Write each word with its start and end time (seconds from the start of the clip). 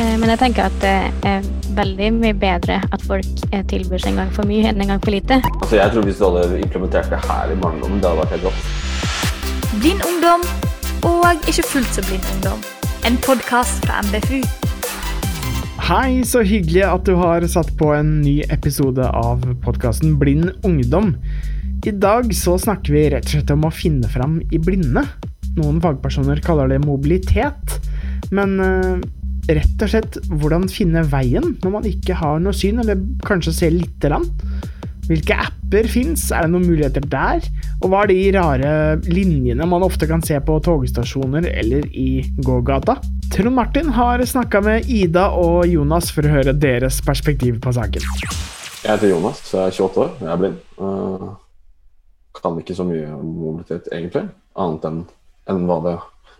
Eh, 0.00 0.16
men 0.16 0.30
jeg 0.32 0.40
tenker 0.40 0.70
at 0.70 0.76
det 0.80 1.28
er 1.28 1.48
veldig 1.76 2.06
mye 2.16 2.36
bedre 2.40 2.78
at 2.80 3.02
folk 3.04 3.42
eh, 3.50 3.60
tilbyr 3.68 4.00
seg 4.00 4.14
en 4.14 4.22
gang 4.22 4.30
for 4.32 4.48
mye 4.48 4.70
enn 4.70 4.80
en 4.80 4.94
gang 4.94 5.02
for 5.02 5.12
lite. 5.12 5.40
Altså, 5.58 5.76
jeg 5.76 5.92
tror 5.92 6.06
Hvis 6.08 6.20
du 6.20 6.24
hadde 6.24 6.60
implementert 6.62 7.10
det 7.12 7.20
her 7.26 7.52
i 7.52 7.58
barndommen, 7.60 8.00
det 8.00 8.08
hadde 8.08 8.22
vært 8.22 8.32
helt 8.36 8.48
rått. 8.48 8.62
Blind 9.82 10.06
ungdom 10.08 10.46
og 11.10 11.50
ikke 11.50 11.66
fullt 11.68 11.92
så 11.98 12.04
blind 12.08 12.24
ungdom. 12.36 12.64
En 13.08 13.20
podkast 13.26 13.84
fra 13.84 14.00
MBFU. 14.08 14.40
Hei, 15.90 16.22
så 16.28 16.44
hyggelig 16.46 16.84
at 16.86 17.04
du 17.08 17.14
har 17.18 17.44
satt 17.50 17.72
på 17.76 17.92
en 17.96 18.20
ny 18.22 18.38
episode 18.52 19.04
av 19.04 19.44
podkasten 19.64 20.16
Blind 20.20 20.52
ungdom. 20.64 21.16
I 21.84 21.92
dag 21.96 22.28
så 22.36 22.56
snakker 22.60 22.94
vi 22.94 23.06
rett 23.12 23.28
og 23.28 23.36
slett 23.36 23.52
om 23.52 23.68
å 23.68 23.72
finne 23.74 24.08
fram 24.12 24.38
i 24.48 24.60
blinde. 24.60 25.04
Noen 25.56 25.80
fagpersoner 25.82 26.40
kaller 26.44 26.70
det 26.72 26.82
mobilitet. 26.84 27.80
Men 28.30 28.60
uh, 28.60 29.00
rett 29.58 29.84
og 29.84 29.92
slett 29.92 30.18
hvordan 30.30 30.68
finne 30.70 31.02
veien 31.10 31.54
når 31.62 31.72
man 31.74 31.88
ikke 31.88 32.16
har 32.20 32.42
noe 32.42 32.56
syn, 32.56 32.82
eller 32.82 33.00
kanskje 33.26 33.56
ser 33.56 33.74
lite 33.74 34.10
grann. 34.10 34.28
Hvilke 35.10 35.34
apper 35.42 35.88
fins, 35.90 36.28
er 36.30 36.46
det 36.46 36.52
noen 36.52 36.68
muligheter 36.68 37.02
der? 37.10 37.42
Og 37.80 37.90
hva 37.90 38.04
er 38.04 38.12
de 38.12 38.18
rare 38.36 38.72
linjene 39.10 39.66
man 39.66 39.82
ofte 39.82 40.06
kan 40.06 40.22
se 40.22 40.36
på 40.38 40.58
togstasjoner 40.62 41.48
eller 41.50 41.88
i 41.90 42.22
gågata? 42.46 42.94
Trond 43.34 43.56
Martin 43.56 43.90
har 43.96 44.22
snakka 44.22 44.60
med 44.62 44.86
Ida 44.86 45.28
og 45.34 45.64
Jonas 45.66 46.12
for 46.14 46.26
å 46.26 46.34
høre 46.36 46.54
deres 46.54 47.00
perspektiv 47.02 47.58
på 47.64 47.74
saken. 47.74 48.06
Jeg 48.80 48.86
heter 48.86 49.10
Jonas, 49.10 49.42
så 49.48 49.64
jeg 49.64 49.72
er 49.72 49.78
28 49.80 50.04
år. 50.04 50.12
Jeg 50.20 50.30
er 50.30 50.40
blind. 50.44 50.60
Uh, 50.78 51.26
kan 52.38 52.60
ikke 52.62 52.78
så 52.78 52.86
mye 52.86 53.10
om 53.16 53.34
mobilitet, 53.40 53.90
egentlig, 53.92 54.28
annet 54.62 54.86
enn, 54.88 55.02
enn 55.50 55.66
hva, 55.68 55.80
det, 55.84 55.96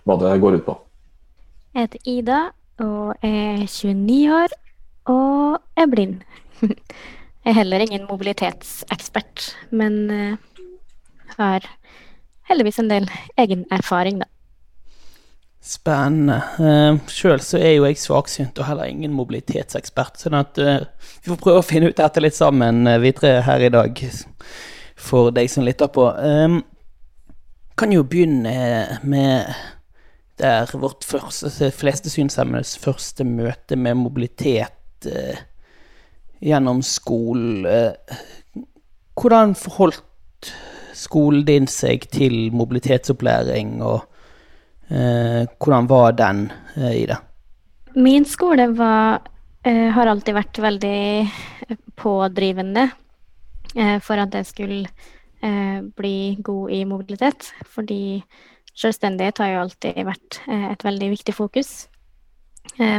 hva, 0.07 0.17
det, 0.23 0.33
går 0.43 0.61
ut 0.61 0.67
på. 0.69 0.77
Jeg 1.75 1.89
heter 1.89 2.11
Ida 2.15 2.41
og 2.81 3.15
er 3.23 3.65
29 3.67 4.33
år 4.35 4.55
og 5.11 5.61
er 5.77 5.89
blind. 5.91 6.21
Jeg 7.41 7.55
er 7.55 7.57
heller 7.57 7.81
ingen 7.81 8.05
mobilitetsekspert, 8.05 9.47
men 9.73 9.95
uh, 10.13 10.67
har 11.39 11.65
heldigvis 12.51 12.83
en 12.83 12.91
del 12.91 13.09
egen 13.41 13.65
erfaring, 13.73 14.21
da. 14.21 14.29
Spennende. 15.65 16.37
Uh, 16.61 17.01
Sjøl 17.09 17.41
så 17.45 17.57
er 17.57 17.79
jo 17.79 17.87
jeg 17.89 17.97
svaksynt 18.01 18.61
og 18.61 18.69
heller 18.69 18.93
ingen 18.93 19.17
mobilitetsekspert, 19.17 20.21
sånn 20.21 20.37
at 20.37 20.61
uh, 20.61 20.85
vi 21.25 21.33
får 21.33 21.41
prøve 21.41 21.63
å 21.63 21.67
finne 21.67 21.89
ut 21.89 21.97
dette 21.97 22.21
litt 22.21 22.37
sammen, 22.37 22.85
vi 23.01 23.15
tre 23.17 23.39
her 23.47 23.65
i 23.65 23.73
dag 23.73 24.05
for 25.01 25.33
deg 25.33 25.49
som 25.49 25.65
lytter 25.65 25.89
på. 25.89 26.11
Kan 27.81 27.97
jo 27.97 28.05
begynne 28.05 29.01
med 29.01 29.49
der 30.41 30.73
vårt 30.81 31.07
første, 31.07 31.71
fleste 31.77 32.13
synshemmedes 32.13 32.77
første 32.81 33.25
møte 33.25 33.77
med 33.77 33.99
mobilitet 34.01 35.09
eh, 35.09 35.41
gjennom 36.41 36.83
skolen. 36.87 37.67
Uh, 37.67 38.65
hvordan 39.21 39.55
forholdt 39.59 40.53
skolen 40.97 41.45
din 41.49 41.69
seg 41.71 42.07
til 42.13 42.51
mobilitetsopplæring, 42.57 43.79
og 43.85 44.01
eh, 44.89 45.45
hvordan 45.61 45.89
var 45.89 46.17
den 46.17 46.47
i 46.81 47.05
det? 47.09 47.17
Min 47.97 48.25
skole 48.29 48.67
var, 48.77 49.21
har 49.65 50.11
alltid 50.13 50.37
vært 50.37 50.61
veldig 50.65 51.01
pådrivende 52.01 52.89
Eh, 53.77 53.99
for 54.03 54.19
at 54.19 54.35
jeg 54.35 54.47
skulle 54.49 54.89
eh, 55.43 55.81
bli 55.97 56.39
god 56.43 56.71
i 56.75 56.85
mobilitet. 56.85 57.53
Fordi 57.67 58.23
selvstendighet 58.81 59.41
har 59.43 59.53
jo 59.53 59.63
alltid 59.65 60.01
vært 60.09 60.41
eh, 60.49 60.71
et 60.73 60.85
veldig 60.87 61.11
viktig 61.17 61.37
fokus. 61.37 61.89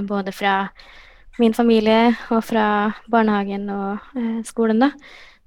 både 0.07 0.31
fra 0.31 0.69
min 1.39 1.53
familie 1.53 2.15
og 2.29 2.43
fra 2.43 2.91
barnehagen 3.09 3.69
og 3.69 3.99
skolen, 4.45 4.81
da. 4.81 4.89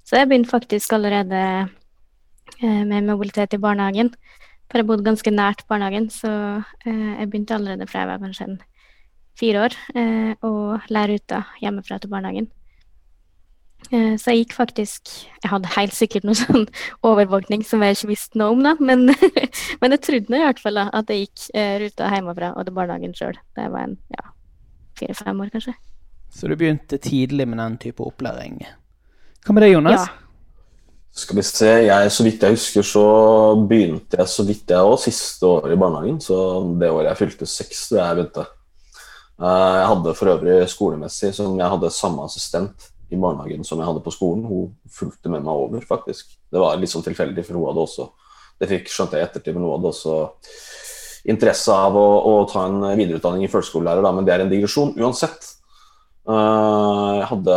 Så 0.05 0.16
jeg 0.16 0.28
begynte 0.28 0.50
faktisk 0.50 0.92
allerede 0.92 1.68
med 2.62 3.05
mobilitet 3.05 3.55
i 3.55 3.61
barnehagen. 3.61 4.11
For 4.70 4.80
jeg 4.80 4.86
bodde 4.86 5.05
ganske 5.05 5.30
nært 5.30 5.67
barnehagen, 5.68 6.08
så 6.11 6.62
jeg 6.86 7.28
begynte 7.30 7.55
allerede 7.55 7.86
fra 7.86 8.00
jeg 8.00 8.08
var 8.08 8.23
kanskje 8.23 8.48
en 8.48 8.58
fire 9.39 9.67
år 9.67 9.78
å 10.46 10.80
lære 10.89 11.18
ut 11.18 11.28
da 11.30 11.42
hjemmefra 11.61 12.00
til 12.00 12.11
barnehagen. 12.11 12.48
Eh, 13.92 14.14
så 14.17 14.33
jeg 14.33 14.45
gikk 14.45 14.55
faktisk 14.56 15.11
Jeg 15.42 15.50
hadde 15.52 15.72
helt 15.74 15.92
sikkert 15.96 16.24
noe 16.24 16.39
sånn 16.45 16.64
overvåkning 17.05 17.64
som 17.67 17.84
jeg 17.84 17.98
ikke 17.98 18.12
visste 18.14 18.40
noe 18.40 18.55
om, 18.55 18.64
da. 18.64 18.74
Men, 18.80 19.11
men 19.83 19.96
jeg 19.96 20.05
trodde 20.06 20.33
nå 20.33 20.40
i 20.40 20.46
hvert 20.46 20.62
fall 20.62 20.80
da, 20.80 20.89
at 20.96 21.12
jeg 21.12 21.27
gikk 21.27 21.48
eh, 21.52 21.74
ruta 21.84 22.11
hjemmefra 22.14 22.55
og 22.55 22.67
til 22.67 22.78
barnehagen 22.78 23.17
sjøl 23.17 23.36
da 23.56 23.67
jeg 23.67 23.74
var 23.74 23.90
en 23.90 23.98
ja, 24.17 24.27
fire-fem 25.00 25.44
år, 25.44 25.52
kanskje. 25.55 25.77
Så 26.34 26.50
du 26.50 26.56
begynte 26.58 26.98
tidlig 26.98 27.46
med 27.46 27.61
den 27.61 27.78
type 27.83 28.02
opplæring. 28.02 28.64
Hva 29.44 29.55
med 29.55 29.67
deg, 29.67 29.74
Jonas? 29.77 30.00
Ja. 30.00 30.20
Skal 31.14 31.39
vi 31.39 31.44
se, 31.46 31.68
jeg, 31.86 32.11
Så 32.11 32.24
vidt 32.27 32.42
jeg 32.42 32.56
husker, 32.56 32.83
så 32.83 33.05
begynte 33.70 34.18
jeg 34.18 34.30
så 34.33 34.42
vidt 34.48 34.73
jeg 34.73 34.83
òg 34.83 34.96
siste 34.98 35.46
året 35.46 35.77
i 35.77 35.78
barnehagen. 35.78 36.17
Så 36.24 36.34
det 36.80 36.90
året 36.90 37.12
jeg 37.12 37.20
fylte 37.20 37.46
seks, 37.46 37.84
da 37.92 38.00
jeg 38.00 38.18
begynte. 38.18 38.48
Eh, 39.39 39.77
jeg 39.78 39.86
hadde 39.92 40.17
for 40.18 40.33
øvrig 40.33 40.56
skolemessig 40.73 41.30
som 41.36 41.55
jeg 41.61 41.70
hadde 41.77 41.92
samme 41.94 42.27
assistent 42.27 42.89
i 43.14 43.20
barnehagen 43.20 43.67
som 43.67 43.80
jeg 43.80 43.89
hadde 43.89 44.02
på 44.05 44.13
skolen. 44.14 44.45
Hun 44.51 44.75
fulgte 44.91 45.33
med 45.33 45.47
meg 45.47 45.64
over, 45.67 45.86
faktisk. 45.86 46.36
Det 46.51 46.61
var 46.61 46.79
litt 46.80 46.92
sånn 46.92 47.07
tilfeldig, 47.07 47.47
for 47.47 47.58
hun 47.58 47.70
hadde 47.70 47.89
også 47.89 48.11
Det 48.55 48.69
fikk 48.70 48.86
skjønte 48.86 49.19
jeg 49.19 49.27
ettertid, 49.27 49.57
men 49.57 49.64
hun 49.64 49.73
hadde 49.75 49.89
også 49.91 50.13
interesse 51.27 51.74
av 51.74 51.97
å, 51.98 52.05
å 52.30 52.35
ta 52.47 52.69
en 52.69 52.85
videreutdanning 52.95 53.48
i 53.48 53.51
førskolelærer, 53.51 54.05
da, 54.05 54.13
men 54.14 54.29
det 54.29 54.35
er 54.35 54.45
en 54.45 54.53
digresjon 54.53 54.92
uansett. 55.01 55.48
Uh, 56.23 57.19
jeg 57.19 57.27
hadde 57.33 57.57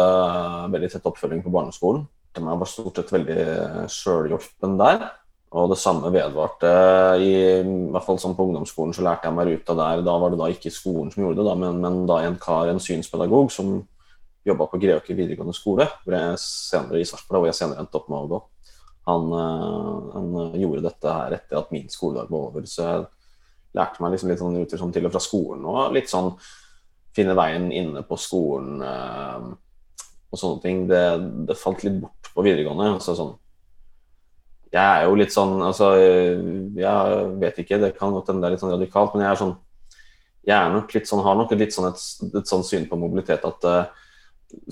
veldig 0.74 0.90
tett 0.90 1.06
oppfølging 1.06 1.44
på 1.46 1.54
barneskolen. 1.54 2.08
Jeg 2.34 2.60
var 2.62 2.70
stort 2.70 2.98
sett 2.98 3.14
veldig 3.14 3.46
sjølhjulpen 3.94 4.76
der. 4.82 5.06
Og 5.58 5.72
det 5.72 5.78
samme 5.80 6.10
vedvarte 6.12 6.70
i, 7.24 7.30
i 7.62 7.76
hvert 7.94 8.04
fall 8.04 8.18
sånn 8.20 8.36
på 8.36 8.50
ungdomsskolen 8.50 8.92
så 8.94 9.06
lærte 9.06 9.30
jeg 9.30 9.38
meg 9.38 9.48
ruta 9.48 9.76
der. 9.80 10.02
Da 10.06 10.18
var 10.20 10.34
det 10.34 10.40
da 10.42 10.50
ikke 10.52 10.74
skolen 10.74 11.14
som 11.14 11.24
gjorde 11.24 11.40
det, 11.40 11.46
da, 11.48 11.54
men, 11.62 11.80
men 11.84 12.02
da 12.10 12.20
en 12.26 12.36
kar, 12.42 12.68
en 12.68 12.82
synspedagog, 12.84 13.54
som 13.54 13.80
jobba 14.48 14.68
på 14.72 14.80
Greåker 14.82 15.18
videregående 15.18 15.56
skole, 15.56 15.88
hvor 16.04 16.16
jeg 16.16 16.40
senere 16.42 17.02
i 17.02 17.08
Svartbladet, 17.08 17.42
hvor 17.42 17.50
jeg 17.52 17.60
senere 17.60 17.84
endte 17.84 18.00
opp 18.00 18.08
med 18.12 18.20
å 18.20 18.30
gå. 18.32 18.40
Han, 19.08 19.28
eh, 19.40 20.08
han, 20.14 20.30
eh, 20.44 20.60
gjorde 20.64 20.86
dette 20.88 21.14
her 21.18 21.36
etter 21.38 21.60
at 21.60 21.72
min 21.72 21.88
skoledag 21.92 22.32
var 22.32 22.50
over, 22.50 22.66
så 22.68 22.84
jeg 22.84 23.06
lærte 23.78 24.04
meg 24.04 24.16
liksom 24.16 24.32
litt 24.32 24.42
sånn 24.42 24.58
ruter 24.58 24.82
sånn 24.82 24.94
til 24.96 25.06
og 25.06 25.14
fra 25.14 25.22
skolen 25.22 25.66
og 25.68 25.94
litt 25.94 26.10
sånn 26.10 26.32
finne 27.16 27.36
veien 27.38 27.70
inne 27.72 28.04
på 28.08 28.18
skolen 28.20 28.82
øh, 28.82 29.46
og 30.32 30.40
sånne 30.40 30.62
ting. 30.64 30.88
Det, 30.90 31.04
det, 31.48 31.58
falt 31.58 31.84
litt 31.86 32.00
bort 32.02 32.32
på 32.34 32.46
videregående. 32.46 32.94
altså 32.98 33.16
sånn 33.18 33.36
jeg 34.68 34.84
er 34.84 35.06
jo 35.08 35.16
litt 35.16 35.32
sånn 35.32 35.62
altså, 35.64 35.94
Jeg 35.96 37.28
vet 37.40 37.60
ikke, 37.64 37.78
det 37.80 37.94
kan 37.96 38.12
godt 38.12 38.28
hende 38.28 38.44
det 38.44 38.50
er 38.50 38.56
litt 38.58 38.64
sånn 38.66 38.74
radikalt, 38.76 39.14
men 39.16 39.24
jeg 39.24 39.32
er 39.32 39.40
sånn 39.40 39.56
jeg 40.48 40.56
er 40.56 40.72
nok 40.72 40.94
litt 40.96 41.10
sånn, 41.10 41.24
har 41.26 41.36
nok 41.36 41.54
litt 41.60 41.76
sånn 41.76 41.90
et, 41.90 42.04
et 42.40 42.48
sånn 42.48 42.64
syn 42.64 42.86
på 42.88 43.00
mobilitet 43.00 43.44
at 43.48 43.66
uh, 43.68 44.06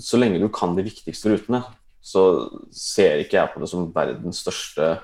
så 0.00 0.20
lenge 0.20 0.40
du 0.42 0.48
kan 0.52 0.76
de 0.76 0.84
viktigste 0.86 1.32
rutene, 1.32 1.62
så 2.06 2.22
ser 2.70 3.22
ikke 3.22 3.40
jeg 3.40 3.52
på 3.52 3.62
det 3.62 3.68
som 3.70 3.88
verdens 3.94 4.40
største 4.44 4.94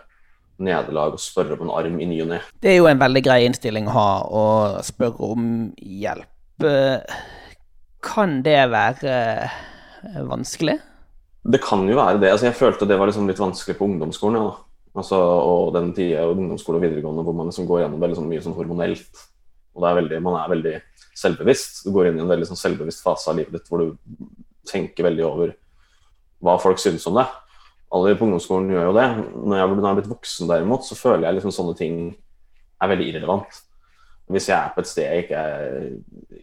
nederlag 0.63 1.17
å 1.17 1.21
spørre 1.21 1.57
om 1.57 1.67
en 1.67 1.75
arm 1.75 1.99
i 2.01 2.07
ny 2.07 2.21
og 2.23 2.31
ne. 2.31 2.41
Det 2.63 2.75
er 2.75 2.79
jo 2.79 2.89
en 2.91 3.01
veldig 3.01 3.23
grei 3.25 3.41
innstilling 3.49 3.89
å 3.91 3.97
ha, 3.97 4.09
å 4.23 4.45
spørre 4.87 5.33
om 5.33 5.47
hjelp. 5.77 6.29
Kan 8.03 8.41
det 8.47 8.61
være 8.71 9.17
vanskelig? 10.29 10.79
Det 11.43 11.59
kan 11.63 11.83
jo 11.91 11.99
være 11.99 12.21
det. 12.23 12.31
Altså, 12.31 12.49
jeg 12.49 12.59
følte 12.59 12.87
det 12.87 12.99
var 13.01 13.11
liksom 13.11 13.27
litt 13.31 13.43
vanskelig 13.43 13.75
på 13.79 13.89
ungdomsskolen. 13.89 14.39
Ja, 14.39 14.53
altså, 15.03 15.19
og 15.19 15.73
den 15.75 15.91
tida 15.97 16.29
ungdomsskole 16.31 16.79
og 16.79 16.87
videregående 16.87 17.27
hvor 17.27 17.37
man 17.39 17.51
liksom 17.51 17.67
går 17.67 17.85
gjennom 17.85 18.03
veldig 18.03 18.21
sånn 18.21 18.31
mye 18.31 18.45
sånn 18.45 18.57
hormonelt. 18.59 19.27
Og 19.75 19.89
er 19.89 19.99
veldig, 19.99 20.23
man 20.23 20.39
er 20.39 20.53
veldig 20.53 20.77
selvbevisst. 21.19 21.83
Du 21.87 21.91
går 21.97 22.11
inn 22.11 22.21
i 22.21 22.25
en 22.25 22.31
veldig 22.31 22.51
sånn 22.53 22.61
selvbevisst 22.61 23.03
fase 23.03 23.33
av 23.33 23.41
livet 23.41 23.57
ditt 23.57 23.71
hvor 23.71 23.83
du 23.83 23.97
tenker 24.69 25.07
veldig 25.09 25.25
over 25.27 25.55
hva 26.43 26.57
folk 26.63 26.81
synes 26.83 27.07
om 27.11 27.19
det. 27.21 27.27
Alle 27.93 28.15
på 28.17 28.25
ungdomsskolen 28.27 28.71
gjør 28.73 28.89
jo 28.89 28.95
det. 28.97 29.09
Når 29.37 29.59
jeg, 29.59 29.69
har 29.85 29.97
blitt 29.99 30.11
voksen, 30.11 30.49
derimot, 30.49 30.87
så 30.87 30.97
føler 30.97 31.27
jeg 31.27 31.39
liksom 31.39 31.55
sånne 31.55 31.77
ting 31.79 31.97
er 32.83 32.91
veldig 32.91 33.09
irrelevant. 33.11 33.59
Hvis 34.33 34.49
jeg 34.49 34.57
er 34.57 34.71
på 34.73 34.81
et 34.81 34.89
sted 34.89 35.09
jeg 35.09 35.25
ikke 35.27 35.41
er, 35.43 35.91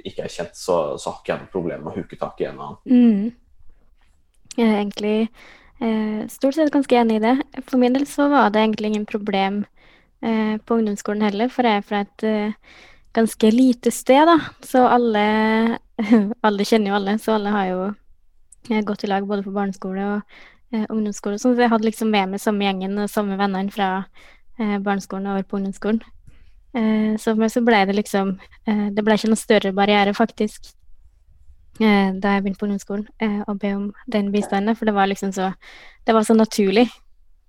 ikke 0.05 0.25
er 0.25 0.33
kjent, 0.33 0.57
så, 0.57 0.75
så, 0.99 1.09
har 1.09 1.23
ikke 1.23 1.33
jeg 1.33 1.41
noe 1.41 1.53
problem 1.53 1.85
med 1.85 1.91
å 1.91 2.03
huke 2.03 2.19
tak 2.19 2.43
i 2.43 2.49
en 2.49 2.59
annen. 2.61 2.77
Mm. 2.85 4.53
Jeg 4.59 4.67
er 4.67 4.77
egentlig 4.77 5.15
eh, 5.23 6.21
stort 6.31 6.57
sett 6.57 6.73
ganske 6.75 7.01
enig 7.01 7.17
i 7.17 7.23
det. 7.23 7.35
For 7.65 7.81
min 7.81 7.97
del 7.97 8.05
så 8.09 8.29
var 8.31 8.53
det 8.53 8.61
egentlig 8.61 8.93
ingen 8.93 9.09
problem 9.09 9.63
eh, 10.21 10.55
på 10.61 10.77
ungdomsskolen 10.77 11.25
heller, 11.25 11.49
for 11.53 11.65
jeg 11.65 11.81
er 11.81 11.87
fra 11.87 12.03
et 12.05 12.27
eh, 12.29 12.77
ganske 13.17 13.51
lite 13.55 13.93
sted, 13.95 14.29
da. 14.29 14.37
Så 14.65 14.85
alle, 14.85 15.25
alle 16.45 16.67
kjenner 16.67 16.93
jo 16.93 16.99
alle, 16.99 17.17
så 17.17 17.39
alle 17.39 17.55
har 17.57 17.71
jo 17.71 17.81
gått 18.67 19.03
i 19.03 19.07
lag 19.07 19.27
både 19.27 19.43
på 19.43 19.51
barneskole 19.55 20.05
og 20.05 20.21
eh, 20.73 20.85
ungdomsskole. 20.89 21.39
Så 21.39 21.53
jeg 21.57 21.69
hadde 21.69 21.85
liksom 21.87 22.11
med 22.11 22.29
meg 22.29 22.41
samme 22.43 22.65
gjengen 22.65 22.97
og 22.99 23.09
samme 23.09 23.37
vennene 23.39 23.71
fra 23.71 23.89
eh, 24.59 24.77
barneskolen 24.79 25.27
over 25.27 25.43
på 25.43 25.57
ungdomsskolen. 25.57 26.01
Eh, 26.75 27.15
så 27.17 27.33
meg 27.35 27.49
så 27.51 27.63
ble 27.65 27.79
det 27.89 27.95
liksom 27.97 28.35
eh, 28.67 28.89
Det 28.93 29.01
ble 29.03 29.15
ikke 29.17 29.31
noen 29.31 29.41
større 29.41 29.71
barriere, 29.73 30.13
faktisk. 30.13 30.73
eh, 31.81 32.11
da 32.13 32.35
jeg 32.35 32.43
begynte 32.43 32.59
på 32.59 32.67
ungdomsskolen, 32.67 33.07
eh, 33.19 33.41
å 33.47 33.55
be 33.57 33.73
om 33.75 33.93
den 34.07 34.31
bistanden. 34.31 34.75
For 34.75 34.85
det 34.85 34.93
var 34.93 35.07
liksom 35.07 35.31
så 35.33 35.53
Det 36.05 36.13
var 36.13 36.23
så 36.23 36.33
naturlig. 36.33 36.87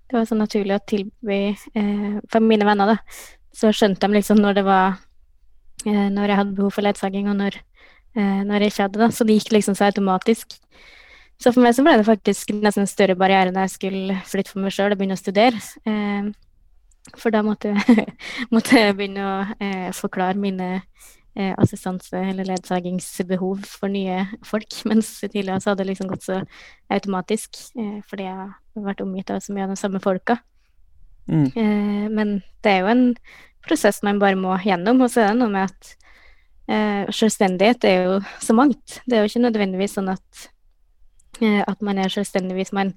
Det 0.09 0.17
var 0.17 0.25
så 0.25 0.35
naturlig 0.35 0.75
å 0.75 0.85
tilby 0.85 1.55
eh, 1.75 2.19
For 2.29 2.39
mine 2.43 2.65
venner, 2.65 2.85
da, 2.95 2.97
så 3.53 3.71
skjønte 3.71 4.07
de 4.07 4.13
liksom 4.17 4.37
når 4.41 4.53
det 4.53 4.63
var 4.65 4.97
eh, 5.85 6.09
Når 6.09 6.27
jeg 6.27 6.37
hadde 6.37 6.55
behov 6.55 6.71
for 6.71 6.81
ledsaging, 6.81 7.29
og 7.29 7.35
når, 7.35 7.55
eh, 8.15 8.41
når 8.43 8.59
jeg 8.65 8.71
ikke 8.73 8.83
hadde 8.83 8.99
det. 8.99 9.11
Så 9.15 9.23
det 9.27 9.37
gikk 9.39 9.51
liksom 9.51 9.75
så 9.75 9.85
automatisk. 9.85 10.57
Så 11.41 11.49
for 11.49 11.63
meg 11.65 11.73
så 11.73 11.85
ble 11.85 11.97
det 11.97 12.05
faktisk 12.05 12.53
nesten 12.53 12.85
en 12.85 12.89
større 12.89 13.17
barriere 13.17 13.53
når 13.53 13.65
jeg 13.65 13.75
skulle 13.77 14.19
flytte 14.29 14.53
for 14.53 14.61
meg 14.61 14.75
sjøl 14.75 14.93
og 14.93 14.99
begynne 14.99 15.17
å 15.17 15.21
studere. 15.21 15.61
Eh, 15.89 16.29
for 17.17 17.33
da 17.33 17.41
måtte, 17.45 17.73
måtte 18.53 18.77
jeg 18.77 18.97
begynne 18.97 19.25
å 19.25 19.33
eh, 19.57 19.89
forklare 19.97 20.37
mine 20.37 20.69
eh, 20.77 21.53
assistanse- 21.57 22.21
eller 22.29 22.45
ledsagingsbehov 22.45 23.65
for 23.65 23.91
nye 23.91 24.25
folk. 24.45 24.69
Mens 24.89 25.13
tidligere 25.23 25.59
så 25.63 25.73
hadde 25.73 25.83
det 25.85 25.93
liksom 25.93 26.11
gått 26.11 26.27
så 26.27 26.41
automatisk, 26.93 27.57
eh, 27.79 27.99
fordi 28.09 28.29
jeg 28.29 28.37
har 28.37 28.85
vært 28.91 29.03
omgitt 29.05 29.33
av 29.33 29.41
så 29.41 29.55
mye 29.55 29.65
av 29.65 29.73
de 29.73 29.81
samme 29.81 30.03
folka. 30.03 30.37
Mm. 31.27 31.47
Eh, 31.55 32.05
men 32.11 32.37
det 32.61 32.75
er 32.75 32.83
jo 32.83 32.93
en 32.93 33.05
prosess 33.65 34.01
man 34.05 34.21
bare 34.21 34.39
må 34.39 34.55
gjennom. 34.65 35.03
Og 35.03 35.11
så 35.13 35.25
er 35.25 35.33
det 35.33 35.41
noe 35.41 35.53
med 35.53 35.69
at 35.69 35.93
eh, 36.71 37.11
selvstendighet 37.13 37.87
er 37.87 38.07
jo 38.07 38.17
så 38.43 38.55
mangt. 38.57 39.01
Det 39.05 39.17
er 39.17 39.23
jo 39.23 39.31
ikke 39.31 39.45
nødvendigvis 39.47 39.97
sånn 39.97 40.11
at, 40.13 40.47
at 41.41 41.81
man 41.81 41.97
er 41.97 42.11
selvstendig 42.13 42.53
hvis 42.57 42.73
man 42.75 42.93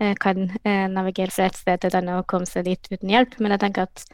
eh, 0.00 0.14
kan 0.20 0.50
eh, 0.64 0.86
navigere 0.92 1.32
fra 1.32 1.46
et 1.48 1.56
sted 1.56 1.80
til 1.80 1.88
et 1.88 1.98
annet 2.00 2.20
og 2.20 2.26
komme 2.30 2.48
seg 2.48 2.66
dit 2.68 2.90
uten 2.92 3.12
hjelp. 3.12 3.38
Men 3.40 3.54
jeg 3.54 3.62
tenker 3.64 3.86
at 3.86 4.04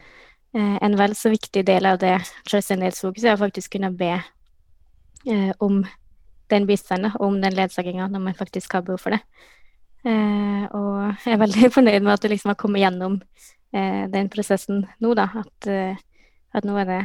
eh, 0.54 0.76
en 0.78 0.98
vel 0.98 1.16
så 1.18 1.32
viktig 1.32 1.64
del 1.66 1.88
av 1.90 1.98
det 2.02 2.14
selvstendighetsfokuset 2.50 3.32
er 3.32 3.38
å 3.38 3.42
faktisk 3.42 3.74
kunne 3.76 3.92
be 3.96 4.12
eh, 4.14 5.50
om 5.58 5.82
den 6.52 6.68
bistanden, 6.68 7.14
om 7.20 7.40
den 7.40 7.56
ledsaginga, 7.56 8.08
når 8.12 8.24
man 8.26 8.38
faktisk 8.38 8.76
har 8.76 8.84
behov 8.86 9.00
for 9.00 9.16
det. 9.16 9.22
Eh, 10.04 10.64
og 10.74 11.24
jeg 11.24 11.34
er 11.34 11.42
veldig 11.42 11.72
fornøyd 11.76 12.02
med 12.02 12.14
at 12.14 12.24
du 12.24 12.30
liksom 12.32 12.52
har 12.52 12.60
kommet 12.60 12.82
gjennom 12.84 13.20
eh, 13.74 14.04
den 14.12 14.30
prosessen 14.32 14.86
nå, 15.00 15.14
da. 15.18 15.28
At, 15.44 15.70
eh, 15.70 15.98
at 16.52 16.68
nå 16.68 16.76
er 16.82 16.88
det 16.90 17.02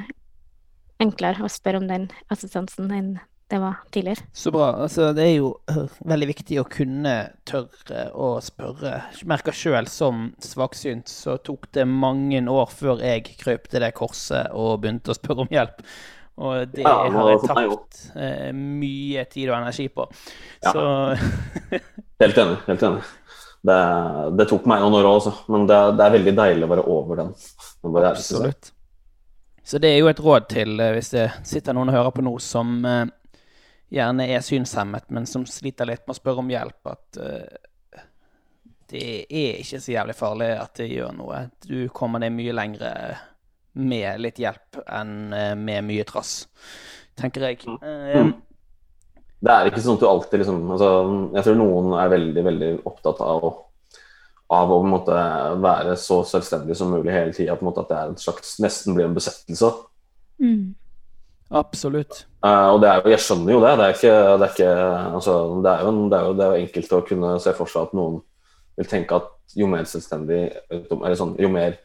enklere 1.04 1.46
å 1.46 1.52
spørre 1.52 1.82
om 1.82 1.90
den 1.90 2.10
assistansen 2.34 2.90
enn 2.92 3.12
det 3.48 3.60
var 3.64 3.78
tidligere. 3.96 4.26
Så 4.36 4.52
bra. 4.52 4.74
Altså, 4.84 5.14
det 5.16 5.24
er 5.24 5.36
jo 5.38 5.54
øh, 5.72 5.88
veldig 6.10 6.28
viktig 6.34 6.60
å 6.60 6.66
kunne 6.68 7.14
tørre 7.48 8.10
å 8.12 8.34
spørre. 8.44 8.98
Jeg 9.16 9.30
merker 9.32 9.56
sjøl 9.56 9.88
som 9.92 10.28
svaksynt 10.44 11.08
så 11.12 11.38
tok 11.40 11.70
det 11.78 11.86
mange 11.88 12.42
år 12.52 12.68
før 12.76 13.00
jeg 13.06 13.24
krøp 13.40 13.70
til 13.72 13.86
det 13.86 13.94
korset 13.96 14.52
og 14.52 14.82
begynte 14.84 15.14
å 15.14 15.18
spørre 15.18 15.46
om 15.48 15.54
hjelp. 15.54 15.80
Og 16.38 16.68
det 16.76 16.84
Ja, 16.84 17.08
har 17.10 17.32
jeg 17.32 17.40
for 17.42 17.56
tapt 17.56 18.02
eh, 18.20 18.52
mye 18.54 19.24
tid 19.32 19.48
og 19.50 19.58
energi 19.62 19.88
på. 19.90 20.06
Ja. 20.62 20.74
Så 20.76 20.84
Helt 22.22 22.38
enig. 22.44 22.58
helt 22.68 22.84
enig. 22.84 23.06
Det, 23.68 23.78
det 24.38 24.46
tok 24.52 24.68
meg 24.70 24.84
noen 24.84 25.00
år 25.00 25.08
òg, 25.08 25.16
altså. 25.22 25.34
Men 25.52 25.66
det, 25.70 25.78
det 25.98 26.06
er 26.06 26.18
veldig 26.20 26.34
deilig 26.38 26.68
å 26.68 26.74
være 26.76 26.90
over 26.94 27.24
den. 27.24 27.32
Absolutt. 28.06 28.74
Så 29.68 29.82
det 29.84 29.90
er 29.92 29.98
jo 30.00 30.08
et 30.08 30.20
råd 30.24 30.46
til 30.52 30.78
eh, 30.80 30.94
hvis 30.96 31.10
det 31.16 31.26
sitter 31.48 31.76
noen 31.76 31.90
og 31.92 31.98
hører 31.98 32.14
på 32.16 32.24
nå 32.24 32.38
som 32.44 32.78
eh, 32.88 33.08
gjerne 33.94 34.28
er 34.28 34.44
synshemmet, 34.46 35.08
men 35.14 35.28
som 35.30 35.46
sliter 35.48 35.88
litt 35.90 36.04
med 36.06 36.16
å 36.16 36.20
spørre 36.20 36.44
om 36.44 36.52
hjelp, 36.52 36.92
at 36.92 37.20
uh, 37.22 38.04
det 38.92 39.08
er 39.28 39.62
ikke 39.62 39.82
så 39.84 39.92
jævlig 39.92 40.16
farlig 40.16 40.52
at 40.56 40.80
det 40.80 40.88
gjør 40.92 41.16
noe. 41.18 41.42
Du 41.64 41.90
kommer 41.96 42.24
deg 42.24 42.32
mye 42.36 42.56
lengre 42.56 42.92
med 43.78 44.22
litt 44.24 44.40
hjelp 44.42 44.80
enn 44.88 45.34
eh, 45.36 45.54
med 45.60 45.86
mye 45.86 46.06
trass, 46.08 46.48
tenker 47.20 47.50
jeg. 47.50 47.64
Eh, 47.82 48.14
Mm. 48.18 48.36
Det 49.38 49.54
er 49.54 49.68
ikke 49.70 49.82
sånn 49.84 50.00
at 50.00 50.02
du 50.02 50.08
alltid 50.10 50.42
liksom 50.42 50.72
altså, 50.74 50.88
Jeg 51.36 51.46
tror 51.46 51.58
noen 51.60 51.92
er 52.02 52.08
veldig, 52.10 52.44
veldig 52.48 52.70
opptatt 52.90 53.20
av 53.22 53.44
å, 53.46 53.52
av 54.58 54.72
å 54.74 54.80
måte, 54.82 55.18
være 55.62 55.94
så 56.02 56.24
selvstendig 56.26 56.74
som 56.80 56.90
mulig 56.90 57.14
hele 57.14 57.36
tida. 57.36 57.54
At 57.54 57.78
det 57.92 58.00
er 58.00 58.10
en 58.10 58.18
slags, 58.18 58.56
nesten 58.64 58.98
blir 58.98 59.06
en 59.06 59.14
besettelse. 59.14 59.70
Absolutt. 61.56 62.26
Uh, 62.44 62.74
og 62.74 62.82
det 62.84 62.90
er 62.90 63.02
jo, 63.02 63.12
jeg 63.14 63.24
skjønner 63.24 63.54
jo 63.54 63.60
det. 63.64 63.74
Det 63.80 63.86
er, 63.86 63.96
ikke, 63.96 64.14
det 64.14 64.48
er, 64.48 64.54
ikke, 64.54 64.72
altså, 65.20 65.36
det 65.64 65.72
er, 65.72 65.84
jo, 65.84 65.92
en, 65.94 66.02
det 66.12 66.18
er, 66.18 66.26
jo, 66.26 66.34
det 66.38 66.46
er 66.46 66.54
jo 66.54 66.66
enkelt 66.66 66.96
å 66.98 67.04
kunne 67.08 67.34
se 67.44 67.54
for 67.58 67.72
seg 67.72 67.88
at 67.88 67.98
noen 67.98 68.18
vil 68.78 68.90
tenke 68.90 69.20
at 69.22 69.56
jo 69.58 69.70
mer 69.72 69.88
selvstendig 69.88 70.42
eller 70.70 71.16
sånn, 71.18 71.38
jo, 71.42 71.50
mer, 71.52 71.78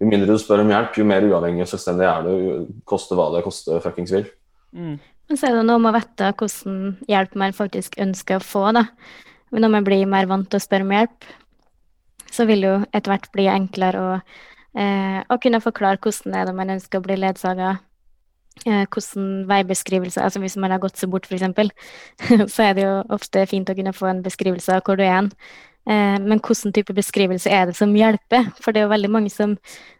jo 0.00 0.08
mindre 0.08 0.30
du 0.30 0.40
spør 0.40 0.62
om 0.62 0.70
hjelp, 0.72 0.96
jo 1.00 1.08
mer 1.08 1.26
uavhengig 1.26 1.66
og 1.66 1.72
selvstendig 1.72 2.06
er 2.08 2.28
du. 2.28 2.70
Koste 2.88 3.18
hva 3.18 3.28
det 3.34 3.44
koste 3.46 3.80
fuckings 3.84 4.14
vil. 4.14 4.30
Mm. 4.74 4.96
Men 5.28 5.40
så 5.40 5.48
er 5.48 5.58
det 5.58 5.66
noe 5.66 5.80
med 5.80 5.94
å 5.94 5.98
vite 5.98 6.32
hvordan 6.38 6.80
hjelp 7.10 7.38
man 7.40 7.56
faktisk 7.56 7.96
ønsker 8.02 8.38
å 8.38 8.44
få, 8.44 8.66
da. 8.76 8.86
Men 9.54 9.64
når 9.64 9.72
man 9.76 9.86
blir 9.86 10.10
mer 10.10 10.28
vant 10.30 10.48
til 10.50 10.60
å 10.60 10.64
spørre 10.64 10.86
om 10.86 10.92
hjelp, 10.94 11.28
så 12.34 12.46
vil 12.48 12.64
det 12.64 12.70
jo 12.70 12.78
etter 12.90 13.12
hvert 13.12 13.30
bli 13.32 13.46
enklere 13.50 14.00
å, 14.02 14.14
eh, 14.76 15.20
å 15.22 15.38
kunne 15.40 15.62
forklare 15.62 16.00
hvordan 16.02 16.34
er 16.34 16.48
det 16.48 16.54
man 16.58 16.72
ønsker 16.74 17.00
å 17.00 17.06
bli 17.06 17.16
ledsaga. 17.20 17.76
Eh, 18.62 18.86
hvordan 18.86 19.44
veibeskrivelse 19.50 20.22
Altså 20.22 20.40
hvis 20.40 20.54
man 20.56 20.72
har 20.72 20.80
gått 20.80 20.96
seg 20.96 21.10
bort, 21.12 21.26
f.eks., 21.28 21.74
så 22.54 22.62
er 22.64 22.76
det 22.76 22.86
jo 22.86 22.94
ofte 23.12 23.42
fint 23.50 23.68
å 23.68 23.76
kunne 23.76 23.92
få 23.92 24.08
en 24.08 24.22
beskrivelse 24.24 24.76
av 24.76 24.84
hvor 24.86 24.96
du 24.96 25.04
er 25.04 25.16
hen. 25.18 25.30
Eh, 25.90 26.16
men 26.22 26.40
hvilken 26.40 26.72
type 26.72 26.94
beskrivelse 26.96 27.50
er 27.52 27.68
det 27.68 27.76
som 27.76 27.92
hjelper? 27.96 28.52
For 28.62 28.72
det 28.72 28.80
er 28.80 28.86
jo 28.86 28.94
veldig 28.94 29.10
mange 29.12 29.32
som, 29.34 29.58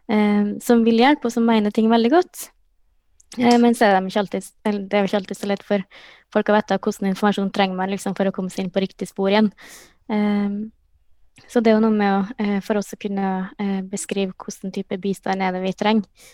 eh, 0.09 0.55
som 0.63 0.85
vil 0.87 1.03
hjelpe, 1.03 1.27
og 1.27 1.35
som 1.35 1.45
mener 1.45 1.75
ting 1.75 1.91
veldig 1.91 2.13
godt. 2.15 2.49
Men 3.35 3.75
så 3.75 3.89
er 3.89 3.97
det, 3.97 4.07
ikke 4.07 4.21
alltid, 4.21 4.45
det 4.63 4.95
er 4.95 5.01
jo 5.03 5.07
ikke 5.09 5.17
alltid 5.19 5.37
så 5.37 5.47
lett 5.49 5.63
for 5.67 5.83
folk 6.31 6.47
å 6.47 6.53
vite 6.55 6.77
hvordan 6.79 7.09
informasjon 7.09 7.49
trenger 7.51 7.75
man 7.75 7.91
liksom 7.91 8.13
for 8.15 8.29
å 8.29 8.31
komme 8.31 8.53
seg 8.53 8.63
inn 8.63 8.69
på 8.71 8.79
riktig 8.79 9.09
spor 9.09 9.27
igjen. 9.27 9.49
Så 11.51 11.59
det 11.59 11.73
er 11.73 11.75
jo 11.75 11.81
noe 11.83 11.91
med 11.91 12.13
å, 12.15 12.61
for 12.63 12.79
oss 12.79 12.95
å 12.95 13.01
kunne 13.01 13.33
beskrive 13.91 14.31
hvilken 14.39 14.71
type 14.77 15.01
bistand 15.03 15.43
er 15.43 15.51
det 15.51 15.65
vi 15.65 15.73
trenger, 15.75 16.31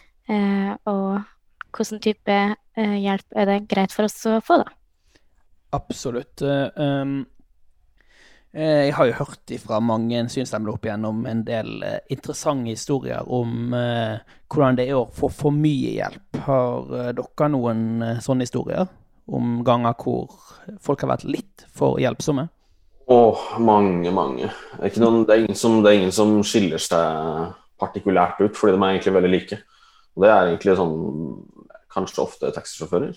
og 0.86 1.26
hvilken 1.72 2.02
type 2.04 2.38
eh, 2.78 2.96
hjelp 3.02 3.38
er 3.38 3.50
det 3.50 3.60
greit 3.72 3.94
for 3.96 4.08
oss 4.08 4.18
å 4.30 4.40
få, 4.44 4.62
da. 4.62 4.72
Absolutt. 5.78 6.44
Eh, 6.44 6.68
um, 6.76 7.22
eh, 8.54 8.88
jeg 8.88 8.96
har 8.98 9.10
jo 9.10 9.18
hørt 9.22 9.54
ifra 9.56 9.80
mange 9.84 10.26
synshemmede 10.32 10.76
opp 10.76 10.88
igjennom 10.88 11.26
en 11.30 11.44
del 11.48 11.86
interessante 12.12 12.74
historier 12.74 13.28
om 13.28 13.72
hvordan 13.72 14.80
det 14.80 14.90
er 14.90 15.00
å 15.00 15.08
få 15.16 15.32
for 15.32 15.56
mye 15.56 15.96
hjelp. 16.00 16.42
Har 16.48 17.14
dere 17.16 17.52
noen 17.54 17.86
sånne 18.24 18.48
historier 18.48 18.90
om 19.32 19.62
ganger 19.64 19.96
hvor 20.02 20.34
folk 20.84 21.06
har 21.06 21.16
vært 21.16 21.30
litt 21.30 21.66
for 21.72 22.02
hjelpsomme? 22.02 22.50
Åh, 23.12 23.40
mange, 23.60 24.12
mange. 24.14 24.48
Det 24.76 24.80
er, 24.80 24.92
ikke 24.92 25.04
noen, 25.04 25.24
det, 25.28 25.34
er 25.34 25.42
ingen 25.46 25.58
som, 25.58 25.80
det 25.84 25.90
er 25.92 25.98
ingen 26.00 26.14
som 26.16 26.38
skiller 26.48 26.80
seg 26.80 27.56
partikulært 27.82 28.40
ut, 28.40 28.56
fordi 28.56 28.76
de 28.76 28.80
er 28.80 28.94
egentlig 28.94 29.16
veldig 29.18 29.32
like. 29.32 29.58
Og 30.16 30.24
det 30.24 30.30
er 30.32 30.52
egentlig 30.52 30.76
sånn 30.80 30.96
kanskje 31.94 32.24
ofte 32.24 32.52
taxisjåfører 32.56 33.14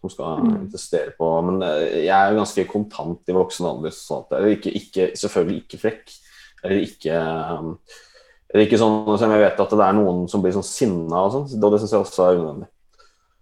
som 0.00 0.12
skal 0.12 0.42
Mm. 0.42 0.66
insistere 0.66 1.14
på 1.18 1.28
Men 1.42 1.62
eh, 1.62 2.04
jeg 2.06 2.14
er 2.14 2.32
jo 2.32 2.38
ganske 2.38 2.66
kontant 2.68 3.28
i 3.28 3.32
voksen 3.36 3.66
alder, 3.66 3.90
sånn 3.90 4.26
at 4.30 4.50
ikke, 4.58 4.70
ikke, 4.70 5.06
selvfølgelig 5.16 5.62
ikke 5.64 5.80
frekk. 5.82 6.12
Eller 6.64 6.82
ikke 6.82 7.16
um, 7.58 7.78
eller 8.52 8.66
ikke 8.66 8.78
sånn 8.78 9.18
som 9.18 9.32
jeg 9.34 9.42
vet 9.42 9.60
at 9.60 9.74
det 9.74 9.84
er 9.84 9.96
noen 9.98 10.28
som 10.30 10.42
blir 10.42 10.54
sånn 10.54 10.66
sinna 10.66 11.26
og 11.26 11.32
sånn. 11.34 11.58
Og 11.58 11.72
det 11.72 11.80
syns 11.82 11.94
jeg 11.96 12.04
også 12.04 12.26
er 12.26 12.38
unødvendig. 12.38 12.68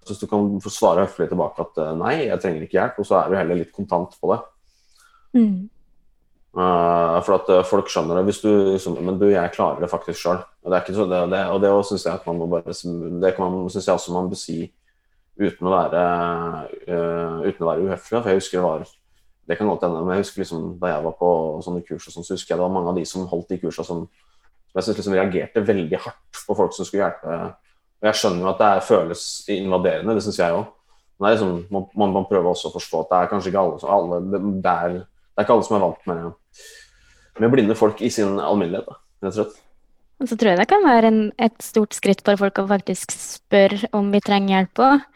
Så 0.04 0.16
du 0.20 0.26
kan 0.28 0.48
få 0.60 0.72
svare 0.72 1.04
høflig 1.04 1.28
tilbake 1.30 1.64
at 1.64 1.78
eh, 1.80 1.92
nei, 2.00 2.14
jeg 2.26 2.40
trenger 2.40 2.64
ikke 2.64 2.78
hjelp, 2.78 2.98
og 3.00 3.08
så 3.08 3.20
er 3.20 3.30
du 3.30 3.36
heller 3.38 3.60
litt 3.60 3.72
kontant 3.72 4.16
på 4.20 4.32
det. 4.32 4.40
Mm. 5.36 5.54
Eh, 6.54 7.16
for 7.26 7.34
at 7.34 7.48
uh, 7.50 7.64
folk 7.66 7.88
skjønner 7.90 8.20
det 8.20 8.28
hvis 8.28 8.38
du 8.44 8.48
liksom, 8.76 8.94
Men 9.02 9.16
du, 9.18 9.24
jeg 9.26 9.50
klarer 9.56 9.80
det 9.82 9.90
faktisk 9.90 10.20
sjøl. 10.20 10.42
Og 10.62 10.70
det 10.70 10.82
så 10.94 11.06
det, 11.10 11.22
det, 11.32 11.40
og 11.50 11.60
det 11.62 11.70
synes 11.88 12.04
jeg 12.06 12.14
at 12.14 12.26
man 12.28 12.36
må 12.38 12.46
bare 12.46 12.70
Det 12.70 13.38
man, 13.38 13.70
synes 13.70 13.88
jeg 13.88 13.94
også 13.94 14.12
man 14.14 14.28
bør 14.30 14.38
si 14.38 14.58
uten 15.34 15.66
å 15.66 15.72
være 15.72 16.02
uh, 16.86 17.40
uten 17.42 17.64
å 17.64 17.70
være 17.72 17.88
uhøflig. 17.88 18.20
For 18.22 18.30
jeg 18.30 18.38
husker 18.38 18.60
det 18.60 18.68
var 18.68 18.84
Det 19.48 19.56
kan 19.58 19.66
godt 19.66 19.82
hende, 19.82 20.04
men 20.04 20.14
jeg 20.14 20.22
husker 20.22 20.44
liksom 20.44 20.68
da 20.78 20.92
jeg 20.92 21.04
var 21.04 21.16
på 21.18 21.30
sånne 21.66 21.82
kurs, 21.88 22.06
sånn, 22.06 22.24
så 22.24 22.36
husker 22.36 22.54
jeg 22.54 22.60
det 22.60 22.64
var 22.64 22.72
mange 22.72 22.92
av 22.92 23.00
de 23.00 23.02
som 23.04 23.26
holdt 23.28 23.50
de 23.50 23.58
kursene 23.60 23.84
som, 23.84 24.06
jeg 24.72 24.86
synes 24.86 24.96
liksom 24.96 25.16
reagerte 25.18 25.60
veldig 25.68 25.98
hardt 26.00 26.38
på 26.46 26.56
folk 26.56 26.72
som 26.72 26.86
skulle 26.86 27.02
hjelpe. 27.02 27.34
Og 28.00 28.08
jeg 28.08 28.20
skjønner 28.22 28.40
jo 28.40 28.48
at 28.54 28.62
det 28.62 28.70
er, 28.70 28.86
føles 28.86 29.26
invaderende, 29.52 30.14
det 30.16 30.24
syns 30.24 30.40
jeg 30.40 30.54
òg. 30.54 30.70
Men 31.18 31.26
det 31.26 31.28
er 31.28 31.36
liksom, 31.36 31.84
man, 31.98 32.14
man, 32.16 32.24
prøver 32.30 32.48
også 32.54 32.70
å 32.70 32.74
forstå 32.78 33.02
at 33.02 33.12
det 33.12 33.18
er 33.18 33.30
kanskje 33.34 33.52
ikke 33.52 33.66
alle, 33.66 33.92
alle 33.98 34.22
det, 34.32 34.40
det, 34.64 34.72
er, 34.72 34.96
det 35.04 35.42
er 35.42 35.46
ikke 35.46 35.58
alle 35.58 35.68
som 35.68 35.76
er 35.76 35.84
vant 35.84 36.08
med, 36.08 36.24
med 37.40 37.50
blinde 37.50 37.74
folk 37.78 38.02
i 38.02 38.10
sin 38.14 38.38
alminnelighet. 38.38 38.86
da, 38.86 38.98
rett 39.24 39.32
og 39.32 39.38
slett. 39.40 39.60
Og 40.22 40.28
så 40.30 40.36
tror 40.38 40.52
jeg 40.52 40.60
det 40.60 40.68
kan 40.70 40.84
være 40.86 41.08
en, 41.10 41.20
et 41.42 41.56
stort 41.62 41.96
skritt 41.96 42.22
for 42.24 42.38
folk 42.38 42.60
å 42.62 42.68
faktisk 42.70 43.12
spørre 43.18 43.88
om 43.92 44.12
vi 44.14 44.20
trenger 44.22 44.54
hjelp 44.54 44.82
òg. 44.86 45.08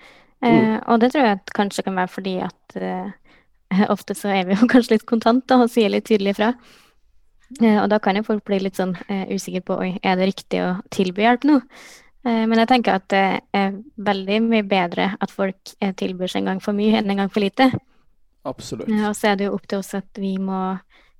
Eh, 0.43 0.75
og 0.87 1.01
det 1.03 1.13
tror 1.13 1.25
jeg 1.25 1.39
at 1.39 1.53
kanskje 1.55 1.85
kan 1.87 1.97
være 1.99 2.11
fordi 2.13 2.35
at 2.47 2.77
eh, 2.79 3.87
ofte 3.95 4.15
så 4.19 4.33
er 4.35 4.45
vi 4.49 4.59
jo 4.59 4.69
kanskje 4.73 4.97
litt 4.97 5.07
kontante 5.09 5.57
og 5.59 5.71
sier 5.71 5.91
litt 5.95 6.09
tydelig 6.11 6.35
fra. 6.41 6.53
Eh, 7.63 7.79
og 7.81 7.87
da 7.93 8.01
kan 8.03 8.19
jo 8.19 8.27
folk 8.27 8.45
bli 8.45 8.59
litt 8.67 8.77
sånn 8.79 8.97
eh, 9.09 9.31
usikre 9.33 9.63
på 9.65 9.79
oi, 9.81 9.91
er 10.03 10.19
det 10.21 10.33
riktig 10.35 10.61
å 10.67 10.75
tilby 10.95 11.25
hjelp 11.25 11.47
nå. 11.49 11.61
Eh, 12.27 12.43
men 12.51 12.59
jeg 12.61 12.69
tenker 12.75 12.99
at 12.99 13.07
det 13.15 13.25
er 13.57 13.79
veldig 14.11 14.41
mye 14.51 14.67
bedre 14.69 15.13
at 15.17 15.33
folk 15.33 15.77
eh, 15.81 15.95
tilbyr 15.97 16.29
seg 16.29 16.43
en 16.43 16.53
gang 16.53 16.61
for 16.65 16.77
mye 16.77 16.99
enn 17.01 17.15
en 17.15 17.23
gang 17.23 17.31
for 17.33 17.47
lite. 17.47 17.71
Absolutt. 18.47 18.91
Eh, 18.91 19.07
Og 19.09 19.17
så 19.17 19.31
er 19.33 19.39
det 19.41 19.49
jo 19.49 19.55
opp 19.57 19.71
til 19.71 19.81
oss 19.81 19.95
at 19.97 20.21
vi 20.21 20.35
må 20.43 20.61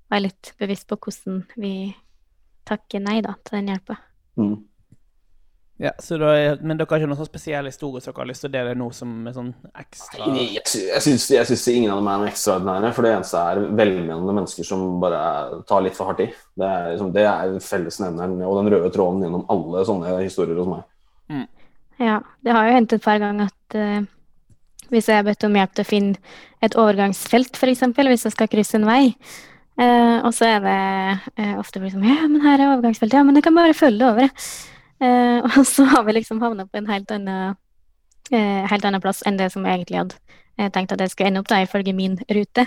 være 0.09 0.27
litt 0.29 0.55
bevisst 0.61 0.89
på 0.89 0.99
hvordan 1.01 1.43
vi 1.61 1.75
takker 2.69 3.03
nei 3.05 3.21
da, 3.25 3.37
til 3.45 3.59
den 3.59 3.71
hjelpa. 3.73 3.97
Mm. 4.39 4.57
Ja, 5.79 5.93
så 6.03 6.17
da 6.19 6.33
Men 6.59 6.75
dere 6.75 6.91
har 6.91 6.99
ikke 6.99 7.07
noen 7.07 7.21
sånn 7.21 7.29
spesiell 7.29 7.69
historie 7.71 8.03
som 8.03 8.11
dere 8.11 8.25
har 8.25 8.29
lyst 8.33 8.43
til 8.43 8.51
å 8.51 8.55
dele 8.57 8.73
nå 8.75 8.89
som 8.97 9.13
er 9.31 9.35
sånn 9.37 9.53
ekstra 9.79 10.27
Nei, 10.33 10.49
jeg, 10.57 10.65
syns, 11.05 11.29
jeg 11.31 11.47
syns 11.47 11.67
ingen 11.71 11.93
av 11.95 12.01
dem 12.01 12.11
er 12.11 12.19
noe 12.19 12.31
ekstraordinære, 12.33 12.91
for 12.97 13.07
det 13.07 13.13
eneste 13.15 13.43
er 13.53 13.61
velmenende 13.79 14.35
mennesker 14.35 14.67
som 14.67 14.83
bare 15.03 15.21
tar 15.71 15.85
litt 15.87 15.95
for 15.95 16.11
hardt 16.11 16.25
i. 16.27 16.29
Det 16.59 16.67
er, 16.67 16.91
liksom, 16.97 17.13
det 17.15 17.27
er 17.31 17.55
fellesnevneren 17.63 18.43
og 18.43 18.59
den 18.59 18.73
røde 18.75 18.91
tråden 18.95 19.23
gjennom 19.23 19.47
alle 19.55 19.85
sånne 19.87 20.19
historier 20.25 20.59
hos 20.59 20.73
meg. 20.73 21.47
Ja, 21.99 22.21
det 22.47 22.55
har 22.55 22.67
jo 22.67 22.75
hendt 22.77 22.95
et 22.95 23.05
par 23.05 23.19
ganger 23.23 23.51
at 23.51 23.79
uh, 23.79 24.03
hvis 24.93 25.09
jeg 25.11 25.19
har 25.19 25.27
bedt 25.27 25.47
om 25.47 25.57
hjelp 25.59 25.75
til 25.75 25.85
å 25.85 25.89
finne 25.89 26.35
et 26.65 26.77
overgangsfelt, 26.79 27.59
f.eks., 27.59 27.87
hvis 27.95 28.27
jeg 28.27 28.35
skal 28.35 28.51
krysse 28.51 28.79
en 28.79 28.87
vei, 28.89 29.03
eh, 29.79 30.19
og 30.23 30.33
så 30.37 30.49
er 30.49 30.65
det 30.65 30.79
eh, 31.39 31.55
ofte 31.59 31.83
liksom 31.83 32.05
Ja, 32.07 32.27
men 32.27 32.43
her 32.45 32.59
er 32.59 32.73
overgangsfeltet. 32.73 33.19
Ja, 33.19 33.25
men 33.27 33.39
jeg 33.39 33.47
kan 33.47 33.57
bare 33.57 33.77
følge 33.77 33.99
det 33.99 34.09
over. 34.09 34.49
Eh, 35.01 35.39
og 35.59 35.67
så 35.67 35.87
har 35.93 36.05
vi 36.07 36.19
liksom 36.19 36.43
havna 36.43 36.67
på 36.67 36.81
en 36.81 36.91
helt 36.91 37.13
annen, 37.15 37.57
eh, 38.31 38.65
helt 38.71 38.89
annen 38.89 39.05
plass 39.05 39.23
enn 39.27 39.39
det 39.41 39.53
som 39.55 39.67
jeg 39.67 39.81
egentlig 39.81 40.03
hadde 40.03 40.19
eh, 40.59 40.71
tenkt 40.75 40.93
at 40.95 41.05
jeg 41.05 41.15
skulle 41.15 41.33
ende 41.33 41.45
opp 41.45 41.51
da, 41.51 41.63
ifølge 41.63 41.95
min 41.97 42.19
rute. 42.27 42.67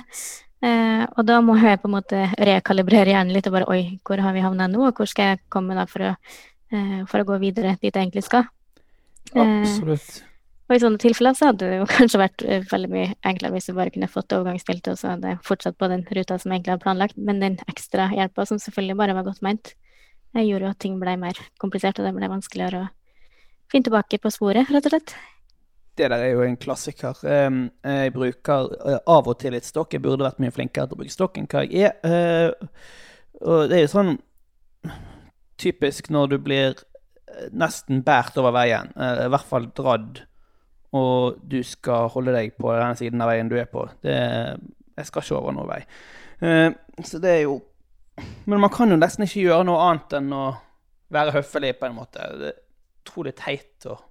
Eh, 0.61 1.03
og 1.17 1.25
da 1.25 1.39
må 1.41 1.55
jeg 1.57 1.79
på 1.81 1.89
en 1.89 1.95
måte 1.95 2.25
rekalibrere 2.37 3.15
hjernen 3.15 3.33
litt 3.33 3.47
og 3.49 3.55
bare 3.55 3.69
Oi, 3.73 3.83
hvor 4.05 4.21
har 4.21 4.35
vi 4.35 4.43
havna 4.45 4.69
nå, 4.69 4.83
og 4.87 4.99
hvor 4.99 5.09
skal 5.09 5.33
jeg 5.33 5.45
komme 5.49 5.77
da 5.77 5.87
for 5.89 6.11
å, 6.11 6.15
eh, 6.71 6.99
for 7.09 7.23
å 7.23 7.29
gå 7.31 7.39
videre 7.41 7.77
dit 7.81 7.89
jeg 7.89 7.97
egentlig 7.97 8.27
skal? 8.27 8.45
Absolutt. 9.31 10.21
Og 10.71 10.77
i 10.77 10.81
sånne 10.81 11.01
tilfeller 11.03 11.35
så 11.35 11.49
hadde 11.49 11.67
det 11.67 11.79
jo 11.81 11.87
kanskje 11.97 12.21
vært 12.21 12.45
eh, 12.47 12.63
veldig 12.71 12.91
mye 12.93 13.09
enklere 13.27 13.57
hvis 13.57 13.67
vi 13.71 13.77
bare 13.77 13.93
kunne 13.93 14.09
fått 14.11 14.35
overgangsfeltet, 14.37 14.93
og 14.93 15.01
så 15.01 15.13
hadde 15.13 15.33
jeg 15.33 15.41
fortsatt 15.47 15.77
på 15.79 15.89
den 15.91 16.05
ruta 16.07 16.37
som 16.39 16.51
jeg 16.51 16.61
egentlig 16.61 16.75
hadde 16.75 16.85
planlagt. 16.85 17.19
Men 17.19 17.43
den 17.43 17.59
ekstra 17.71 18.07
hjelpa, 18.15 18.47
som 18.47 18.61
selvfølgelig 18.63 18.97
bare 19.03 19.17
var 19.19 19.27
godt 19.27 19.43
meint, 19.45 19.73
jeg 20.31 20.47
gjorde 20.47 20.67
jo 20.69 20.71
at 20.71 20.79
ting 20.79 20.95
ble 21.01 21.17
mer 21.19 21.43
komplisert, 21.59 21.99
og 21.99 22.07
det 22.07 22.15
ble 22.15 22.31
vanskeligere 22.31 22.85
å 22.85 22.89
finne 23.71 23.89
tilbake 23.89 24.19
på 24.23 24.31
sporet, 24.31 24.71
rett 24.71 24.87
og 24.87 24.95
slett. 24.95 25.15
Det 25.99 26.07
der 26.07 26.23
er 26.23 26.31
jo 26.31 26.43
en 26.45 26.55
klassiker. 26.55 27.19
Jeg 27.27 28.13
bruker 28.15 28.71
eh, 28.79 28.99
av 29.11 29.27
og 29.27 29.37
til 29.43 29.51
litt 29.57 29.67
stokk. 29.67 29.91
Jeg 29.91 30.03
burde 30.05 30.23
vært 30.23 30.39
mye 30.39 30.55
flinkere 30.55 30.87
til 30.87 30.95
å 30.95 31.01
bruke 31.03 31.13
stokk 31.13 31.39
enn 31.41 31.51
hva 31.51 31.65
jeg 31.67 31.91
er. 31.91 31.97
Eh, 32.07 33.01
og 33.43 33.67
det 33.67 33.77
er 33.77 33.83
jo 33.83 33.91
sånn 33.91 34.15
typisk 35.61 36.09
når 36.13 36.33
du 36.33 36.37
blir 36.41 36.73
eh, 36.73 37.47
nesten 37.51 38.03
båret 38.05 38.37
over 38.41 38.55
veien, 38.55 38.91
eh, 38.95 39.25
i 39.25 39.31
hvert 39.31 39.49
fall 39.49 39.67
dradd, 39.77 40.23
og 40.91 41.37
du 41.47 41.61
skal 41.63 42.09
holde 42.11 42.33
deg 42.35 42.55
på 42.59 42.71
den 42.75 42.97
siden 42.99 43.21
av 43.23 43.29
veien 43.31 43.49
du 43.51 43.55
er 43.59 43.69
på. 43.71 43.85
Det, 44.03 44.15
jeg 44.97 45.07
skal 45.07 45.23
ikke 45.23 45.37
over 45.39 45.55
noen 45.55 45.69
vei. 45.71 45.81
Eh, 46.43 46.71
Så 47.07 47.19
det 47.23 47.29
er 47.37 47.41
jo 47.45 47.61
Men 48.45 48.59
man 48.59 48.69
kan 48.73 48.91
jo 48.91 48.97
nesten 48.99 49.23
ikke 49.23 49.45
gjøre 49.45 49.65
noe 49.65 49.79
annet 49.87 50.13
enn 50.19 50.33
å 50.35 50.43
være 51.11 51.31
høflig, 51.37 51.71
på 51.79 51.87
en 51.87 51.95
måte. 51.95 52.19
Det 52.39 52.49
er 52.51 52.59
utrolig 53.05 53.33
teit 53.39 53.87
og 53.91 54.03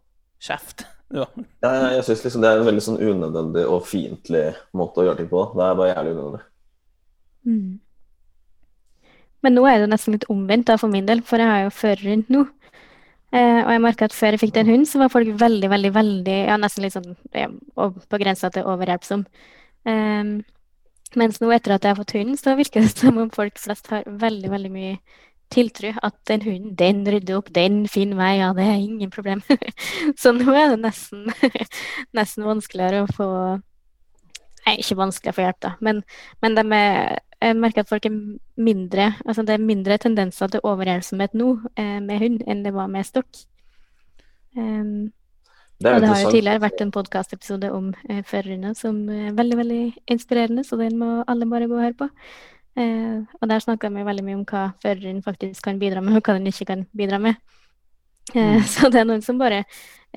kjeft. 0.43 0.87
Ja. 1.11 1.25
Jeg, 1.35 1.79
jeg 1.97 2.03
synes 2.07 2.21
liksom 2.23 2.43
det 2.45 2.51
er 2.53 2.61
en 2.61 2.67
veldig 2.69 2.83
sånn 2.87 3.01
unødvendig 3.03 3.65
og 3.67 3.81
fiendtlig 3.83 4.45
måte 4.79 5.01
å 5.03 5.07
gjøre 5.09 5.19
ting 5.19 5.31
på. 5.33 5.41
Det 5.59 5.65
er 5.67 5.79
bare 5.81 5.89
jævlig 5.91 6.13
unødvendig. 6.15 6.43
Men 9.43 9.57
nå 9.57 9.65
er 9.67 9.81
det 9.83 9.89
nesten 9.91 10.15
litt 10.15 10.27
omvendt 10.31 10.69
da, 10.69 10.77
for 10.79 10.93
min 10.93 11.09
del, 11.09 11.23
for 11.27 11.43
jeg 11.43 11.51
har 11.51 11.65
jo 11.65 11.73
førerhund 11.75 12.31
nå. 12.31 12.45
Eh, 13.31 13.61
og 13.63 13.71
jeg 13.71 13.83
merka 13.85 14.09
at 14.09 14.15
før 14.17 14.35
jeg 14.35 14.43
fikk 14.43 14.55
den 14.57 14.71
hunden, 14.73 14.87
så 14.91 14.99
var 14.99 15.13
folk 15.13 15.29
veldig, 15.39 15.69
veldig, 15.71 15.91
veldig 15.95 16.39
Ja, 16.49 16.57
nesten 16.59 16.83
litt 16.83 16.97
sånn 16.97 17.13
ja, 17.37 17.47
på 17.79 18.19
grensa 18.23 18.51
til 18.51 18.67
overhjelpsom. 18.67 19.23
Eh, 19.87 20.33
mens 21.19 21.41
nå, 21.43 21.51
etter 21.55 21.77
at 21.77 21.87
jeg 21.87 21.95
har 21.95 22.01
fått 22.01 22.15
hunden, 22.19 22.39
så 22.39 22.57
virker 22.59 22.87
det 22.87 22.95
som 23.03 23.19
om 23.23 23.31
folk 23.35 23.59
flest 23.59 23.91
har 23.95 24.07
veldig, 24.07 24.51
veldig 24.51 24.73
mye 24.75 24.99
tiltro. 25.51 25.95
At 26.03 26.19
den 26.31 26.45
hunden, 26.47 26.75
den 26.79 27.03
rydder 27.07 27.39
opp, 27.39 27.51
den 27.55 27.83
finner 27.91 28.19
vei, 28.21 28.35
ja, 28.41 28.53
det 28.57 28.67
er 28.67 28.83
ingen 28.83 29.15
problem. 29.15 29.43
så 30.21 30.35
nå 30.35 30.55
er 30.55 30.75
det 30.75 30.83
nesten, 30.85 31.31
nesten 32.19 32.47
vanskeligere 32.49 33.05
å 33.07 33.11
få 33.15 33.33
Nei, 34.61 34.75
ikke 34.83 34.99
vanskelig 34.99 35.33
å 35.33 35.35
få 35.39 35.45
hjelp, 35.47 35.57
da, 35.65 35.71
men, 35.81 36.03
men 36.45 36.55
de 36.55 36.63
er, 36.77 37.15
jeg 37.41 37.57
merker 37.57 37.85
at 37.85 37.89
folk 37.89 38.05
er 38.07 38.17
mindre 38.61 39.15
Altså 39.25 39.43
det 39.47 39.55
er 39.55 39.65
mindre 39.65 39.97
tendenser 39.99 40.51
til 40.53 40.61
overhjelpsomhet 40.67 41.35
nå 41.39 41.55
eh, 41.77 41.97
med 42.05 42.21
hund 42.21 42.45
enn 42.47 42.65
det 42.67 42.75
var 42.75 42.91
med 42.93 43.07
stokk. 43.09 43.47
Um, 44.57 45.13
Det 45.81 45.95
og 45.95 46.03
det 46.03 46.09
har 46.11 46.21
jo 46.21 46.31
tidligere 46.35 46.61
vært 46.61 46.81
en 46.85 46.91
podkastepisode 46.93 47.71
om 47.73 47.93
eh, 48.11 48.21
førerhunder 48.29 48.75
som 48.77 48.99
er 49.09 49.31
veldig, 49.33 49.57
veldig 49.57 49.85
inspirerende, 50.13 50.65
så 50.65 50.77
den 50.77 50.99
må 51.01 51.23
alle 51.25 51.49
bare 51.49 51.71
gå 51.71 51.79
og 51.79 51.81
høre 51.87 51.97
på. 51.97 52.09
Eh, 52.77 53.23
og 53.41 53.49
der 53.49 53.63
snakka 53.65 53.89
vi 53.89 54.05
veldig 54.05 54.25
mye 54.27 54.37
om 54.43 54.45
hva 54.45 54.67
føreren 54.83 55.23
faktisk 55.25 55.65
kan 55.65 55.81
bidra 55.81 56.03
med, 56.05 56.19
og 56.19 56.27
hva 56.27 56.37
den 56.37 56.51
ikke 56.53 56.69
kan 56.69 56.85
bidra 56.93 57.19
med. 57.19 57.41
Eh, 58.35 58.63
Så 58.67 58.91
det 58.93 59.01
er 59.03 59.09
noen 59.09 59.23
som 59.25 59.39
bare 59.41 59.65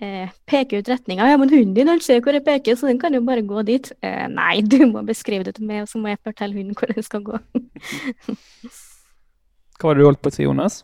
eh, 0.02 0.30
peker 0.50 0.82
ut 0.82 0.90
retninga. 0.90 1.30
Ja, 1.32 1.38
men 1.38 1.52
hunden 1.52 1.74
din 1.78 1.92
han 1.92 2.02
ser 2.04 2.22
hvor 2.24 2.36
jeg 2.36 2.46
peker, 2.46 2.78
så 2.78 2.90
den 2.90 3.00
kan 3.02 3.14
jo 3.14 3.22
bare 3.26 3.46
gå 3.46 3.66
dit. 3.68 3.92
Eh, 4.04 4.28
nei, 4.32 4.62
du 4.62 4.86
må 4.90 5.04
beskrive 5.08 5.44
det 5.48 5.56
til 5.60 5.68
meg, 5.70 5.84
og 5.84 5.92
så 5.92 6.02
må 6.02 6.14
jeg 6.14 6.24
fortelle 6.24 6.58
hunden 6.58 6.78
hvor 6.78 6.94
den 6.94 7.04
skal 7.06 7.24
gå. 7.26 7.40
Hva 9.80 9.90
var 9.90 9.96
det 9.98 10.04
du 10.04 10.08
holdt 10.08 10.24
på 10.24 10.32
å 10.32 10.36
si, 10.36 10.44
Jonas? 10.46 10.84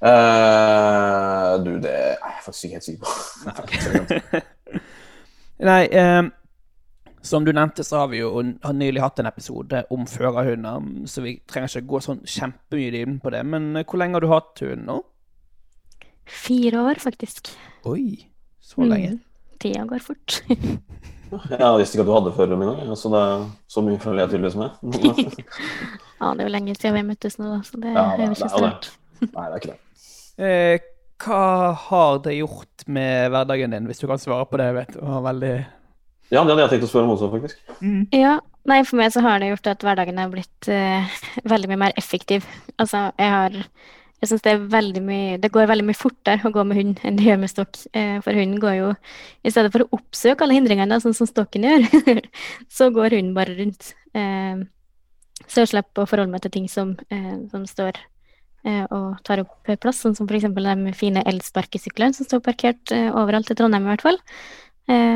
Uh, 0.00 1.60
du, 1.60 1.74
det 1.82 1.90
er 1.92 2.14
jeg 2.16 2.44
faktisk 2.46 2.64
ikke 2.64 2.78
helt 2.78 2.86
sikker 2.86 3.00
på. 3.04 4.40
Nei, 5.68 5.82
um, 5.92 6.30
som 7.20 7.44
du 7.44 7.52
nevnte, 7.52 7.84
så 7.84 7.98
har 8.00 8.08
vi 8.08 8.22
jo 8.22 8.30
har 8.40 8.72
nylig 8.72 9.02
hatt 9.04 9.20
en 9.20 9.28
episode 9.28 9.82
om 9.92 10.06
førerhunder, 10.08 11.04
så 11.04 11.20
vi 11.26 11.34
trenger 11.44 11.68
ikke 11.68 11.90
gå 11.90 12.00
sånn 12.06 12.22
kjempemye 12.24 12.88
i 12.88 12.94
dybden 12.94 13.18
på 13.20 13.34
det. 13.34 13.42
Men 13.44 13.74
hvor 13.82 14.00
lenge 14.00 14.16
har 14.16 14.24
du 14.24 14.32
hatt 14.32 14.64
hund 14.64 14.88
nå? 14.88 15.02
Fire 16.30 16.84
år, 16.86 17.00
faktisk. 17.02 17.50
Oi, 17.88 18.26
så 18.64 18.86
lenge. 18.86 19.16
Mm, 19.18 19.58
Tida 19.60 19.84
går 19.90 20.04
fort. 20.04 20.40
Jeg 21.30 21.78
visste 21.78 21.94
ikke 21.94 22.02
at 22.02 22.24
du 22.26 22.30
hadde 22.34 22.56
min 22.58 22.72
engang, 22.72 22.96
så 22.98 23.10
det 23.12 23.18
er 23.22 23.42
så 23.70 23.82
mye 23.86 24.00
følger 24.02 24.24
jeg 24.24 24.32
tydeligvis 24.32 24.56
med. 24.58 24.70
Ja, 26.20 26.32
det 26.36 26.42
er 26.42 26.48
jo 26.48 26.52
lenge 26.52 26.74
siden 26.74 26.96
vi 26.98 27.02
møttes 27.06 27.38
nå, 27.38 27.46
da, 27.48 27.58
så 27.64 27.78
det 27.80 27.92
Ja, 27.94 28.02
er 28.12 28.24
jo 28.26 28.34
ikke 28.34 28.48
så 28.50 28.58
rart. 28.64 28.88
Nei, 29.22 29.28
det 29.30 29.44
er 29.46 29.60
ikke 29.60 29.70
det. 29.70 29.78
Eh, 30.40 30.88
hva 31.22 31.44
har 31.86 32.18
det 32.24 32.34
gjort 32.34 32.84
med 32.92 33.30
hverdagen 33.32 33.76
din, 33.76 33.86
hvis 33.88 34.02
du 34.02 34.08
kan 34.10 34.20
svare 34.20 34.48
på 34.50 34.60
det? 34.60 34.66
vet 34.76 34.92
du, 34.96 35.00
veldig... 35.00 35.52
Ja, 36.30 36.42
det 36.42 36.52
hadde 36.52 36.66
jeg 36.66 36.72
tenkt 36.74 36.86
å 36.86 36.90
spørre 36.90 37.08
om 37.08 37.14
også, 37.14 37.30
faktisk. 37.32 37.62
Ja, 38.14 38.34
nei, 38.68 38.82
for 38.88 39.00
meg 39.00 39.14
så 39.14 39.22
har 39.24 39.40
det 39.40 39.48
gjort 39.52 39.70
at 39.72 39.86
hverdagen 39.86 40.20
har 40.20 40.34
blitt 40.34 40.68
uh, 40.68 41.16
veldig 41.54 41.72
mye 41.72 41.80
mer 41.86 41.96
effektiv. 42.00 42.44
Altså, 42.76 43.06
jeg 43.16 43.32
har 43.34 43.56
Jeg 44.20 44.28
syns 44.28 44.44
det 44.44 44.52
er 44.52 44.66
veldig 44.72 45.00
mye 45.04 45.38
Det 45.40 45.50
går 45.52 45.68
veldig 45.70 45.86
mye 45.88 45.96
fortere 45.96 46.44
å 46.48 46.52
gå 46.52 46.64
med 46.68 46.80
hund 46.80 47.00
enn 47.08 47.16
det 47.16 47.26
gjør 47.26 47.40
med 47.40 47.52
stokk. 47.52 47.80
Eh, 47.96 48.18
for 48.24 48.36
hunden 48.36 48.60
går 48.60 48.76
jo 48.76 48.90
I 49.46 49.52
stedet 49.52 49.72
for 49.72 49.84
å 49.84 49.96
oppsøke 49.96 50.44
alle 50.44 50.58
hindringene, 50.58 51.00
sånn 51.00 51.16
som 51.16 51.28
stokken 51.28 51.64
gjør, 51.64 51.86
så 52.76 52.90
går 52.94 53.16
hunden 53.16 53.34
bare 53.36 53.56
rundt. 53.56 53.94
Eh, 54.12 54.60
så 55.46 55.64
jeg 55.64 55.72
slipper 55.72 56.04
å 56.04 56.08
forholde 56.10 56.34
meg 56.34 56.44
til 56.44 56.52
ting 56.58 56.68
som, 56.70 56.94
eh, 57.12 57.36
som 57.52 57.66
står 57.68 58.00
og 58.60 59.22
tar 59.24 59.40
opp 59.40 59.70
plass, 59.80 60.02
sånn 60.04 60.12
som 60.12 60.26
f.eks. 60.28 60.50
de 60.52 60.90
fine 60.92 61.22
elsparkesyklene 61.24 62.12
som 62.12 62.26
står 62.28 62.42
parkert 62.44 62.92
overalt 62.92 63.48
i 63.48 63.54
Trondheim 63.56 63.86
i 63.86 63.88
hvert 63.88 64.04
fall. 64.04 64.18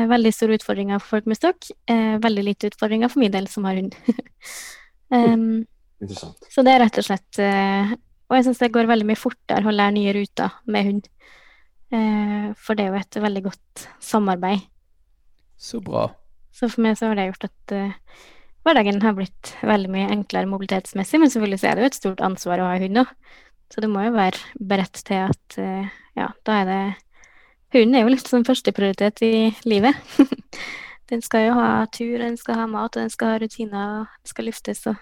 Veldig 0.09 0.31
store 0.33 0.57
utfordringer 0.57 0.97
for 0.97 1.19
folk 1.19 1.27
med 1.29 1.37
stokk. 1.37 1.67
Veldig 2.25 2.45
lite 2.47 2.71
utfordringer 2.71 3.13
for 3.13 3.21
min 3.21 3.35
del, 3.35 3.45
som 3.45 3.67
har 3.69 3.77
hund. 3.77 3.93
um, 5.13 5.45
Interessant. 6.01 6.49
så 6.49 6.65
det 6.65 6.73
er 6.73 6.81
rett 6.87 6.97
og 7.03 7.05
slett 7.05 7.43
Og 8.25 8.37
jeg 8.37 8.47
syns 8.47 8.61
det 8.61 8.71
går 8.73 8.89
veldig 8.89 9.07
mye 9.09 9.19
fortere 9.19 9.69
å 9.69 9.73
lære 9.73 9.95
nye 9.97 10.13
ruter 10.17 10.55
med 10.71 10.87
hund. 10.89 11.09
Eh, 11.93 12.47
for 12.57 12.77
det 12.77 12.85
er 12.85 12.93
jo 12.93 13.01
et 13.01 13.19
veldig 13.25 13.43
godt 13.45 13.87
samarbeid. 14.03 14.65
Så 15.61 15.81
bra. 15.83 16.07
Så 16.55 16.69
for 16.71 16.83
meg 16.85 16.97
så 16.97 17.11
har 17.11 17.19
det 17.19 17.27
gjort 17.29 17.47
at 17.49 17.75
eh, 17.75 18.19
hverdagen 18.65 19.01
har 19.03 19.15
blitt 19.17 19.53
veldig 19.61 19.91
mye 19.93 20.11
enklere 20.13 20.49
mobilitetsmessig, 20.49 21.19
men 21.21 21.31
selvfølgelig 21.31 21.61
så 21.61 21.69
er 21.69 21.75
det 21.75 21.85
jo 21.85 21.91
et 21.91 21.99
stort 21.99 22.23
ansvar 22.25 22.63
å 22.63 22.69
ha 22.71 22.79
hund 22.81 23.03
òg. 23.03 23.11
Så 23.73 23.81
du 23.81 23.89
må 23.89 24.05
jo 24.05 24.13
være 24.15 24.65
beredt 24.71 25.01
til 25.07 25.25
at 25.25 25.57
eh, 25.61 25.91
ja, 26.17 26.31
da 26.47 26.61
er 26.61 26.71
det 26.71 26.83
Hunden 27.75 27.97
er 27.97 28.05
jo 28.05 28.11
litt 28.13 28.29
sånn 28.29 28.45
førsteprioritet 28.47 29.19
i 29.25 29.49
livet. 29.67 29.97
den 31.11 31.23
skal 31.25 31.49
jo 31.49 31.55
ha 31.57 31.69
tur, 31.91 32.21
den 32.21 32.37
skal 32.39 32.61
ha 32.61 32.67
mat, 32.71 32.95
og 32.95 33.01
den 33.01 33.11
skal 33.11 33.33
ha 33.33 33.39
rutiner, 33.41 33.97
og 33.97 34.13
den 34.21 34.31
skal 34.31 34.47
luftes 34.47 34.85
og 34.87 35.01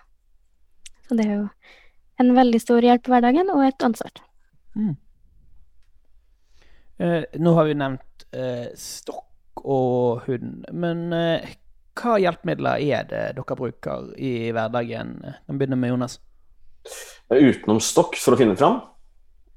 Så 1.04 1.18
det 1.20 1.28
er 1.28 1.36
jo 1.36 1.44
en 2.22 2.34
veldig 2.36 2.62
stor 2.62 2.86
hjelp 2.86 3.08
i 3.08 3.14
hverdagen, 3.14 3.50
og 3.54 3.64
et 3.66 3.86
ansvar. 3.86 4.12
Eh, 7.04 7.24
nå 7.42 7.54
har 7.58 7.68
vi 7.70 7.76
nevnt 7.80 8.26
eh, 8.36 8.70
stokk 8.78 9.64
og 9.64 10.24
hund, 10.28 10.66
men 10.74 11.08
eh, 11.16 11.54
hva 12.00 12.16
hjelpemidler 12.22 12.82
er 12.82 13.06
det 13.10 13.24
dere 13.38 13.58
bruker 13.58 14.12
i 14.18 14.52
hverdagen? 14.54 15.18
Vi 15.48 15.58
begynner 15.60 15.80
med 15.80 15.94
Jonas. 15.94 16.20
Utenom 17.34 17.80
stokk 17.82 18.18
for 18.20 18.36
å 18.36 18.40
finne 18.40 18.58
fram? 18.60 18.82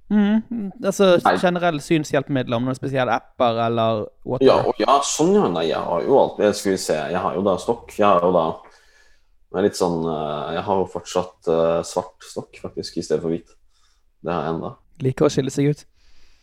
Mm, 0.07 0.69
altså 0.87 1.17
Nei. 1.25 1.33
generelle 1.43 1.83
synshjelpemidler, 1.83 2.55
om 2.61 2.69
noen 2.69 2.79
spesielle 2.79 3.11
apper 3.17 3.59
eller 3.65 4.05
Ja, 4.05 4.13
whatever. 4.31 4.69
og 4.71 4.83
ja, 4.85 4.99
sånn 5.03 5.33
ja. 5.35 5.49
Nei, 5.51 5.65
jeg 5.73 5.83
har 5.83 6.05
jo 6.07 6.19
alt. 6.21 6.39
Skal 6.55 6.77
vi 6.77 6.79
se, 6.79 6.99
jeg 7.11 7.23
har 7.25 7.35
jo 7.35 7.43
da 7.47 7.57
stokk. 7.59 7.91
Jeg 7.99 8.07
har 8.07 8.23
jo 8.23 8.31
da 8.37 8.45
Det 9.57 9.63
er 9.63 9.71
litt 9.71 9.79
sånn 9.79 10.03
eh, 10.05 10.49
Jeg 10.53 10.63
har 10.67 10.81
jo 10.83 10.89
fortsatt 10.93 11.49
eh, 11.49 11.79
svart 11.89 12.25
stokk, 12.29 12.59
faktisk, 12.61 12.99
i 13.01 13.05
stedet 13.07 13.23
for 13.23 13.33
hvit. 13.33 13.55
Det 14.21 14.29
har 14.29 14.43
jeg 14.45 14.53
ennå. 14.53 14.73
Liker 15.01 15.25
å 15.25 15.31
skille 15.33 15.53
seg 15.55 15.71
ut. 15.73 15.85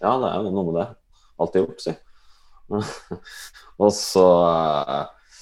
Ja, 0.02 0.16
det 0.18 0.32
er 0.32 0.48
noe 0.48 0.64
med 0.66 0.80
det. 0.80 0.88
Alltid 1.38 1.62
gjort, 1.62 1.84
si. 1.84 1.94
og 3.84 3.94
så 3.94 4.26
eh, 4.50 5.38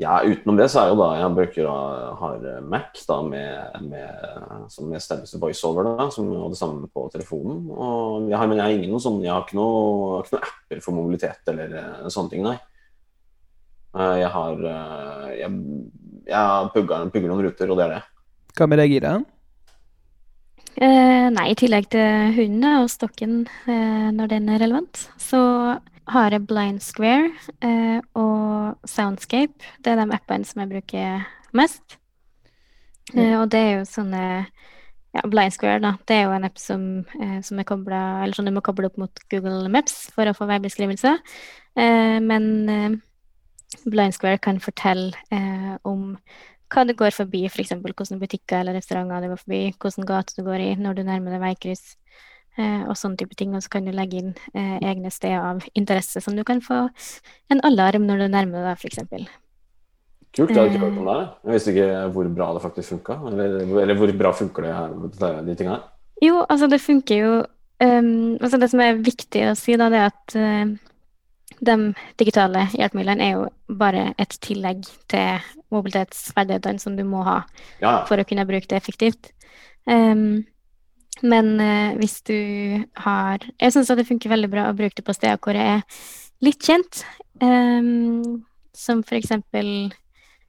Ja, 0.00 0.16
utenom 0.24 0.56
det 0.56 0.70
så 0.72 0.86
er 0.86 0.94
jo 0.94 0.96
da 1.02 1.10
jeg 1.18 1.36
bruker 1.36 1.68
å 1.68 1.76
har 2.22 2.48
Mac 2.64 3.04
da 3.04 3.18
med, 3.28 3.82
med 3.92 4.68
som 4.72 4.88
med 4.88 5.04
stemmeste 5.04 5.36
voiceover, 5.42 5.92
da, 6.00 6.08
som 6.14 6.32
og 6.32 6.54
det 6.54 6.62
samme 6.62 6.88
på 6.88 7.10
telefonen. 7.12 7.66
Og 7.76 8.30
jeg 8.32 8.40
har, 8.40 8.48
men 8.48 8.56
jeg 8.56 8.64
har 8.64 8.78
ingen 8.78 8.96
noe 8.96 9.04
sånn 9.04 9.20
Jeg 9.20 9.34
har 9.34 9.44
ikke 9.44 9.60
noe, 9.60 10.22
noe 10.32 10.46
apper 10.48 10.80
for 10.80 10.96
mobilitet 10.96 11.52
eller 11.52 12.08
sånne 12.08 12.32
ting, 12.32 12.48
nei. 12.48 12.56
Jeg 13.92 14.32
har 14.32 14.64
Jeg, 15.36 15.52
jeg 16.26 16.72
pugger, 16.74 17.06
pugger 17.12 17.30
noen 17.30 17.46
ruter, 17.46 17.70
og 17.70 17.78
det 17.78 17.86
er 17.86 17.94
det. 17.96 18.02
Hva 18.56 18.68
med 18.68 18.82
deg, 18.82 18.96
Ida? 18.98 19.14
Eh, 20.72 21.26
nei, 21.32 21.46
i 21.52 21.56
tillegg 21.58 21.90
til 21.92 22.32
hundene 22.36 22.78
og 22.80 22.90
stokken 22.92 23.42
eh, 23.68 24.08
når 24.14 24.30
den 24.32 24.48
er 24.52 24.62
relevant, 24.62 25.06
så 25.20 25.42
har 26.12 26.34
jeg 26.34 26.46
Blind 26.48 26.80
Square 26.82 27.30
eh, 27.64 28.00
og 28.18 28.88
Soundscape. 28.88 29.60
Det 29.84 29.92
er 29.92 30.00
de 30.00 30.16
appene 30.16 30.48
som 30.48 30.62
jeg 30.62 30.72
bruker 30.72 31.26
mest. 31.56 31.98
Eh, 33.14 33.36
og 33.36 33.50
det 33.52 33.60
er 33.60 33.72
jo 33.76 33.88
sånne 33.88 34.24
ja, 35.12 35.22
Blind 35.28 35.54
Square, 35.54 35.82
da. 35.84 35.94
Det 36.08 36.16
er 36.16 36.26
jo 36.26 36.34
en 36.38 36.48
app 36.48 36.58
som, 36.60 36.86
eh, 37.20 37.38
som 37.44 37.60
er 37.60 37.68
koblet, 37.68 38.24
eller 38.24 38.36
som 38.36 38.48
du 38.48 38.54
må 38.54 38.64
koble 38.64 38.88
opp 38.88 38.98
mot 39.00 39.24
Google 39.30 39.68
Maps 39.72 40.08
for 40.14 40.28
å 40.28 40.36
få 40.36 40.48
veibeskrivelse. 40.50 41.18
Eh, 41.76 42.18
men 42.24 42.48
eh, 42.68 43.00
Blind 43.84 44.16
Square 44.16 44.40
kan 44.44 44.60
fortelle 44.62 45.12
eh, 45.34 45.74
om 45.88 46.12
hva 46.72 46.84
du 46.88 46.94
går 46.96 47.12
forbi, 47.14 47.44
f.eks. 47.48 47.74
For 47.74 47.84
hvilke 47.84 48.18
butikker 48.20 48.62
eller 48.62 48.78
restauranter 48.78 49.24
du 49.24 49.32
går 49.32 49.42
forbi, 49.42 49.62
hvilken 49.74 50.08
gate 50.08 50.36
du 50.38 50.44
går 50.46 50.64
i 50.64 50.70
når 50.80 50.98
du 50.98 51.02
nærmer 51.06 51.34
deg 51.34 51.42
veikryss, 51.42 51.96
eh, 52.56 52.82
og 52.86 52.96
sånne 52.98 53.20
type 53.20 53.36
ting. 53.38 53.54
Og 53.56 53.64
så 53.64 53.74
kan 53.74 53.86
du 53.86 53.92
legge 53.94 54.22
inn 54.22 54.32
eh, 54.54 54.78
egne 54.80 55.12
steder 55.12 55.44
av 55.52 55.66
interesse 55.78 56.22
som 56.24 56.36
du 56.38 56.44
kan 56.48 56.62
få 56.64 56.86
en 57.52 57.62
alarm 57.68 58.08
når 58.08 58.24
du 58.24 58.28
nærmer 58.32 58.68
deg, 58.70 58.80
f.eks. 58.80 59.02
Kult, 60.32 60.48
jeg 60.48 60.56
hadde 60.56 60.70
ikke 60.72 60.86
hørt 60.86 60.96
om 60.96 61.08
det. 61.08 61.14
her. 61.14 61.26
Jeg 61.44 61.56
visste 61.58 61.72
ikke 61.74 61.88
hvor 62.14 62.28
bra 62.38 62.52
det 62.56 62.62
faktisk 62.64 62.94
funka. 62.94 63.18
Eller, 63.28 63.58
eller 63.82 63.98
hvor 64.00 64.12
bra 64.16 64.30
funker 64.36 64.64
det 64.64 64.76
her, 64.78 64.94
de 65.44 65.56
tingene 65.58 65.74
her. 65.76 65.90
Jo, 66.22 66.38
altså 66.48 66.68
det 66.70 66.78
funker 66.80 67.18
jo 67.18 67.32
um, 67.82 68.38
altså 68.38 68.60
Det 68.62 68.70
som 68.70 68.80
er 68.80 69.00
viktig 69.02 69.42
å 69.50 69.54
si, 69.58 69.74
da, 69.76 69.90
det 69.92 70.00
er 70.00 70.08
at 70.08 70.36
uh, 70.38 70.91
de 71.62 71.76
digitale 72.18 72.66
hjelpemidlene 72.74 73.26
er 73.26 73.36
jo 73.36 73.76
bare 73.78 74.08
et 74.20 74.34
tillegg 74.42 74.86
til 75.10 75.44
mobilitetsferdighetene 75.72 76.82
som 76.82 76.96
du 76.98 77.04
må 77.06 77.22
ha 77.26 77.42
Ja, 77.82 78.02
for 78.08 78.18
å 78.18 78.26
kunne 78.28 78.46
bruke 78.48 78.68
det 78.70 78.80
effektivt. 78.80 79.30
Um, 79.86 80.42
men 81.22 81.54
uh, 81.60 81.94
hvis 81.98 82.20
du 82.24 82.36
har 83.04 83.42
Jeg 83.60 83.74
syns 83.74 83.90
det 83.90 84.06
funker 84.06 84.30
veldig 84.30 84.48
bra 84.50 84.68
å 84.70 84.76
bruke 84.78 84.94
det 84.96 85.04
på 85.06 85.14
steder 85.14 85.40
hvor 85.42 85.58
jeg 85.58 85.78
er 85.78 86.06
litt 86.42 86.62
kjent. 86.62 87.04
Um, 87.42 88.42
som 88.74 89.02
for 89.06 89.18
eksempel 89.18 89.92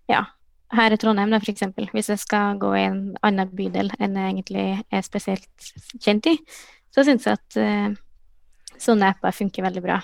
Ja, 0.10 0.26
her 0.74 0.94
i 0.94 0.98
Trondheim, 0.98 1.32
da, 1.32 1.40
for 1.42 1.54
eksempel. 1.54 1.90
Hvis 1.94 2.10
jeg 2.10 2.22
skal 2.24 2.58
gå 2.62 2.74
i 2.78 2.88
en 2.88 3.02
annen 3.26 3.52
bydel 3.54 3.94
enn 4.00 4.18
jeg 4.18 4.34
egentlig 4.34 4.66
er 4.90 5.06
spesielt 5.06 5.74
kjent 6.02 6.32
i, 6.32 6.40
så 6.94 7.06
syns 7.06 7.28
jeg 7.30 7.38
at 7.38 7.60
uh, 7.62 7.94
sånne 8.82 9.14
apper 9.14 9.36
funker 9.36 9.66
veldig 9.66 9.84
bra. 9.86 10.00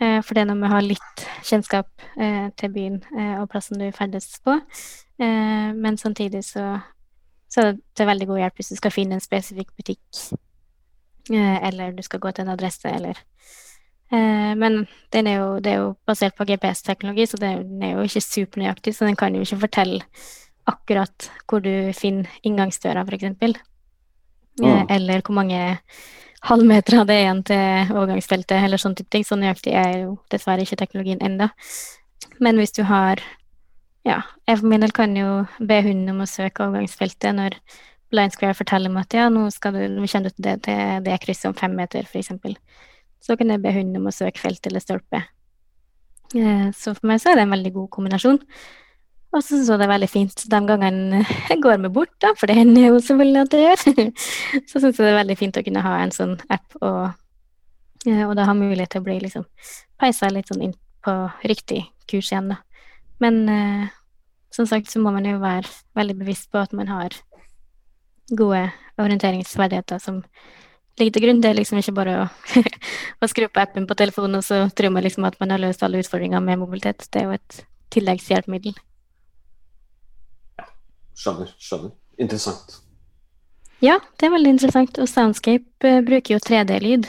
Eh, 0.00 0.20
for 0.24 0.36
det 0.36 0.42
er 0.42 0.48
noe 0.48 0.56
med 0.56 0.70
å 0.70 0.76
ha 0.78 0.80
litt 0.84 1.24
kjennskap 1.44 1.88
eh, 2.16 2.48
til 2.56 2.72
byen 2.72 3.00
eh, 3.12 3.34
og 3.40 3.50
plassen 3.52 3.80
du 3.80 3.90
ferdes 3.92 4.30
på. 4.44 4.56
Eh, 5.20 5.70
men 5.76 5.98
samtidig 6.00 6.40
så, 6.46 6.78
så 7.50 7.60
er 7.60 7.72
det 7.72 7.82
til 7.98 8.08
veldig 8.08 8.30
god 8.30 8.40
hjelp 8.44 8.60
hvis 8.60 8.72
du 8.72 8.78
skal 8.80 8.94
finne 8.94 9.18
en 9.18 9.24
spesifikk 9.24 9.74
butikk, 9.76 10.22
eh, 11.28 11.58
eller 11.68 11.92
du 11.96 12.00
skal 12.06 12.22
gå 12.22 12.32
til 12.32 12.46
en 12.46 12.54
adresse, 12.54 12.88
eller 12.88 13.20
eh, 14.10 14.54
Men 14.56 14.86
den 15.12 15.28
er 15.28 15.36
jo, 15.42 15.50
det 15.60 15.74
er 15.74 15.82
jo 15.82 15.90
basert 16.08 16.38
på 16.38 16.48
GPS-teknologi, 16.48 17.26
så 17.28 17.42
den 17.42 17.82
er 17.84 17.98
jo 17.98 18.06
ikke 18.08 18.24
supernøyaktig, 18.24 18.94
så 18.96 19.04
den 19.04 19.20
kan 19.20 19.36
jo 19.36 19.44
ikke 19.44 19.60
fortelle 19.66 20.00
akkurat 20.70 21.28
hvor 21.48 21.60
du 21.60 21.92
finner 21.96 22.30
inngangsdøra, 22.46 23.04
f.eks. 23.04 23.60
Mm. 24.60 24.86
eller 24.90 25.22
hvor 25.24 25.34
mange 25.34 25.60
halvmeter 26.48 27.02
det 27.04 27.16
er 27.16 27.24
igjen 27.24 27.42
til 27.48 27.92
overgangsfeltet, 27.94 28.56
eller 28.64 28.80
sånn 28.80 28.96
type 28.98 29.12
ting. 29.12 29.26
Så 29.26 29.38
nøyaktig 29.38 29.74
er 29.76 29.92
jo 30.04 30.16
dessverre 30.32 30.64
ikke 30.64 30.78
teknologien 30.80 31.20
enda. 31.24 31.50
Men 32.40 32.60
hvis 32.60 32.76
du 32.76 32.84
har 32.88 33.22
Ja, 34.00 34.22
jeg 34.48 34.56
for 34.56 34.66
min 34.66 34.80
del 34.80 34.94
kan 34.96 35.12
jo 35.12 35.44
be 35.60 35.76
hunden 35.84 36.08
om 36.08 36.22
å 36.24 36.26
søke 36.26 36.64
overgangsfeltet 36.64 37.34
når 37.36 37.58
Blind 38.10 38.32
Square 38.32 38.56
forteller 38.56 38.88
meg 38.88 39.04
at 39.04 39.16
ja, 39.18 39.26
nå, 39.28 39.42
skal 39.52 39.76
du, 39.76 40.06
kjenne 40.08 40.32
ut 40.32 40.38
det, 40.40 40.54
til 40.64 41.04
det 41.04 41.18
krysset 41.20 41.50
om 41.50 41.56
fem 41.58 41.74
meter, 41.76 42.08
f.eks. 42.08 42.32
Så 43.20 43.36
kan 43.36 43.52
jeg 43.52 43.60
be 43.60 43.74
hunden 43.76 44.00
om 44.00 44.08
å 44.08 44.14
søke 44.14 44.40
felt 44.40 44.64
eller 44.66 44.80
stolpe. 44.80 45.20
Eh, 46.32 46.70
Så 46.72 46.94
for 46.96 47.10
meg 47.10 47.20
så 47.20 47.30
er 47.30 47.38
det 47.38 47.44
en 47.44 47.54
veldig 47.54 47.74
god 47.76 47.90
kombinasjon. 47.92 48.40
Og 49.30 49.44
så 49.46 49.60
jeg 49.60 49.78
det 49.78 49.86
er 49.86 49.92
veldig 49.92 50.08
fint 50.10 50.42
de 50.50 50.60
gangene 50.66 51.20
jeg 51.22 51.60
går 51.62 51.78
meg 51.78 51.92
bort, 51.94 52.12
da, 52.22 52.32
for 52.38 52.50
det 52.50 52.56
hender 52.58 52.88
jo 52.88 52.98
selvfølgelig 52.98 53.42
at 53.44 53.52
det 53.52 53.60
gjør. 53.62 53.82
Så 54.66 54.82
syns 54.82 54.98
jeg 54.98 55.04
det 55.04 55.12
er 55.12 55.20
veldig 55.20 55.36
fint 55.38 55.60
å 55.60 55.62
kunne 55.66 55.84
ha 55.84 55.92
en 56.02 56.14
sånn 56.14 56.34
app, 56.50 56.66
og, 56.80 57.12
eh, 58.08 58.24
og 58.26 58.34
da 58.38 58.48
ha 58.48 58.56
mulighet 58.58 58.90
til 58.96 59.04
å 59.04 59.06
bli 59.06 59.20
liksom 59.22 59.46
peisa 60.02 60.32
litt 60.34 60.50
sånn 60.50 60.66
inn 60.66 60.74
på 61.06 61.14
riktig 61.46 61.84
kurs 62.10 62.32
igjen, 62.32 62.50
da. 62.56 62.58
Men 63.22 63.40
eh, 63.52 63.86
som 64.50 64.66
sagt 64.66 64.90
så 64.90 64.98
må 65.02 65.12
man 65.14 65.28
jo 65.28 65.38
være 65.38 65.68
veldig 65.94 66.18
bevisst 66.24 66.50
på 66.50 66.58
at 66.58 66.74
man 66.74 66.90
har 66.90 67.14
gode 68.34 68.66
orienteringsverdigheter 68.98 70.02
som 70.02 70.24
ligger 70.98 71.14
til 71.14 71.26
grunn. 71.28 71.40
Det 71.42 71.52
er 71.52 71.58
liksom 71.60 71.78
ikke 71.78 71.94
bare 71.96 72.18
å, 72.24 72.28
å 73.22 73.30
skru 73.30 73.46
på 73.46 73.62
appen 73.62 73.86
på 73.86 73.96
telefonen, 73.98 74.40
og 74.40 74.46
så 74.46 74.64
tror 74.74 74.94
man 74.96 75.06
liksom 75.06 75.26
at 75.28 75.38
man 75.38 75.54
har 75.54 75.62
løst 75.62 75.86
alle 75.86 76.02
utfordringer 76.02 76.42
med 76.42 76.64
mobilitet. 76.64 77.06
Det 77.12 77.22
er 77.22 77.30
jo 77.30 77.38
et 77.38 77.60
tilleggshjelpemiddel. 77.94 78.74
Skjønner. 81.20 81.50
skjønner. 81.60 81.92
Interessant. 82.20 82.78
Ja, 83.84 83.98
det 84.20 84.28
er 84.28 84.34
veldig 84.34 84.54
interessant. 84.54 84.98
Og 85.00 85.08
Soundscape 85.08 85.88
eh, 85.88 86.00
bruker 86.04 86.34
jo 86.36 86.40
3D-lyd. 86.44 87.08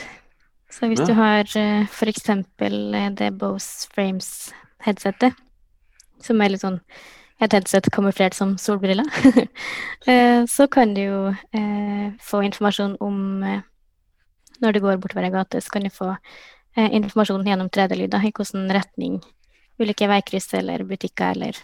Så 0.72 0.88
hvis 0.88 1.00
Ja. 1.02 1.06
du 1.06 1.14
har 1.18 1.44
uh, 1.56 1.86
for 1.92 2.08
eksempel 2.08 2.94
eh, 2.96 3.10
det 3.16 3.32
Bose 3.38 3.88
Frames-headsetet, 3.92 5.34
som 6.24 6.40
er 6.40 6.48
litt 6.54 6.62
sånn 6.64 6.78
et 7.42 7.52
headset 7.52 7.88
kamuflert 7.92 8.34
som 8.38 8.54
solbriller, 8.56 9.04
eh, 10.06 10.44
så 10.48 10.68
kan 10.70 10.94
du 10.94 11.00
jo 11.02 11.20
eh, 11.52 12.12
få 12.22 12.42
informasjon 12.46 12.96
om 13.00 13.42
eh, 13.42 13.60
Når 14.62 14.72
du 14.72 14.80
går 14.80 14.96
bortover 15.02 15.24
ei 15.26 15.30
gate, 15.34 15.58
så 15.60 15.72
kan 15.74 15.82
du 15.82 15.90
få 15.90 16.12
eh, 16.76 16.88
informasjon 16.94 17.44
gjennom 17.48 17.68
3D-lyd 17.68 18.12
da, 18.12 18.20
i 18.22 18.30
hvilken 18.30 18.68
retning 18.70 19.16
ulike 19.82 20.06
veikryss 20.06 20.52
eller 20.54 20.84
butikker 20.86 21.34
eller 21.34 21.56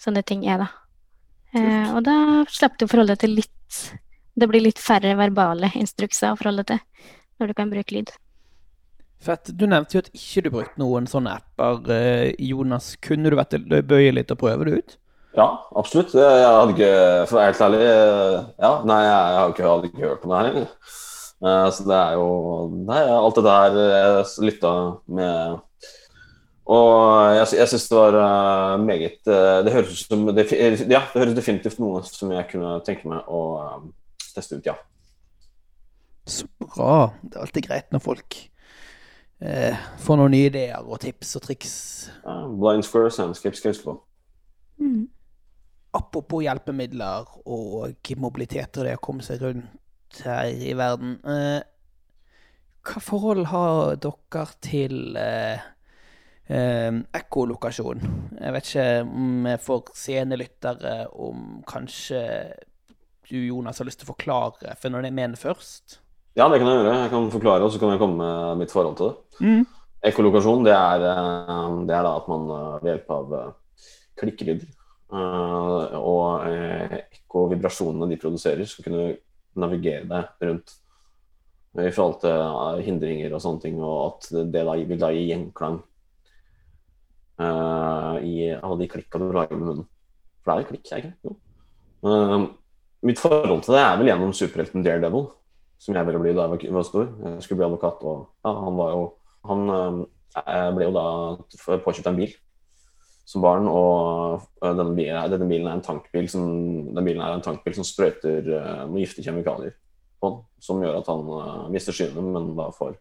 sånne 0.00 0.22
ting 0.24 0.46
er, 0.48 0.62
da. 0.64 0.68
Eh, 1.54 1.88
og 1.94 2.00
da 2.06 2.16
slapp 2.48 2.78
du 2.80 2.86
å 2.86 2.88
forholde 2.90 3.12
deg 3.14 3.20
til 3.26 3.34
litt 3.36 3.80
Det 4.38 4.46
blir 4.48 4.62
litt 4.64 4.78
færre 4.80 5.12
verbale 5.18 5.68
instrukser 5.76 6.32
å 6.32 6.38
forholde 6.40 6.64
deg 6.64 6.78
til 6.78 7.12
når 7.42 7.50
du 7.50 7.54
kan 7.58 7.70
bruke 7.72 7.92
lyd. 7.96 8.10
Fett. 9.22 9.50
Du 9.58 9.66
nevnte 9.66 9.96
jo 9.96 10.00
at 10.02 10.10
ikke 10.14 10.42
du 10.46 10.50
brukte 10.54 10.78
noen 10.80 11.06
sånne 11.10 11.36
apper. 11.40 11.78
eh, 11.92 12.32
Jonas, 12.38 12.96
kunne 13.02 13.30
du 13.30 13.36
vært 13.38 13.56
bøye 13.86 14.12
litt 14.14 14.30
og 14.34 14.38
prøve 14.40 14.64
det 14.68 14.78
ut? 14.78 14.96
Ja, 15.36 15.46
absolutt. 15.76 16.12
Jeg 16.14 16.44
hadde 16.44 16.74
ikke, 16.74 16.90
for 17.28 17.36
å 17.36 17.40
være 17.40 17.50
helt 17.52 17.62
ærlig 17.66 17.80
eh, 17.88 18.38
Ja, 18.64 18.72
nei, 18.88 18.98
jeg 19.04 19.38
har 19.38 19.52
ikke, 19.54 19.68
hadde 19.68 19.90
ikke 19.90 20.06
hørt 20.08 20.24
om 20.26 20.32
det 20.34 20.38
her 20.40 20.50
engang. 20.50 20.68
Eh, 21.42 21.68
Så 21.74 21.86
det 21.88 21.98
er 21.98 22.12
jo 22.18 22.26
Nei, 22.86 23.00
alt 23.18 23.38
det 23.40 23.44
der 23.48 23.78
jeg 23.82 24.26
lytta 24.48 24.72
med 25.08 25.60
Og 26.62 27.34
jeg, 27.34 27.46
jeg 27.58 27.70
syns 27.72 27.88
det 27.90 27.98
var 27.98 28.16
uh, 28.22 28.76
meget 28.78 29.18
uh, 29.26 29.64
Det 29.66 29.72
høres 29.74 29.96
ut 29.96 30.12
som 30.12 30.28
det, 30.30 30.44
Ja, 30.52 31.00
det 31.10 31.18
høres 31.18 31.34
definitivt 31.34 31.80
noe 31.82 32.04
som 32.06 32.30
jeg 32.30 32.46
kunne 32.52 32.76
tenke 32.86 33.10
meg 33.10 33.26
å 33.26 33.42
eh, 33.58 33.88
teste 34.36 34.60
ut, 34.60 34.68
ja. 34.70 34.76
Så 36.22 36.46
bra. 36.62 37.10
Det 37.22 37.34
er 37.34 37.42
alltid 37.42 37.66
greit 37.66 37.90
når 37.90 38.04
folk 38.04 38.38
uh, 39.42 39.82
får 40.04 40.20
noen 40.20 40.36
nye 40.36 40.52
ideer 40.52 40.86
og 40.86 41.02
tips 41.02 41.34
og 41.40 41.48
triks. 41.48 41.74
Blind 42.22 42.86
Square 42.86 43.10
Soundscape 43.10 43.58
skal 43.58 43.72
jeg 43.72 43.80
huske 43.80 43.90
på. 43.90 43.98
Apropos 45.92 46.40
hjelpemidler 46.40 47.26
og 47.44 48.14
mobilitet 48.16 48.78
og 48.78 48.86
det 48.86 48.96
å 48.96 49.02
komme 49.02 49.24
seg 49.26 49.42
rundt 49.42 50.22
her 50.24 50.48
i 50.48 50.72
verden. 50.76 51.18
Eh, 51.24 51.60
hva 52.82 53.02
forhold 53.04 53.46
har 53.50 53.98
dere 54.02 54.46
til 54.64 55.18
eh, 55.20 55.60
eh, 56.52 56.90
ekkolokasjon? 57.18 58.04
Jeg 58.38 58.54
vet 58.56 58.68
ikke 58.70 58.86
om 59.08 59.48
jeg 59.50 59.62
får 59.64 59.94
scenelyttere 59.96 60.96
om 61.12 61.62
kanskje 61.68 62.22
du, 63.32 63.38
Jonas, 63.46 63.78
har 63.80 63.88
lyst 63.88 64.02
til 64.02 64.08
å 64.08 64.12
forklare 64.12 64.74
for 64.80 64.92
når 64.92 65.06
det 65.06 65.14
mener 65.16 65.40
først? 65.40 65.98
Ja, 66.36 66.48
det 66.48 66.58
kan 66.60 66.68
jeg 66.68 66.80
gjøre. 66.80 66.96
Jeg 67.04 67.12
kan 67.12 67.30
forklare, 67.32 67.64
og 67.64 67.72
så 67.72 67.80
kan 67.80 67.92
jeg 67.92 68.00
komme 68.00 68.20
med 68.20 68.62
mitt 68.62 68.72
forhold 68.72 68.98
til 68.98 69.10
det. 69.12 69.64
Ekkolokasjon 70.02 70.64
det 70.66 70.74
er, 70.74 71.04
eh, 71.06 71.66
det 71.86 71.94
er 71.96 72.06
da 72.06 72.14
at 72.18 72.30
man 72.30 72.48
eh, 72.50 72.78
ved 72.82 72.88
hjelp 72.90 73.12
av 73.14 73.34
eh, 73.38 73.50
klikkelyder 74.18 74.66
eh, 74.66 75.98
og 76.00 76.48
ekkovibrasjonene 76.98 78.08
de 78.10 78.18
produserer, 78.20 78.66
skal 78.66 78.88
kunne 78.88 79.12
navigere 79.62 80.08
deg 80.08 80.48
rundt 80.48 80.74
i 81.78 81.92
forhold 81.92 82.18
til 82.20 82.82
hindringer 82.84 83.32
og 83.32 83.40
sånne 83.44 83.62
ting, 83.62 83.78
og 83.80 84.00
at 84.08 84.28
det 84.52 84.64
da 84.66 84.74
vil 84.76 85.00
da 85.00 85.12
gi 85.14 85.28
gjenklang 85.30 85.78
eh, 87.40 88.16
i 88.26 88.34
alle 88.56 88.78
de 88.80 88.88
klikka 88.90 89.20
du 89.20 89.30
lager 89.32 89.56
med 89.56 89.68
munnen. 89.68 89.88
For 90.42 90.50
det 90.50 90.54
er 90.54 90.64
jo 90.64 90.70
klikk, 90.72 90.90
er 90.90 91.00
det 91.00 91.04
ikke? 91.04 91.16
Jo. 91.28 91.36
Uh, 92.02 92.48
mitt 93.06 93.20
forhold 93.22 93.60
til 93.62 93.76
det 93.76 93.82
er 93.82 93.98
vel 93.98 94.08
gjennom 94.10 94.32
superhelten 94.34 94.82
Daredevil, 94.82 95.28
som 95.78 95.94
jeg 95.94 96.08
ville 96.08 96.22
bli 96.22 96.32
da 96.34 96.48
jeg 96.56 96.74
var 96.74 96.86
stor. 96.86 97.12
Jeg 97.24 97.44
skulle 97.44 97.60
bli 97.60 97.68
advokat, 97.68 98.02
og 98.02 98.24
ja, 98.42 98.54
han 98.64 98.78
var 98.78 98.96
jo 98.96 99.04
Han 99.42 99.62
uh, 99.70 100.72
ble 100.74 100.86
jo 100.86 100.92
da 100.94 101.78
påkjøpt 101.82 102.10
en 102.10 102.18
bil 102.18 102.34
som 103.26 103.42
barn, 103.42 103.66
og 103.70 104.42
denne 104.62 104.94
bilen, 104.96 105.30
denne 105.30 105.46
bilen 105.50 105.66
er 105.66 105.78
en 105.78 105.84
tankbil 105.84 106.28
som, 106.30 106.44
den 106.94 107.06
bilen 107.06 107.22
er 107.22 107.36
en 107.36 107.44
tankbil 107.44 107.74
som 107.78 107.86
sprøyter 107.86 108.50
uh, 108.50 108.82
noen 108.86 109.00
giftige 109.02 109.28
kjemikalier 109.30 109.74
på 110.22 110.30
som 110.62 110.82
gjør 110.82 111.00
at 111.00 111.10
han 111.10 111.30
uh, 111.30 111.64
mister 111.72 111.94
synet, 111.96 112.18
men 112.22 112.52
da 112.58 112.68
får 112.74 112.94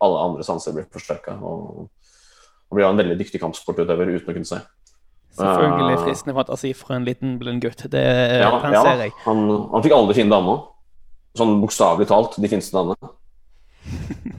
alle 0.00 0.20
andre 0.26 0.46
sanser 0.46 0.74
blitt 0.76 0.92
forsterka. 0.94 1.36
Og, 1.44 1.88
og 2.70 2.78
blir 2.78 2.86
da 2.86 2.92
en 2.94 3.00
veldig 3.02 3.18
dyktig 3.18 3.40
kampsportutøver 3.42 4.14
uten 4.14 4.30
å 4.30 4.36
kunne 4.36 4.48
se. 4.48 4.60
Selvfølgelig 5.40 5.94
Eh, 5.96 6.04
fristende 6.04 6.34
fantasi 6.36 6.72
for 6.74 6.94
en 6.96 7.06
liten 7.06 7.38
blind 7.38 7.62
gutt. 7.62 7.86
Det 7.90 8.02
Ja, 8.40 8.50
ja, 8.72 8.84
jeg. 9.04 9.12
han, 9.24 9.42
han 9.72 9.82
fikk 9.82 9.94
aldri 9.94 10.18
finne 10.18 10.34
damene. 10.34 10.66
Sånn 11.38 11.60
bokstavelig 11.62 12.08
talt 12.10 12.38
de 12.42 12.50
fineste 12.50 12.74
damene. 12.74 13.12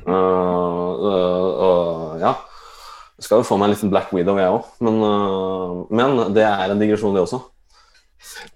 Uh, 0.06 0.12
uh, 1.08 1.52
uh, 1.66 2.20
ja. 2.22 2.36
Jeg 3.18 3.28
skal 3.28 3.42
jo 3.42 3.48
få 3.48 3.58
meg 3.60 3.70
en 3.70 3.76
liten 3.76 3.92
Black 3.94 4.12
Widow, 4.12 4.40
jeg 4.42 4.50
òg. 4.50 4.68
Men, 4.82 4.98
men 5.94 6.34
det 6.34 6.42
er 6.42 6.72
en 6.74 6.80
digresjon, 6.82 7.14
det 7.14 7.22
også. 7.22 7.38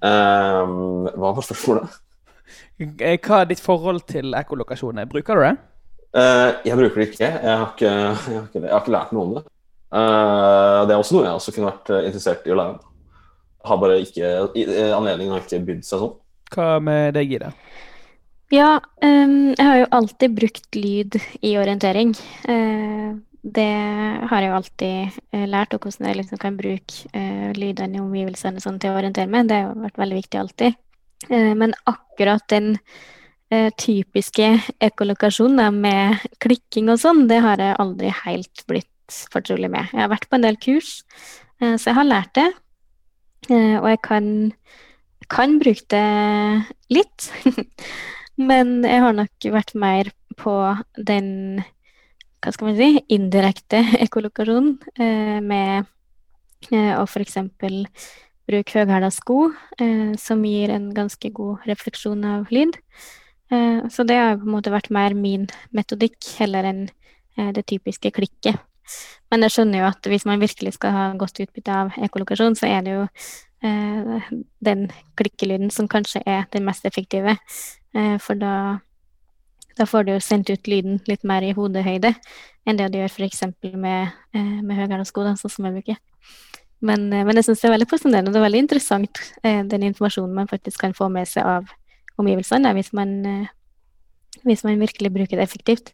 Hva 0.01 1.33
var 1.37 1.45
spørsmålet? 1.45 1.99
Eh, 2.81 3.19
Hva 3.21 3.43
er 3.43 3.51
ditt 3.51 3.61
forhold 3.61 4.01
til 4.09 4.33
ekkolokasjoner? 4.33 5.05
Bruker 5.05 5.37
du 5.37 5.43
det? 5.45 5.53
Jeg 6.65 6.79
bruker 6.79 6.97
det 6.97 7.07
ikke. 7.11 7.29
Jeg 7.29 7.59
har 7.61 7.67
ikke, 7.75 7.91
jeg 7.93 8.39
har 8.39 8.47
ikke, 8.47 8.63
jeg 8.63 8.73
har 8.73 8.81
ikke 8.81 8.95
lært 8.97 9.13
noe 9.13 9.27
om 9.27 9.37
det. 9.37 9.45
Uh, 9.93 10.83
det 10.87 10.95
er 10.95 10.99
også 10.99 11.15
noe 11.15 11.25
jeg 11.27 11.37
også 11.39 11.53
kunne 11.55 11.69
vært 11.71 11.91
uh, 11.93 12.01
interessert 12.07 12.47
i 12.47 12.53
å 12.53 12.57
lære. 12.59 12.79
Har 13.65 13.79
bare 13.81 13.99
ikke, 14.03 14.31
i- 14.57 14.65
eh, 14.69 14.91
Anledningen 14.93 15.33
har 15.33 15.41
ikke 15.45 15.63
bydd 15.65 15.85
seg 15.87 16.01
sånn. 16.03 16.15
Hva 16.53 16.79
med 16.83 17.15
deg, 17.17 17.31
Ida? 17.37 17.51
Ja, 18.53 18.75
um, 19.01 19.55
jeg 19.55 19.65
har 19.65 19.79
jo 19.79 19.87
alltid 19.97 20.35
brukt 20.37 20.75
lyd 20.77 21.17
i 21.41 21.55
orientering. 21.57 22.13
Uh, 22.47 23.17
det 23.41 23.65
har 24.29 24.41
jeg 24.41 24.49
jo 24.51 24.57
alltid 24.59 25.17
uh, 25.33 25.45
lært, 25.49 25.73
og 25.73 25.85
hvordan 25.87 26.09
jeg 26.11 26.19
liksom 26.21 26.41
kan 26.41 26.57
bruke 26.57 27.09
uh, 27.17 27.49
lydene 27.57 27.97
i 27.97 28.03
omgivelsene 28.03 28.61
sånn 28.61 28.77
til 28.81 28.93
å 28.93 28.99
orientere 29.01 29.29
meg. 29.33 29.49
Det 29.49 29.57
har 29.57 29.69
jo 29.71 29.85
vært 29.87 30.01
veldig 30.03 30.19
viktig 30.21 30.41
alltid. 30.41 30.81
Eh, 31.29 31.53
men 31.57 31.73
akkurat 31.89 32.43
den 32.51 32.75
eh, 33.49 33.71
typiske 33.81 34.49
ekkolokasjonen 34.83 35.73
med 35.81 36.19
klikking 36.43 36.91
og 36.93 36.99
sånn, 37.01 37.23
det 37.31 37.39
har 37.41 37.57
jeg 37.63 37.77
aldri 37.81 38.11
helt 38.25 38.65
blitt 38.69 38.89
fortrolig 39.11 39.69
med. 39.71 39.89
Jeg 39.93 40.03
har 40.03 40.11
vært 40.11 40.27
på 40.29 40.37
en 40.37 40.45
del 40.45 40.57
kurs, 40.61 41.03
eh, 41.61 41.75
så 41.77 41.91
jeg 41.91 41.97
har 41.99 42.07
lært 42.07 42.33
det. 42.37 42.49
Eh, 43.49 43.77
og 43.79 43.87
jeg 43.91 44.01
kan, 44.05 44.27
kan 45.29 45.57
bruke 45.61 45.85
det 45.91 46.05
litt. 46.93 47.29
Men 48.49 48.81
jeg 48.83 49.03
har 49.03 49.15
nok 49.15 49.49
vært 49.53 49.75
mer 49.79 50.11
på 50.39 50.55
den 50.97 51.63
hva 52.43 52.51
skal 52.53 52.67
man 52.67 52.77
si, 52.77 52.89
indirekte 53.09 53.79
ekkolokasjonen 54.05 54.75
eh, 55.01 55.39
med 55.41 55.91
å 56.71 57.05
f.eks. 57.05 57.37
bruke 58.49 58.73
høyhæla 58.73 59.11
sko, 59.13 59.51
som 60.17 60.41
gir 60.47 60.71
en 60.73 60.87
ganske 60.95 61.29
god 61.29 61.65
refleksjon 61.69 62.23
av 62.25 62.49
lyd. 62.53 62.73
Så 63.93 64.05
det 64.09 64.17
har 64.17 64.39
på 64.39 64.47
en 64.47 64.55
måte 64.55 64.73
vært 64.73 64.89
mer 64.93 65.13
min 65.13 65.45
metodikk 65.77 66.17
heller 66.39 66.65
enn 66.65 66.81
det 67.53 67.67
typiske 67.69 68.09
klikket. 68.17 68.57
Men 69.31 69.45
jeg 69.45 69.55
skjønner 69.55 69.81
jo 69.81 69.89
at 69.89 70.09
hvis 70.11 70.25
man 70.29 70.41
virkelig 70.41 70.75
skal 70.77 70.95
ha 70.95 71.05
godt 71.19 71.41
utbytte 71.43 71.75
av 71.75 71.95
ekolokasjon, 72.07 72.57
så 72.59 72.69
er 72.69 72.85
det 72.85 72.95
jo 72.95 73.05
eh, 73.65 74.31
den 74.65 74.87
klikkelyden 75.19 75.71
som 75.73 75.89
kanskje 75.91 76.23
er 76.25 76.45
den 76.55 76.67
mest 76.67 76.85
effektive. 76.85 77.37
Eh, 77.95 78.17
for 78.21 78.39
da, 78.39 78.55
da 79.79 79.87
får 79.89 80.05
du 80.05 80.15
jo 80.15 80.23
sendt 80.23 80.51
ut 80.53 80.69
lyden 80.71 81.01
litt 81.09 81.25
mer 81.27 81.45
i 81.45 81.55
hodehøyde 81.57 82.15
enn 82.65 82.79
det 82.79 82.89
du 82.91 82.99
gjør 82.99 83.13
f.eks. 83.13 83.43
med, 83.77 84.13
eh, 84.33 84.59
med 84.61 84.77
høyhæla 84.77 85.05
sko, 85.05 85.25
sånn 85.37 85.53
som 85.53 85.67
jeg 85.69 85.79
bruker. 85.79 86.01
Men, 86.85 87.07
eh, 87.13 87.23
men 87.25 87.39
jeg 87.39 87.47
syns 87.47 87.63
det 87.63 87.69
er 87.69 87.75
veldig 87.77 87.89
fascinerende 87.89 88.33
og 88.33 88.39
er 88.39 88.47
veldig 88.47 88.63
interessant 88.65 89.21
eh, 89.43 89.61
den 89.63 89.85
informasjonen 89.89 90.35
man 90.35 90.51
faktisk 90.51 90.81
kan 90.83 90.95
få 90.97 91.09
med 91.13 91.29
seg 91.29 91.47
av 91.47 91.71
omgivelsene, 92.21 92.73
hvis 92.77 92.91
man, 92.95 93.15
eh, 93.25 94.41
hvis 94.43 94.65
man 94.67 94.81
virkelig 94.81 95.13
bruker 95.13 95.39
det 95.39 95.47
effektivt. 95.47 95.93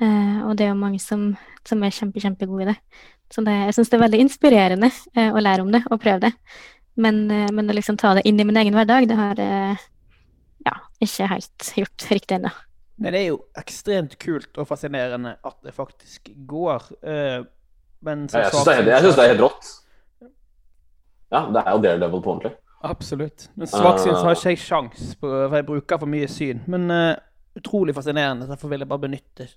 Eh, 0.00 0.40
og 0.46 0.56
det 0.58 0.66
er 0.66 0.72
jo 0.72 0.80
mange 0.80 1.00
som, 1.02 1.30
som 1.66 1.82
er 1.82 1.94
kjempe, 1.94 2.22
kjempegode 2.22 2.66
i 2.66 2.70
det. 2.70 2.76
Så 3.32 3.42
det, 3.44 3.54
jeg 3.66 3.76
syns 3.76 3.90
det 3.92 3.98
er 3.98 4.04
veldig 4.06 4.20
inspirerende 4.24 4.90
eh, 5.14 5.30
å 5.34 5.42
lære 5.42 5.64
om 5.64 5.72
det 5.74 5.82
og 5.90 6.00
prøve 6.00 6.28
det. 6.28 6.32
Men, 6.98 7.24
eh, 7.30 7.48
men 7.54 7.70
å 7.70 7.76
liksom 7.76 7.98
ta 8.00 8.14
det 8.18 8.24
inn 8.28 8.40
i 8.40 8.46
min 8.48 8.58
egen 8.60 8.76
hverdag, 8.78 9.08
det 9.10 9.18
har 9.18 9.42
eh, 9.42 9.84
ja, 10.66 10.78
ikke 11.04 11.28
helt 11.34 11.72
gjort 11.82 12.08
riktig 12.14 12.38
ennå. 12.38 12.54
Nei, 12.98 13.12
det 13.14 13.20
er 13.20 13.28
jo 13.28 13.42
ekstremt 13.58 14.16
kult 14.22 14.58
og 14.58 14.66
fascinerende 14.70 15.36
at 15.46 15.58
det 15.66 15.74
faktisk 15.76 16.32
går. 16.50 16.88
eh, 17.02 17.42
men 18.06 18.26
som 18.30 18.40
Jeg 18.40 18.54
syns 18.54 18.64
det, 18.66 18.74
jeg 18.78 18.86
det 18.86 19.26
er 19.26 19.32
helt 19.34 19.44
rått. 19.44 19.68
Ja, 21.28 21.44
det 21.52 21.62
er 21.62 21.70
jo 21.74 21.82
Daredevil 21.84 22.22
på 22.24 22.32
ordentlig. 22.32 22.54
Absolutt. 22.86 23.48
Men 23.58 23.66
svaksynt 23.70 24.16
så 24.16 24.28
har 24.28 24.36
ikke 24.36 24.52
jeg 24.54 24.60
sjans, 24.62 25.14
på, 25.18 25.28
for 25.28 25.56
jeg 25.58 25.66
bruker 25.66 25.98
for 26.00 26.10
mye 26.10 26.28
syn. 26.30 26.62
Men 26.70 26.90
eh, 26.94 27.16
utrolig 27.58 27.94
fascinerende. 27.94 28.46
Derfor 28.48 28.70
vil 28.72 28.84
jeg 28.84 28.90
bare 28.90 29.04
benytte 29.06 29.48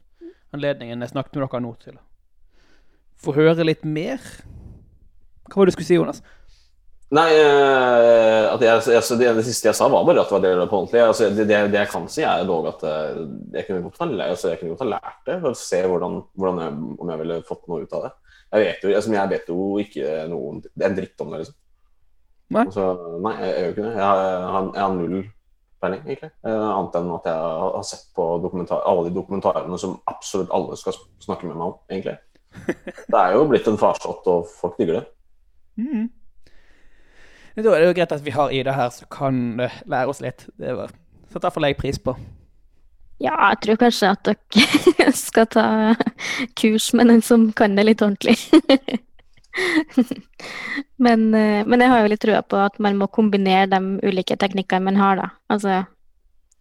anledningen 0.55 1.03
jeg 1.03 1.13
snakket 1.13 1.37
med 1.37 1.47
dere 1.47 1.63
nå 1.63 1.71
til 1.81 1.97
å 1.97 2.05
få 3.21 3.35
høre 3.37 3.65
litt 3.67 3.83
mer. 3.85 4.21
Hva 5.49 5.61
var 5.61 5.67
det 5.67 5.73
du 5.73 5.77
skulle 5.77 5.89
si, 5.89 5.97
Jonas? 5.99 6.21
Nei, 7.11 7.27
eh, 7.35 8.45
jeg, 8.63 8.71
altså, 8.95 9.17
det, 9.19 9.33
det 9.35 9.43
siste 9.43 9.67
jeg 9.67 9.75
sa, 9.75 9.89
var 9.91 10.05
bare 10.07 10.21
at 10.21 10.29
det 10.29 10.35
var 10.37 10.43
Daredevil 10.45 10.69
på 10.71 10.77
ordentlig. 10.79 11.01
Altså, 11.03 11.27
det, 11.35 11.43
det, 11.49 11.57
det 11.73 11.81
jeg 11.81 11.91
kan 11.91 12.05
si, 12.11 12.23
er 12.23 12.45
dog 12.47 12.69
at 12.69 12.85
eh, 12.87 13.17
jeg 13.57 13.67
kunne 13.67 13.83
godt 13.83 13.99
ha, 13.99 14.07
altså, 14.29 14.53
kunne 14.55 14.71
godt 14.71 14.85
ha 14.85 14.89
lært 14.93 15.19
det. 15.27 15.35
For 15.41 15.51
å 15.51 15.59
se 15.59 15.81
hvordan, 15.91 16.15
hvordan 16.39 16.61
jeg, 16.63 16.77
om 17.03 17.11
jeg 17.11 17.21
ville 17.23 17.41
fått 17.49 17.67
noe 17.67 17.83
ut 17.83 17.97
av 17.99 18.07
det. 18.07 18.13
Jeg 18.51 18.63
vet 18.63 18.85
jo, 18.85 18.93
altså, 18.95 19.11
jeg 19.17 19.31
vet 19.33 19.51
jo 19.51 19.65
ikke 19.83 20.15
noe, 20.31 20.55
en 20.87 20.97
dritt 20.97 21.25
om 21.25 21.35
det, 21.35 21.43
liksom. 21.43 21.59
Nei. 22.51 22.65
Altså, 22.67 22.87
nei, 23.23 23.35
jeg, 23.43 23.51
gjør 23.51 23.75
ikke 23.75 23.85
det. 23.85 23.93
Jeg 23.97 24.07
har, 24.07 24.71
jeg 24.71 24.83
har 24.85 24.95
null 24.95 25.19
peiling, 25.81 26.01
egentlig. 26.05 26.31
Eh, 26.45 26.67
annet 26.71 26.97
enn 26.99 27.11
at 27.15 27.29
jeg 27.29 27.51
har 27.75 27.85
sett 27.87 28.07
på 28.15 28.27
alle 28.37 29.07
de 29.09 29.15
dokumentarene 29.15 29.79
som 29.81 29.97
absolutt 30.11 30.53
alle 30.55 30.77
skal 30.79 30.97
snakke 31.23 31.49
med 31.49 31.57
meg 31.57 31.67
om, 31.67 31.77
egentlig. 31.91 32.17
Det 33.11 33.19
er 33.19 33.35
jo 33.35 33.45
blitt 33.49 33.69
en 33.71 33.79
farsott, 33.81 34.27
og 34.27 34.49
folk 34.59 34.77
digger 34.79 35.01
det. 35.01 35.05
Mm. 35.81 36.09
Da 37.55 37.73
er 37.73 37.81
det 37.81 37.87
jo 37.89 37.95
greit 37.97 38.13
at 38.15 38.25
vi 38.25 38.33
har 38.35 38.51
Ida 38.55 38.75
her 38.75 38.91
som 38.95 39.09
kan 39.11 39.41
lære 39.59 40.07
oss 40.07 40.21
litt. 40.23 40.45
Det 40.59 40.75
var, 40.77 40.93
så 41.31 41.41
derfor 41.43 41.63
legger 41.63 41.75
jeg 41.75 41.83
pris 41.83 41.99
på. 41.99 42.15
Ja, 43.21 43.35
jeg 43.51 43.57
tror 43.61 43.77
kanskje 43.83 44.11
at 44.15 44.25
dere 44.25 45.11
skal 45.27 45.47
ta 45.51 45.65
kurs 46.57 46.89
med 46.97 47.11
den 47.11 47.21
som 47.21 47.51
kan 47.53 47.75
det 47.77 47.85
litt 47.85 48.01
ordentlig. 48.01 48.37
men, 51.05 51.25
eh, 51.35 51.63
men 51.65 51.83
jeg 51.83 51.91
har 51.91 52.03
jo 52.03 52.11
litt 52.11 52.23
trua 52.23 52.43
på 52.43 52.59
at 52.61 52.79
man 52.83 52.99
må 52.99 53.09
kombinere 53.11 53.69
de 53.71 53.81
ulike 54.07 54.37
teknikkene 54.39 54.87
man 54.89 55.01
har, 55.01 55.19
da. 55.19 55.27
Altså 55.51 55.73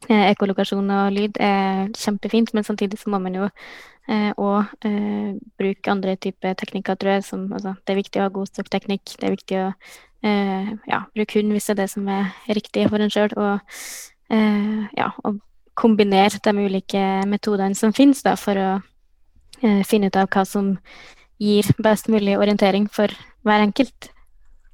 eh, 0.08 0.26
ekkolokasjon 0.32 0.90
og 0.96 1.14
lyd 1.16 1.40
er 1.42 1.88
kjempefint, 1.96 2.54
men 2.54 2.66
samtidig 2.66 3.00
så 3.00 3.12
må 3.12 3.22
man 3.22 3.38
jo 3.38 3.48
òg 4.10 4.86
eh, 4.88 5.34
bruke 5.60 5.90
andre 5.92 6.16
typer 6.18 6.56
teknikker, 6.58 6.96
tror 6.98 7.12
jeg. 7.12 7.24
Som, 7.28 7.44
altså, 7.52 7.76
det 7.86 7.94
er 7.94 8.00
viktig 8.00 8.18
å 8.18 8.24
ha 8.24 8.32
god 8.34 8.50
stokkteknikk. 8.50 9.12
Det 9.20 9.28
er 9.28 9.36
viktig 9.36 9.60
å 9.60 9.68
eh, 10.26 10.72
ja, 10.90 11.04
bruke 11.14 11.38
hund 11.38 11.54
hvis 11.54 11.68
det 11.68 11.76
er 11.76 11.82
det 11.82 11.90
som 11.92 12.08
er 12.10 12.32
riktig 12.48 12.88
for 12.90 13.02
en 13.02 13.12
sjøl. 13.12 13.34
Og 13.36 13.60
eh, 14.34 14.82
ja, 14.98 15.10
og 15.24 15.40
kombinere 15.80 16.40
de 16.42 16.66
ulike 16.66 17.04
metodene 17.30 17.78
som 17.78 17.94
finnes 17.96 18.22
da, 18.26 18.36
for 18.40 18.58
å 18.58 18.70
eh, 19.62 19.82
finne 19.88 20.10
ut 20.10 20.18
av 20.18 20.28
hva 20.32 20.44
som 20.48 20.74
gir 21.40 21.70
best 21.82 22.10
mulig 22.12 22.36
orientering 22.38 22.86
for 22.92 23.12
hver 23.46 23.64
enkelt. 23.64 24.10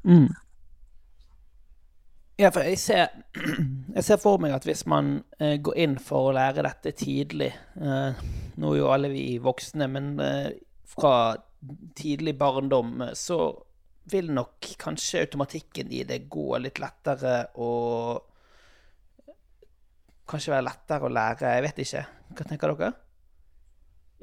Mm. 0.06 0.28
Ja, 2.36 2.50
for 2.52 2.66
jeg 2.66 2.78
ser, 2.78 3.06
jeg 3.96 4.04
ser 4.04 4.20
for 4.20 4.42
meg 4.42 4.52
at 4.52 4.66
hvis 4.68 4.84
man 4.90 5.22
eh, 5.40 5.56
går 5.62 5.78
inn 5.86 5.96
for 6.02 6.28
å 6.28 6.34
lære 6.36 6.66
dette 6.66 6.92
tidlig 6.98 7.48
eh, 7.48 8.24
Nå 8.56 8.72
er 8.72 8.78
jo 8.78 8.90
alle 8.92 9.08
vi 9.12 9.38
voksne, 9.40 9.88
men 9.92 10.10
eh, 10.20 10.50
fra 10.88 11.14
tidlig 11.96 12.36
barndom 12.38 13.06
eh, 13.06 13.14
så 13.16 13.40
vil 14.12 14.28
nok 14.36 14.68
kanskje 14.78 15.24
automatikken 15.24 15.90
i 15.92 16.04
det 16.08 16.26
gå 16.30 16.60
litt 16.62 16.80
lettere 16.82 17.38
og 17.62 18.32
Kanskje 20.26 20.50
være 20.56 20.66
lettere 20.66 21.06
å 21.06 21.10
lære, 21.14 21.50
jeg 21.54 21.62
vet 21.62 21.76
ikke. 21.84 22.00
Hva 22.34 22.44
tenker 22.50 22.72
dere? 22.72 22.88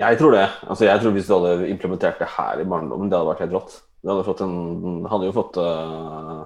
Jeg 0.01 0.17
tror 0.17 0.31
det. 0.33 0.47
Altså, 0.67 0.85
jeg 0.87 0.99
tror 1.01 1.11
Hvis 1.13 1.27
du 1.29 1.33
hadde 1.37 1.69
implementert 1.69 2.19
det 2.19 2.27
her 2.37 2.59
i 2.61 2.65
barndommen, 2.65 3.09
det 3.11 3.17
hadde 3.17 3.29
vært 3.29 3.43
helt 3.45 3.53
rått. 3.59 3.75
Det 4.03 4.09
hadde, 4.11 4.23
fått 4.27 4.41
en, 4.43 5.05
hadde 5.07 5.27
jo 5.29 5.33
fått 5.35 5.57
uh, 5.63 6.41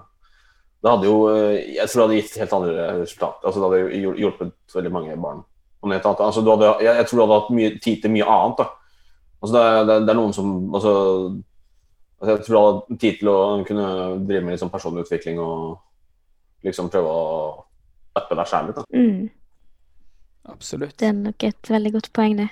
Det 0.83 0.91
hadde 0.91 1.07
jo 1.07 1.13
eh, 1.31 1.55
Jeg 1.77 1.87
tror 1.89 2.01
det 2.01 2.05
hadde 2.07 2.17
gitt 2.19 2.35
helt 2.43 2.53
andre 2.57 2.87
resultater. 3.01 3.47
Altså, 3.47 3.61
det 3.63 3.69
hadde 3.69 4.17
hjulpet 4.21 4.75
veldig 4.75 4.91
mange 4.93 5.15
barn. 5.23 5.39
Altså, 5.87 6.41
du 6.43 6.51
hadde, 6.51 6.73
jeg, 6.83 6.97
jeg 6.99 7.07
tror 7.07 7.17
du 7.17 7.23
hadde 7.23 7.37
hatt 7.39 7.55
mye 7.57 7.71
tid 7.81 8.01
til 8.03 8.11
mye 8.13 8.27
annet. 8.35 8.59
da. 8.61 8.67
Altså, 9.41 9.53
det, 9.55 9.63
er- 9.63 9.85
det, 9.87 9.95
er- 9.95 10.05
det 10.05 10.13
er 10.13 10.19
noen 10.19 10.33
som 10.35 10.51
altså, 10.75 10.93
altså, 12.19 12.29
Jeg 12.35 12.43
tror 12.45 12.53
du 12.53 12.59
hadde 12.59 12.75
hatt 12.81 13.01
tid 13.05 13.19
til 13.21 13.31
å 13.31 13.37
kunne 13.69 13.87
drive 14.27 14.43
med 14.43 14.53
litt 14.57 14.61
sånn 14.65 14.73
personlig 14.73 15.05
utvikling 15.07 15.39
og 15.41 15.79
liksom 16.67 16.89
prøve 16.93 17.09
å 17.15 17.25
uppe 18.17 18.35
deg 18.41 18.49
sjæl 18.49 18.69
litt. 18.71 18.83
Mm. 18.91 19.27
Absolutt. 20.51 20.95
Det 20.99 21.09
er 21.09 21.17
nok 21.17 21.43
et 21.47 21.69
veldig 21.73 21.91
godt 21.97 22.11
poeng, 22.17 22.37
det. 22.39 22.47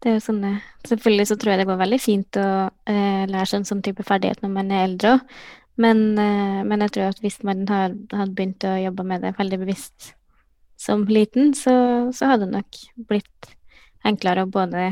Det 0.00 0.08
er 0.08 0.16
jo 0.16 0.22
sånne, 0.24 0.54
selvfølgelig 0.88 1.26
så 1.28 1.36
tror 1.36 1.52
jeg 1.52 1.60
det 1.60 1.68
går 1.68 1.80
veldig 1.82 2.00
fint 2.00 2.38
å 2.40 2.46
eh, 2.88 3.24
lære 3.28 3.48
seg 3.50 3.60
en 3.60 3.68
sånn 3.68 3.82
type 3.84 4.04
ferdighet 4.08 4.40
når 4.40 4.54
man 4.54 4.70
er 4.72 4.86
eldre 4.86 5.16
òg, 5.18 5.34
men, 5.80 6.00
eh, 6.20 6.62
men 6.64 6.84
jeg 6.84 6.94
tror 6.94 7.12
at 7.12 7.20
hvis 7.24 7.38
man 7.44 7.66
har, 7.68 7.92
hadde 8.12 8.36
begynt 8.36 8.64
å 8.68 8.72
jobbe 8.80 9.04
med 9.12 9.24
det 9.24 9.34
veldig 9.36 9.60
bevisst 9.62 10.14
som 10.80 11.04
liten, 11.08 11.52
så, 11.56 11.74
så 12.16 12.32
hadde 12.32 12.48
det 12.48 12.56
nok 12.56 12.80
blitt 13.10 13.52
enklere 14.08 14.46
å 14.46 14.50
både 14.50 14.88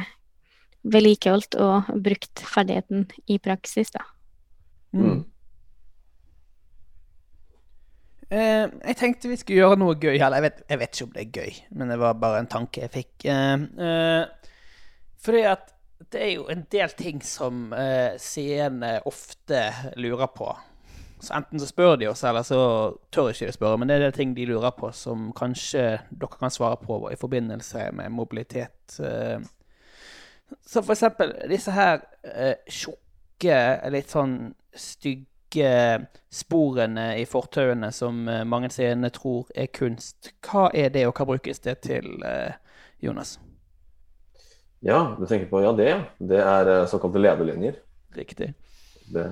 vedlikeholdt 0.88 1.57
og 1.64 1.88
brukt 2.05 2.44
ferdigheten 2.44 3.09
i 3.33 3.40
praksis, 3.42 3.92
da. 3.97 4.05
Mm. 4.92 5.25
Eh, 8.29 8.66
jeg 8.90 8.97
tenkte 9.01 9.31
vi 9.31 9.38
skulle 9.40 9.62
gjøre 9.62 9.79
noe 9.81 9.97
gøy. 9.97 10.18
Eller 10.18 10.38
jeg 10.38 10.47
vet, 10.49 10.62
jeg 10.68 10.81
vet 10.83 10.94
ikke 10.94 11.07
om 11.07 11.14
det 11.14 11.23
er 11.23 11.40
gøy, 11.40 11.61
men 11.81 11.92
det 11.92 11.99
var 12.01 12.21
bare 12.21 12.42
en 12.42 12.51
tanke 12.51 12.85
jeg 12.85 12.94
fikk. 12.94 13.14
Eh, 13.33 13.55
eh, 13.88 14.53
fordi 15.24 15.42
at 15.50 15.74
det 16.12 16.22
er 16.22 16.33
jo 16.37 16.46
en 16.48 16.64
del 16.72 16.92
ting 16.96 17.20
som 17.24 17.72
eh, 17.74 18.14
seerne 18.22 18.98
ofte 19.09 19.62
lurer 19.98 20.31
på. 20.35 20.52
Så 21.20 21.35
enten 21.35 21.61
så 21.61 21.66
spør 21.66 21.96
de 21.96 22.07
oss, 22.07 22.22
eller 22.24 22.42
så 22.46 22.61
tør 23.11 23.33
ikke 23.33 23.48
de 23.48 23.52
spørre. 23.52 23.78
Men 23.78 23.90
det 23.90 23.96
er 23.96 24.04
det 24.07 24.14
ting 24.14 24.37
de 24.37 24.46
lurer 24.46 24.70
på 24.78 24.92
som 24.94 25.33
kanskje 25.37 25.85
dere 26.11 26.38
kan 26.38 26.54
svare 26.54 26.78
på 26.83 27.00
i 27.11 27.18
forbindelse 27.18 27.90
med 27.92 28.14
mobilitet. 28.14 29.00
Eh. 29.00 29.40
Så 30.66 30.83
for 30.83 30.94
eksempel 30.94 31.35
disse 31.50 31.74
her 31.74 32.04
eh, 32.22 32.54
tjukke, 32.70 33.59
litt 33.90 34.14
sånn 34.14 34.38
stygge 34.78 35.74
sporene 36.31 37.11
i 37.18 37.26
fortauene 37.26 37.90
som 37.92 38.22
eh, 38.28 38.46
mange 38.46 38.70
seende 38.70 39.11
tror 39.11 39.50
er 39.54 39.72
kunst. 39.74 40.33
Hva 40.46 40.68
er 40.70 40.94
det, 40.94 41.09
og 41.09 41.18
hva 41.18 41.33
brukes 41.35 41.66
det 41.66 41.81
til, 41.90 42.14
Jonas? 43.02 43.38
Ja, 44.81 45.17
du 45.19 45.27
tenker 45.27 45.49
på 45.51 45.62
ja, 45.62 45.73
det. 45.75 45.93
Det 46.19 46.38
er 46.38 46.73
eh, 46.73 46.87
såkalte 46.91 47.23
lederlinjer. 47.23 47.79
Riktig. 48.14 48.53
Det, 49.11 49.27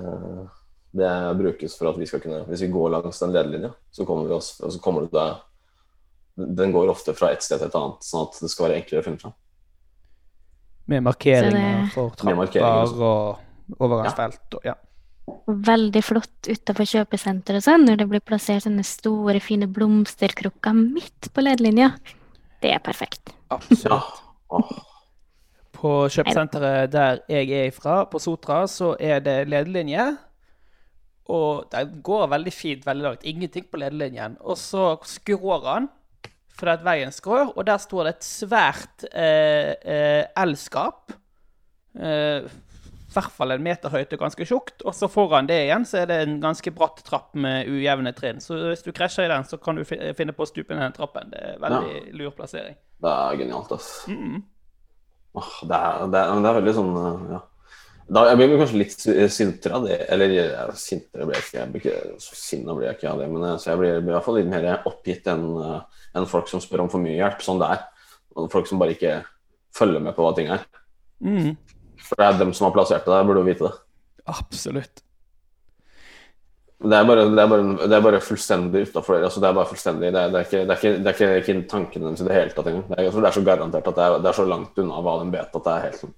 det 0.97 1.11
brukes 1.39 1.75
for 1.77 1.91
at 1.91 1.99
vi 1.99 2.07
skal 2.09 2.21
kunne 2.23 2.39
Hvis 2.47 2.63
vi 2.65 2.71
går 2.73 2.89
langs 2.95 3.19
den 3.21 3.33
lederlinja, 3.35 3.71
så 3.91 4.05
kommer, 4.05 4.27
vi 4.27 4.33
oss, 4.37 4.55
så 4.57 4.79
kommer 4.81 5.05
det 5.05 5.13
deg 5.13 6.47
Den 6.57 6.73
går 6.73 6.89
ofte 6.89 7.13
fra 7.17 7.29
et 7.33 7.45
sted 7.45 7.61
til 7.61 7.69
et 7.69 7.77
annet, 7.77 8.05
sånn 8.05 8.25
at 8.25 8.39
det 8.41 8.49
skal 8.53 8.67
være 8.67 8.81
enklere 8.81 9.03
å 9.03 9.05
finne 9.05 9.21
fram. 9.21 9.37
Med 10.87 11.03
markeringer 11.03 11.87
for 11.91 12.13
trapper 12.17 13.01
og 13.03 13.77
overgangsfelt 13.77 14.59
og 14.59 14.67
ja. 14.69 14.75
Veldig 15.47 16.01
flott 16.05 16.47
utenfor 16.47 16.87
kjøpesenteret 16.87 17.59
og 17.59 17.65
sånn, 17.65 17.83
når 17.89 17.97
det 17.99 18.05
blir 18.13 18.23
plassert 18.23 18.63
sånne 18.63 18.85
store, 18.87 19.41
fine 19.43 19.67
blomsterkrukker 19.67 20.77
midt 20.77 21.27
på 21.35 21.43
ledelinja. 21.43 21.89
Det 22.63 22.71
er 22.71 22.79
perfekt. 22.83 23.33
Absolutt. 23.51 24.21
Ja. 24.47 24.61
På 25.77 25.91
kjøpesenteret 26.09 26.89
der 26.93 27.19
jeg 27.29 27.51
er 27.53 27.69
ifra, 27.69 28.01
på 28.09 28.19
Sotra, 28.21 28.63
så 28.71 28.95
er 28.99 29.21
det 29.25 29.43
ledelinje. 29.51 30.07
Og 31.33 31.67
den 31.71 31.99
går 32.03 32.29
veldig 32.31 32.53
fint 32.55 32.85
veldig 32.87 33.03
langt. 33.03 33.25
Ingenting 33.27 33.67
på 33.69 33.81
ledelinjen. 33.81 34.37
Og 34.41 34.57
så 34.57 34.95
skrår 35.05 35.67
han 35.67 35.89
fordi 36.57 36.73
at 36.73 36.85
veien 36.85 37.11
skrår, 37.13 37.51
og 37.53 37.65
der 37.67 37.77
står 37.77 38.07
det 38.07 38.11
et 38.15 38.25
svært 38.25 39.03
eh, 39.11 39.75
eh, 39.77 40.23
elskap. 40.41 41.13
Eh, 41.93 42.47
I 42.47 43.13
hvert 43.13 43.35
fall 43.35 43.53
en 43.53 43.61
meter 43.61 43.93
høyt 43.93 44.15
og 44.15 44.23
ganske 44.23 44.47
tjukt. 44.49 44.81
Og 44.81 44.95
så 44.97 45.05
foran 45.11 45.45
det 45.45 45.59
igjen 45.67 45.85
så 45.85 46.01
er 46.01 46.09
det 46.09 46.17
en 46.23 46.39
ganske 46.41 46.73
bratt 46.73 47.03
trapp 47.05 47.37
med 47.37 47.69
ujevne 47.69 48.09
trinn. 48.17 48.41
Så 48.41 48.57
hvis 48.71 48.81
du 48.85 48.89
krasjer 48.89 49.27
i 49.27 49.31
den, 49.35 49.45
så 49.45 49.61
kan 49.61 49.77
du 49.77 49.85
finne 49.85 50.33
på 50.33 50.47
å 50.47 50.49
stupe 50.49 50.73
ned 50.73 50.87
den 50.87 50.97
trappen. 50.97 51.29
Det 51.29 51.43
er 51.51 51.61
veldig 51.61 52.17
lur 52.17 52.33
plassering. 52.37 52.77
det 53.05 53.13
er 53.13 53.41
genialt, 53.43 53.77
ass. 53.77 53.91
Mm. 54.09 54.41
Åh, 55.37 55.53
det, 55.69 55.77
er, 55.77 56.09
det, 56.13 56.23
er, 56.23 56.41
det 56.41 56.49
er 56.49 56.57
veldig 56.57 56.73
sånn 56.77 56.91
eh, 57.01 57.21
ja. 57.35 57.39
da, 58.17 58.23
Jeg 58.31 58.39
blir 58.39 58.55
kanskje 58.61 58.81
litt 58.81 59.05
sintere 59.33 59.79
av 59.79 59.87
det. 59.87 59.99
Eller 60.13 60.33
ja, 60.35 60.65
sintere 60.79 61.27
blir 61.27 61.37
jeg 61.37 61.45
ikke. 61.45 61.59
Jeg 61.59 61.73
blir 61.73 61.85
ikke 61.85 62.23
så 62.23 62.39
sinna 62.39 62.77
blir 62.77 62.89
jeg 62.89 62.99
ikke 62.99 63.13
av 63.13 63.23
det. 63.23 63.29
Men 63.33 63.47
eh, 63.51 63.55
så 63.61 63.71
jeg 63.71 63.81
blir, 63.83 64.01
blir 64.01 64.13
i 64.13 64.17
hvert 64.17 64.27
fall 64.27 64.39
litt 64.39 64.51
mer 64.51 64.69
oppgitt 64.89 65.31
enn 65.33 65.47
en 66.17 66.29
folk 66.29 66.49
som 66.51 66.63
spør 66.63 66.85
om 66.85 66.91
for 66.93 67.03
mye 67.03 67.17
hjelp. 67.19 67.43
Sånn 67.45 67.61
det 67.61 67.71
er. 67.77 67.87
Folk 68.53 68.69
som 68.69 68.81
bare 68.81 68.93
ikke 68.97 69.19
følger 69.77 70.03
med 70.03 70.17
på 70.17 70.25
hva 70.25 70.33
ting 70.37 70.49
er. 70.53 70.63
Mm. 71.23 71.55
For 72.03 72.19
det 72.19 72.27
er 72.29 72.39
dem 72.39 72.53
som 72.55 72.67
har 72.67 72.75
plassert 72.75 73.05
det 73.05 73.13
der, 73.13 73.27
burde 73.27 73.43
jo 73.43 73.49
vite 73.49 73.69
det. 73.69 73.75
Absolutt. 74.27 75.06
Det 76.77 76.93
er 76.93 77.05
bare, 77.09 77.23
det 77.25 77.41
er 77.41 77.47
bare, 77.49 77.63
det 77.89 77.95
er 77.97 78.01
bare 78.05 78.19
fullstendig 78.21 78.83
utafor 78.85 79.15
altså 79.17 79.39
Det 79.41 79.47
er 79.49 79.53
bare 79.57 79.65
fullstendig 79.65 80.11
Det 80.13 80.19
er, 80.21 80.27
det 80.29 80.37
er, 80.37 80.45
ikke, 80.45 80.59
det 80.59 80.69
er, 80.69 80.75
ikke, 80.77 80.91
det 80.97 81.07
er 81.07 81.13
ikke, 81.13 81.37
ikke 81.41 81.69
tanken 81.71 82.03
deres 82.05 82.21
i 82.21 82.27
det 82.27 82.35
hele 82.35 82.53
tatt 82.53 82.69
engang. 82.69 82.83
Det 82.91 82.99
er, 82.99 83.09
det 83.17 83.29
er 83.29 83.33
så 83.33 83.43
garantert 83.47 83.87
at 83.89 83.97
det 83.97 84.05
er, 84.05 84.17
det 84.21 84.29
er 84.29 84.37
så 84.37 84.45
langt 84.45 84.77
unna 84.83 85.01
hva 85.01 85.15
de 85.23 85.31
vet 85.33 85.57
at 85.57 85.65
det 85.65 85.73
er 85.73 85.85
helt 85.87 86.03
sånn. 86.03 86.13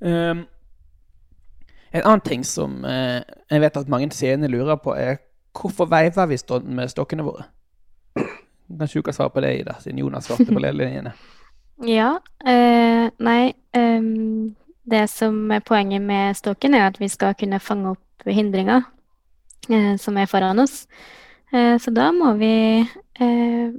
Um, 0.00 0.44
en 1.92 2.04
annen 2.04 2.24
ting 2.28 2.44
som 2.44 2.84
uh, 2.84 3.20
jeg 3.50 3.64
vet 3.64 3.80
at 3.80 3.90
mange 3.92 4.12
seende 4.16 4.48
lurer 4.52 4.76
på, 4.80 4.92
er 4.96 5.22
hvorfor 5.56 5.88
veiver 5.88 6.28
vi 6.28 6.38
stå 6.40 6.60
med 6.64 6.92
stokkene 6.92 7.24
våre? 7.24 7.48
Kanskje 8.70 9.00
du 9.00 9.08
kan 9.08 9.16
svare 9.16 9.32
på 9.32 9.42
det, 9.44 9.56
Ida, 9.62 9.80
siden 9.80 10.04
Jonas 10.04 10.28
svarte 10.28 10.48
på 10.52 10.60
ledelinjene. 10.64 11.16
Ja, 11.88 12.18
Uh, 12.40 13.10
nei 13.20 13.52
ehm, 13.76 14.54
Det 14.84 15.04
som 15.12 15.50
er 15.52 15.64
poenget 15.64 16.02
med 16.02 16.36
stokken, 16.38 16.74
er 16.74 16.88
at 16.88 17.00
vi 17.00 17.08
skal 17.08 17.36
kunne 17.38 17.60
fange 17.60 17.92
opp 17.94 18.28
hindringer 18.28 18.84
eh, 19.68 19.96
som 20.00 20.16
er 20.18 20.30
foran 20.30 20.62
oss. 20.62 20.86
Eh, 21.52 21.76
så 21.80 21.92
da 21.94 22.10
må 22.14 22.32
vi 22.40 22.54
eh, 23.20 23.76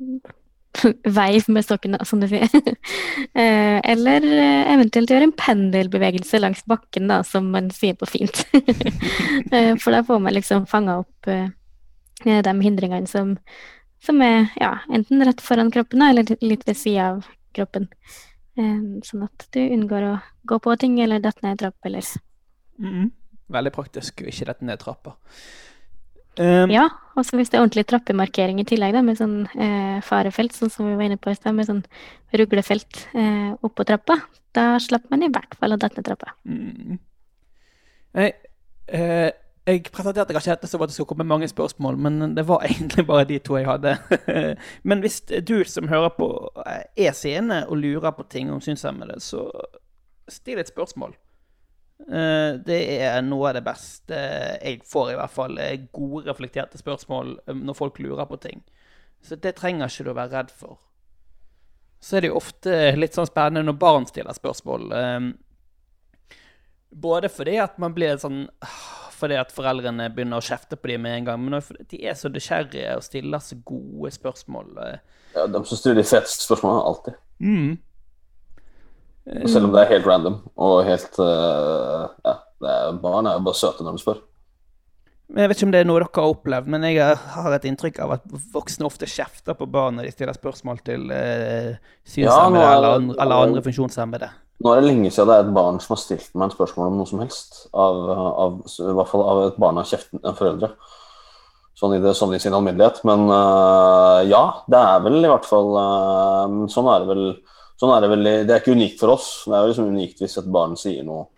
veive 1.19 1.53
med 1.53 1.65
stokken, 1.65 1.97
som 2.07 2.21
du 2.21 2.27
sier. 2.31 2.47
eh, 3.41 3.77
eller 3.93 4.25
eh, 4.25 4.71
eventuelt 4.73 5.11
gjøre 5.11 5.29
en 5.29 5.35
pendelbevegelse 5.37 6.41
langs 6.41 6.63
bakken, 6.69 7.09
da, 7.11 7.21
som 7.27 7.51
man 7.53 7.71
sier 7.75 7.97
på 7.99 8.09
fint. 8.09 8.43
eh, 9.51 9.75
for 9.81 9.91
da 9.93 10.03
får 10.07 10.23
man 10.23 10.37
liksom 10.37 10.67
fanga 10.69 11.01
opp 11.03 11.31
de 12.21 12.51
hindringene 12.61 13.09
som, 13.09 13.33
som 14.05 14.19
er 14.21 14.51
ja, 14.61 14.75
enten 14.93 15.23
rett 15.25 15.41
foran 15.41 15.71
kroppen 15.73 16.03
eller 16.05 16.35
litt 16.45 16.67
ved 16.67 16.77
sida 16.77 17.15
av 17.15 17.23
kroppen. 17.57 17.87
Sånn 19.07 19.25
at 19.27 19.47
du 19.53 19.59
unngår 19.63 20.07
å 20.07 20.13
gå 20.47 20.59
på 20.63 20.75
ting 20.81 20.99
eller 21.03 21.23
dette 21.23 21.43
ned 21.45 21.59
trapp 21.61 21.89
eller 21.89 22.05
Mhm. 22.81 23.11
Veldig 23.51 23.73
praktisk 23.75 24.23
å 24.23 24.29
ikke 24.31 24.47
dette 24.47 24.65
ned 24.65 24.79
trappa. 24.79 25.15
Um, 26.39 26.71
Ja, 26.71 26.85
og 27.17 27.25
hvis 27.25 27.49
det 27.51 27.57
er 27.59 27.65
ordentlig 27.65 27.83
trappemarkering 27.89 28.61
i 28.61 28.63
tillegg, 28.63 28.93
da, 28.95 29.01
med 29.03 29.17
sånn 29.19 29.49
eh, 29.51 29.99
farefelt, 30.07 30.55
sånn 30.55 30.71
som 30.71 30.87
vi 30.87 30.95
var 30.95 31.09
inne 31.09 31.19
på 31.19 31.33
i 31.33 31.35
stad, 31.35 31.53
med 31.57 31.67
sånn 31.67 31.83
ruglefelt 32.31 33.01
eh, 33.13 33.51
oppå 33.59 33.83
trappa, 33.85 34.21
da 34.55 34.77
slapp 34.79 35.09
man 35.11 35.25
i 35.27 35.29
hvert 35.29 35.57
fall 35.59 35.75
å 35.75 35.79
dette 35.81 35.99
ned 35.99 36.07
trappa. 36.07 36.31
Mm. 36.47 36.99
Nei, 38.15 38.31
eh, 38.87 39.31
jeg 39.67 39.83
presenterte 39.93 40.33
kanskje 40.33 40.55
som 40.67 40.81
at 40.81 40.89
det 40.89 40.95
skulle 40.95 41.11
komme 41.11 41.27
mange 41.27 41.47
spørsmål, 41.47 41.97
men 42.01 42.35
det 42.35 42.47
var 42.49 42.63
egentlig 42.67 43.05
bare 43.07 43.27
de 43.29 43.39
to 43.39 43.57
jeg 43.59 43.67
hadde. 43.69 43.95
men 44.89 45.03
hvis 45.03 45.19
du 45.45 45.63
som 45.69 45.87
hører 45.91 46.09
på 46.17 46.29
eh, 46.65 46.85
er 47.07 47.13
seende 47.17 47.63
og 47.67 47.77
lurer 47.77 48.11
på 48.17 48.25
ting 48.29 48.49
om 48.51 48.61
synshemmede, 48.61 49.19
så 49.21 49.45
still 50.31 50.59
et 50.59 50.71
spørsmål. 50.71 51.13
Eh, 52.09 52.57
Det 52.65 52.79
er 53.05 53.21
noe 53.21 53.49
av 53.51 53.59
det 53.59 53.63
beste 53.67 54.17
jeg 54.63 54.81
får, 54.89 55.11
i 55.13 55.19
hvert 55.19 55.35
fall. 55.35 55.57
eh, 55.61 55.77
Gode, 55.93 56.25
reflekterte 56.31 56.81
spørsmål 56.81 57.35
eh, 57.47 57.53
når 57.53 57.77
folk 57.77 57.99
lurer 58.01 58.25
på 58.25 58.39
ting. 58.41 58.63
Så 59.21 59.37
det 59.37 59.53
trenger 59.59 59.85
ikke 59.85 60.07
du 60.07 60.11
å 60.15 60.17
være 60.17 60.33
redd 60.39 60.51
for. 60.57 60.79
Så 62.01 62.17
er 62.17 62.21
det 62.25 62.31
jo 62.31 62.39
ofte 62.39 62.95
litt 62.97 63.13
sånn 63.13 63.29
spennende 63.29 63.61
når 63.67 63.77
barn 63.77 64.07
stiller 64.09 64.33
spørsmål. 64.33 64.91
Eh, 64.97 65.31
Både 66.91 67.29
fordi 67.31 67.53
at 67.61 67.77
man 67.79 67.93
blir 67.95 68.17
sånn 68.19 68.49
Fordi 69.21 69.37
at 69.37 69.53
foreldrene 69.53 70.09
begynner 70.15 70.41
å 70.41 70.45
kjefte 70.45 70.79
på 70.79 70.89
dem 70.89 71.05
med 71.05 71.19
en 71.19 71.29
gang, 71.29 71.43
men 71.43 71.59
også 71.59 71.75
fordi 71.75 71.87
de 71.93 72.01
er 72.09 72.17
så 72.17 72.31
nysgjerrige 72.33 72.97
og 72.97 73.05
stiller 73.05 73.43
så 73.45 73.57
gode 73.65 74.11
spørsmål. 74.15 74.73
eh. 74.87 75.21
Ja, 75.35 75.45
de 75.47 75.61
som 75.65 75.77
stiller 75.77 76.01
de 76.01 76.07
feteste 76.09 76.47
spørsmålene, 76.47 76.87
alltid. 76.89 77.19
Mm. 77.39 77.77
Selv 79.45 79.67
om 79.67 79.75
det 79.75 79.83
er 79.83 79.93
helt 79.93 80.07
random 80.09 80.39
og 80.57 80.81
helt 80.87 81.19
uh, 81.21 82.09
Ja, 82.25 82.39
er, 82.65 82.97
barn 83.01 83.29
er 83.29 83.37
jo 83.37 83.45
bare 83.45 83.59
søte 83.59 83.85
når 83.85 83.97
de 83.97 84.01
spør. 84.01 84.21
Jeg 85.31 85.47
vet 85.47 85.55
ikke 85.55 85.67
om 85.69 85.71
det 85.71 85.79
er 85.79 85.87
noe 85.87 86.01
dere 86.01 86.09
har 86.17 86.33
opplevd, 86.33 86.71
men 86.73 86.83
jeg 86.89 87.15
har 87.35 87.53
et 87.55 87.65
inntrykk 87.69 88.01
av 88.03 88.15
at 88.17 88.25
voksne 88.51 88.87
ofte 88.89 89.07
kjefter 89.07 89.55
på 89.55 89.67
barn 89.71 89.95
når 89.95 90.09
de 90.09 90.15
stiller 90.15 90.35
spørsmål 90.35 90.81
til 90.83 91.05
uh, 91.13 91.77
synshemmede 92.03 92.65
er 92.65 92.73
eller, 92.75 93.05
eller 93.15 93.45
andre 93.45 93.63
funksjonshemmede. 93.69 94.31
Nå 94.61 94.71
er 94.71 94.81
det 94.81 94.89
lenge 94.91 95.09
siden 95.09 95.29
det 95.29 95.35
er 95.39 95.45
et 95.45 95.53
barn 95.55 95.79
som 95.81 95.95
har 95.95 96.01
stilt 96.01 96.33
meg 96.37 96.51
et 96.51 96.57
spørsmål 96.57 96.91
om 96.91 96.99
noe 97.01 97.09
som 97.09 97.21
helst. 97.23 97.63
Av, 97.73 98.01
av, 98.13 98.57
I 98.67 98.95
hvert 98.97 99.09
fall 99.09 99.23
av 99.25 99.43
et 99.47 99.61
barn 99.61 99.79
av 99.81 99.87
kjeften 99.89 100.21
av 100.21 100.37
foreldre. 100.37 100.69
Sånn 101.81 101.95
i, 101.95 102.01
det, 102.03 102.13
sånn 102.17 102.35
i 102.35 102.39
sin 102.41 102.53
alminnelighet. 102.53 103.01
Men 103.09 103.25
uh, 103.31 104.21
ja, 104.27 104.43
det 104.69 104.81
er 104.91 105.05
vel 105.07 105.17
i 105.17 105.31
hvert 105.31 105.47
fall 105.49 105.71
uh, 105.73 106.67
Sånn 106.69 106.89
er 106.93 107.01
det 107.01 107.09
vel. 107.09 107.23
Sånn 107.81 107.93
er 107.95 108.03
det, 108.03 108.11
vel 108.11 108.27
det 108.27 108.53
er 108.53 108.59
ikke 108.61 108.75
unikt 108.77 109.01
for 109.01 109.15
oss. 109.15 109.31
Det 109.47 109.55
er 109.57 109.63
jo 109.63 109.71
liksom 109.71 109.89
unikt 109.95 110.21
hvis 110.21 110.37
et 110.37 110.51
barn 110.53 110.77
sier 110.77 111.05
noe 111.07 111.29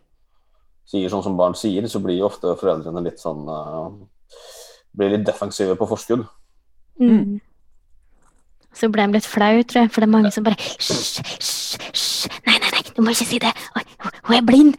Sier 0.83 1.07
sånn 1.07 1.23
som 1.23 1.37
barn 1.39 1.53
sier, 1.55 1.85
så 1.87 2.01
blir 2.03 2.17
jo 2.19 2.27
ofte 2.27 2.57
foreldrene 2.59 3.05
litt 3.05 3.21
sånn 3.21 3.47
uh, 3.47 3.87
Blir 4.91 5.15
litt 5.15 5.23
defensive 5.25 5.77
på 5.79 5.87
forskudd. 5.87 6.25
Mm. 6.99 7.39
Så 8.73 8.89
ble 8.91 9.05
de 9.07 9.15
litt 9.15 9.29
flau, 9.29 9.61
tror 9.63 9.85
jeg, 9.85 9.93
for 9.93 10.03
det 10.03 10.09
er 10.09 10.13
mange 10.17 10.33
som 10.33 10.45
bare 10.45 10.59
Hysj, 10.59 11.21
hysj, 11.29 11.77
hysj, 11.87 12.41
nei, 12.47 12.57
nei, 12.65 12.72
du 12.95 13.01
må 13.01 13.13
ikke 13.13 13.25
si 13.29 13.39
det. 13.41 13.51
Oi, 13.77 13.83
hun- 14.27 14.37
er 14.37 14.45
blind. 14.47 14.77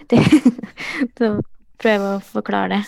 Så 1.18 1.34
prøve 1.82 2.14
å 2.16 2.22
forklare 2.22 2.78
det. 2.78 2.82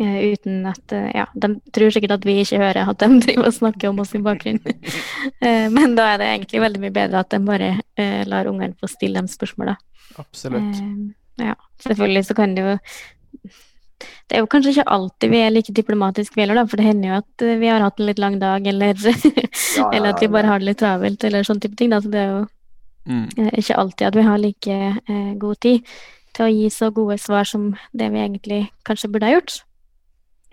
eh, 0.00 0.32
uten 0.32 0.66
at 0.66 0.92
eh, 0.92 1.10
Ja, 1.14 1.26
de 1.34 1.48
tror 1.74 1.90
sikkert 1.94 2.16
at 2.18 2.26
vi 2.26 2.40
ikke 2.42 2.60
hører 2.62 2.90
at 2.90 2.98
de 3.02 3.08
driver 3.24 3.48
og 3.50 3.54
snakker 3.56 3.90
om 3.90 4.00
oss 4.04 4.14
i 4.14 4.22
bakgrunnen. 4.24 4.62
Eh, 5.42 5.68
Men 5.70 5.94
da 5.98 6.12
er 6.14 6.18
det 6.18 6.26
egentlig 6.32 6.60
veldig 6.62 6.80
mye 6.82 6.94
bedre 6.94 7.20
at 7.22 7.30
de 7.30 7.38
bare 7.44 7.68
uh, 7.78 8.22
lar 8.26 8.48
ungene 8.50 8.74
få 8.78 8.88
stille 8.90 9.20
de 9.22 9.30
spørsmåla. 9.30 9.76
Absolutt. 10.18 10.78
Eh, 10.82 11.46
ja, 11.48 11.54
selvfølgelig 11.84 12.24
så 12.26 12.34
kan 12.34 12.54
det 12.56 12.64
jo 12.64 12.72
Det 14.28 14.36
er 14.36 14.42
jo 14.42 14.48
kanskje 14.50 14.72
ikke 14.74 14.90
alltid 14.94 15.30
vi 15.32 15.40
er 15.42 15.50
like 15.54 15.72
diplomatiske 15.74 16.34
vi 16.36 16.42
heller, 16.42 16.58
da, 16.58 16.64
for 16.68 16.76
det 16.80 16.86
hender 16.88 17.08
jo 17.12 17.18
at 17.22 17.44
vi 17.62 17.70
har 17.70 17.80
hatt 17.84 18.00
en 18.00 18.06
litt 18.10 18.18
lang 18.22 18.38
dag, 18.38 18.66
eller, 18.66 18.94
ja, 18.98 19.86
eller 19.92 20.10
at 20.12 20.20
vi 20.22 20.28
bare 20.34 20.50
har 20.50 20.58
det 20.60 20.68
litt 20.68 20.80
travelt, 20.82 21.24
eller 21.24 21.46
sånne 21.46 21.64
type 21.64 21.78
ting. 21.80 21.90
Da. 21.94 22.00
Så 22.04 22.10
det 22.12 22.20
er 22.20 22.28
jo 22.34 22.42
Mm. 23.08 23.26
eh, 23.38 23.52
ikke 23.62 23.78
alltid 23.80 24.06
at 24.10 24.16
vi 24.18 24.26
har 24.26 24.38
like 24.38 24.78
eh, 25.08 25.34
god 25.40 25.60
tid 25.64 25.86
til 26.36 26.44
å 26.44 26.52
gi 26.52 26.68
så 26.70 26.90
gode 26.94 27.18
svar 27.18 27.48
som 27.48 27.72
det 27.96 28.10
vi 28.12 28.20
egentlig 28.22 28.60
kanskje 28.86 29.10
burde 29.12 29.26
ha 29.26 29.38
gjort. 29.38 29.62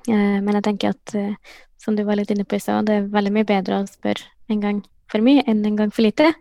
Eh, 0.07 0.39
men 0.41 0.57
jeg 0.57 0.65
tenker 0.69 0.95
at, 0.95 1.15
eh, 1.15 1.35
som 1.81 1.97
du 1.97 2.03
var 2.07 2.17
litt 2.19 2.31
inne 2.31 2.45
på 2.47 2.57
i 2.57 2.63
stad, 2.63 2.87
det 2.87 2.95
er 2.95 3.13
veldig 3.13 3.33
mye 3.35 3.47
bedre 3.49 3.81
å 3.81 3.89
spørre 3.89 4.31
en 4.49 4.63
gang 4.63 4.81
for 5.11 5.21
mye 5.25 5.43
enn 5.45 5.65
en 5.65 5.77
gang 5.77 5.93
for 5.93 6.05
lite. 6.05 6.31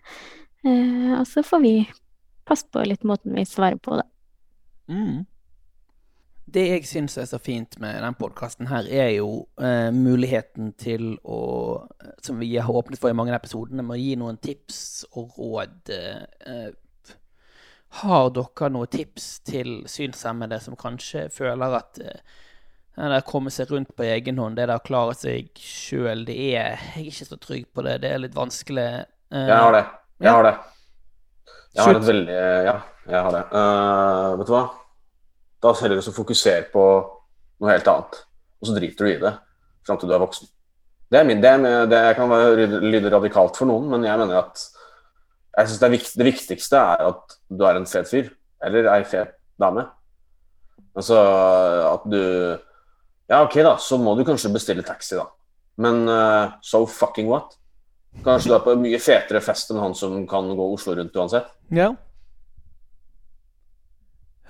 Eh, 0.65 1.13
og 1.19 1.27
så 1.29 1.45
får 1.45 1.63
vi 1.65 1.75
passe 2.49 2.69
på 2.73 2.85
litt 2.87 3.05
måten 3.05 3.35
vi 3.37 3.45
svarer 3.49 3.77
på, 3.81 3.97
da. 4.01 4.07
Mm. 4.89 5.25
Det 6.45 6.67
jeg 6.69 6.85
syns 6.87 7.17
er 7.19 7.25
så 7.25 7.39
fint 7.41 7.79
med 7.81 8.03
den 8.05 8.15
podkasten 8.19 8.69
her, 8.69 8.85
er 8.93 9.15
jo 9.17 9.47
eh, 9.57 9.89
muligheten 9.95 10.75
til 10.77 11.15
å 11.25 11.39
Som 12.23 12.39
vi 12.43 12.51
har 12.57 12.69
åpnet 12.69 13.01
for 13.01 13.09
i 13.11 13.17
mange 13.17 13.33
av 13.33 13.41
episodene, 13.41 13.83
med 13.83 13.97
å 13.97 14.01
gi 14.01 14.15
noen 14.21 14.37
tips 14.45 15.07
og 15.17 15.39
råd. 15.41 15.91
Eh, 15.95 16.71
har 18.05 18.31
dere 18.35 18.69
noen 18.75 18.91
tips 18.91 19.27
til 19.47 19.85
synshemmede 19.87 20.59
som 20.61 20.75
kanskje 20.77 21.29
føler 21.33 21.77
at 21.79 22.01
eh, 22.03 22.21
det 22.95 23.23
å 23.23 23.27
komme 23.27 23.51
seg 23.51 23.71
rundt 23.73 23.95
på 23.97 24.05
egen 24.07 24.39
hånd, 24.39 24.57
det 24.59 24.69
der 24.69 24.79
å 24.79 24.85
klare 24.85 25.15
seg 25.19 25.49
sjøl, 25.59 26.25
det 26.29 26.37
er 26.55 26.77
Jeg 26.77 26.79
er 26.95 27.09
ikke 27.09 27.27
så 27.33 27.39
trygg 27.43 27.67
på 27.75 27.83
det. 27.87 27.97
Det 28.05 28.13
er 28.13 28.23
litt 28.23 28.37
vanskelig. 28.37 28.89
Eh, 29.33 29.49
Jeg 29.49 29.59
har 29.65 29.73
det. 29.73 29.85
Jeg 30.21 30.29
Ja. 30.29 30.33
har 30.37 30.43
det. 30.51 30.55
Jeg 31.75 31.85
har 31.85 31.95
et 31.97 32.09
veldig 32.13 32.39
Ja, 32.69 32.77
jeg 33.09 33.23
har 33.25 33.33
det. 33.33 33.45
Uh, 33.51 34.37
vet 34.39 34.47
du 34.47 34.53
hva? 34.53 34.65
Da 35.65 35.73
heller 35.81 36.01
du 36.01 36.13
fokusere 36.13 36.69
på 36.73 36.85
noe 37.63 37.73
helt 37.73 37.89
annet, 37.89 38.21
og 38.61 38.69
så 38.69 38.77
driter 38.77 39.07
du 39.07 39.13
i 39.13 39.21
det 39.23 39.33
fram 39.85 40.01
til 40.01 40.11
du 40.11 40.15
er 40.17 40.23
voksen. 40.23 40.49
Det, 41.13 41.21
er 41.21 41.27
min, 41.29 41.43
det, 41.43 41.51
er, 41.51 41.89
det 41.89 42.01
kan 42.19 42.33
lyde 42.85 43.13
radikalt 43.13 43.59
for 43.61 43.69
noen, 43.69 43.91
men 43.93 44.07
jeg 44.07 44.21
mener 44.21 44.41
at 44.41 44.63
jeg 45.55 45.69
synes 45.69 45.81
det, 45.81 45.87
er 45.87 45.95
vikt, 45.95 46.15
det 46.19 46.27
viktigste 46.27 46.81
er 46.81 47.03
at 47.13 47.37
du 47.53 47.67
er 47.69 47.79
en 47.79 47.89
fet 47.89 48.09
fyr, 48.11 48.31
eller 48.65 48.89
ei 48.95 49.05
fet 49.07 49.37
dame. 49.61 49.87
Altså 50.95 51.19
at 51.91 52.07
du 52.11 52.23
Ja, 53.25 53.39
ok, 53.41 53.55
da, 53.65 53.77
så 53.81 53.97
må 53.97 54.13
du 54.19 54.25
kanskje 54.27 54.53
bestille 54.53 54.83
taxi, 54.85 55.17
da. 55.17 55.25
Men 55.81 56.03
uh, 56.11 56.57
so 56.61 56.83
fucking 56.85 57.31
what? 57.31 57.55
Kanskje 58.25 58.51
du 58.51 58.57
er 58.59 58.65
på 58.67 58.75
en 58.75 58.83
mye 58.83 58.99
fetere 59.01 59.41
fest 59.43 59.73
enn 59.73 59.81
han 59.81 59.97
som 59.97 60.19
kan 60.29 60.51
gå 60.55 60.67
Oslo 60.75 60.93
rundt 60.99 61.17
uansett. 61.17 61.49
Ja. 61.75 61.95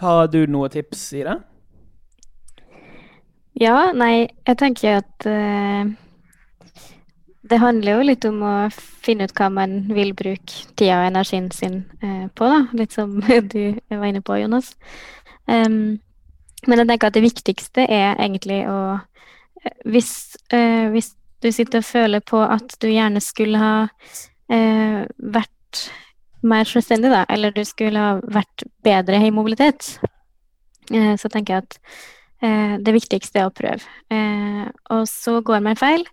Har 0.03 0.27
du 0.29 0.47
noen 0.51 0.73
tips 0.73 1.13
i 1.15 1.23
det? 1.27 1.37
Ja, 3.55 3.93
nei, 3.95 4.27
jeg 4.49 4.59
tenker 4.59 4.99
at 4.99 5.27
uh, 5.31 5.87
det 7.45 7.61
handler 7.63 7.99
jo 7.99 8.07
litt 8.09 8.25
om 8.27 8.41
å 8.43 8.55
finne 8.75 9.29
ut 9.29 9.35
hva 9.39 9.51
man 9.53 9.85
vil 9.95 10.11
bruke 10.17 10.65
tida 10.75 11.03
og 11.03 11.11
energien 11.13 11.51
sin 11.55 11.85
uh, 12.03 12.27
på, 12.35 12.49
da. 12.51 12.65
Litt 12.75 12.97
som 12.97 13.15
du 13.55 13.63
var 13.93 14.07
inne 14.09 14.25
på, 14.25 14.41
Jonas. 14.43 14.73
Um, 15.47 16.01
men 16.67 16.81
jeg 16.81 16.89
tenker 16.89 17.13
at 17.13 17.19
det 17.19 17.27
viktigste 17.27 17.85
er 17.85 18.17
egentlig 18.17 18.63
å 18.67 18.79
eh, 18.97 19.75
hvis, 19.93 20.35
uh, 20.57 20.89
hvis 20.95 21.13
du 21.45 21.51
sitter 21.53 21.85
og 21.85 21.87
føler 21.87 22.25
på 22.25 22.41
at 22.41 22.79
du 22.81 22.89
gjerne 22.89 23.21
skulle 23.23 23.61
ha 23.61 23.77
vært 24.49 25.81
mer 26.45 26.69
selvstendig, 26.69 27.11
da, 27.13 27.25
eller 27.33 27.55
du 27.55 27.63
skulle 27.65 28.01
ha 28.01 28.19
vært 28.23 28.67
bedre 28.85 29.21
i 29.25 29.33
mobilitet, 29.35 29.95
eh, 30.93 31.15
så 31.21 31.31
tenker 31.33 31.57
jeg 31.57 31.65
at 31.65 31.79
Eh, 32.45 32.77
det 32.85 32.95
viktigste 32.97 33.41
er 33.41 33.49
å 33.49 33.55
prøve. 33.55 33.87
Eh, 34.13 34.67
og 34.93 35.07
så 35.09 35.39
går 35.45 35.63
man 35.65 35.79
feil, 35.81 36.05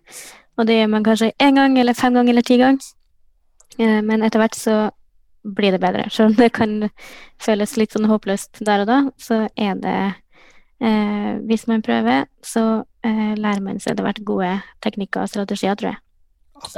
og 0.56 0.68
det 0.68 0.78
gjør 0.78 0.90
man 0.94 1.06
kanskje 1.06 1.32
én 1.42 1.58
gang 1.58 1.76
eller 1.78 1.98
fem 1.98 2.14
ganger 2.16 2.32
eller 2.32 2.46
ti 2.46 2.58
ganger. 2.60 2.90
Eh, 3.78 4.00
men 4.04 4.22
etter 4.22 4.40
hvert 4.40 4.56
så 4.56 4.76
blir 5.42 5.74
det 5.74 5.82
bedre. 5.82 6.06
Selv 6.10 6.32
om 6.32 6.38
det 6.38 6.52
kan 6.56 6.88
føles 7.42 7.76
litt 7.76 7.96
sånn 7.96 8.08
håpløst 8.08 8.62
der 8.64 8.84
og 8.84 8.88
da, 8.88 8.98
så 9.20 9.44
er 9.58 9.78
det 9.82 9.98
eh, 10.82 11.38
Hvis 11.48 11.66
man 11.66 11.82
prøver, 11.82 12.26
så 12.42 12.84
eh, 13.04 13.34
lærer 13.36 13.62
man 13.64 13.80
seg 13.80 13.92
etter 13.92 14.06
hvert 14.06 14.24
gode 14.24 14.54
teknikker 14.84 15.24
og 15.24 15.32
strategier, 15.32 15.76
tror 15.76 15.92
jeg. 15.92 16.00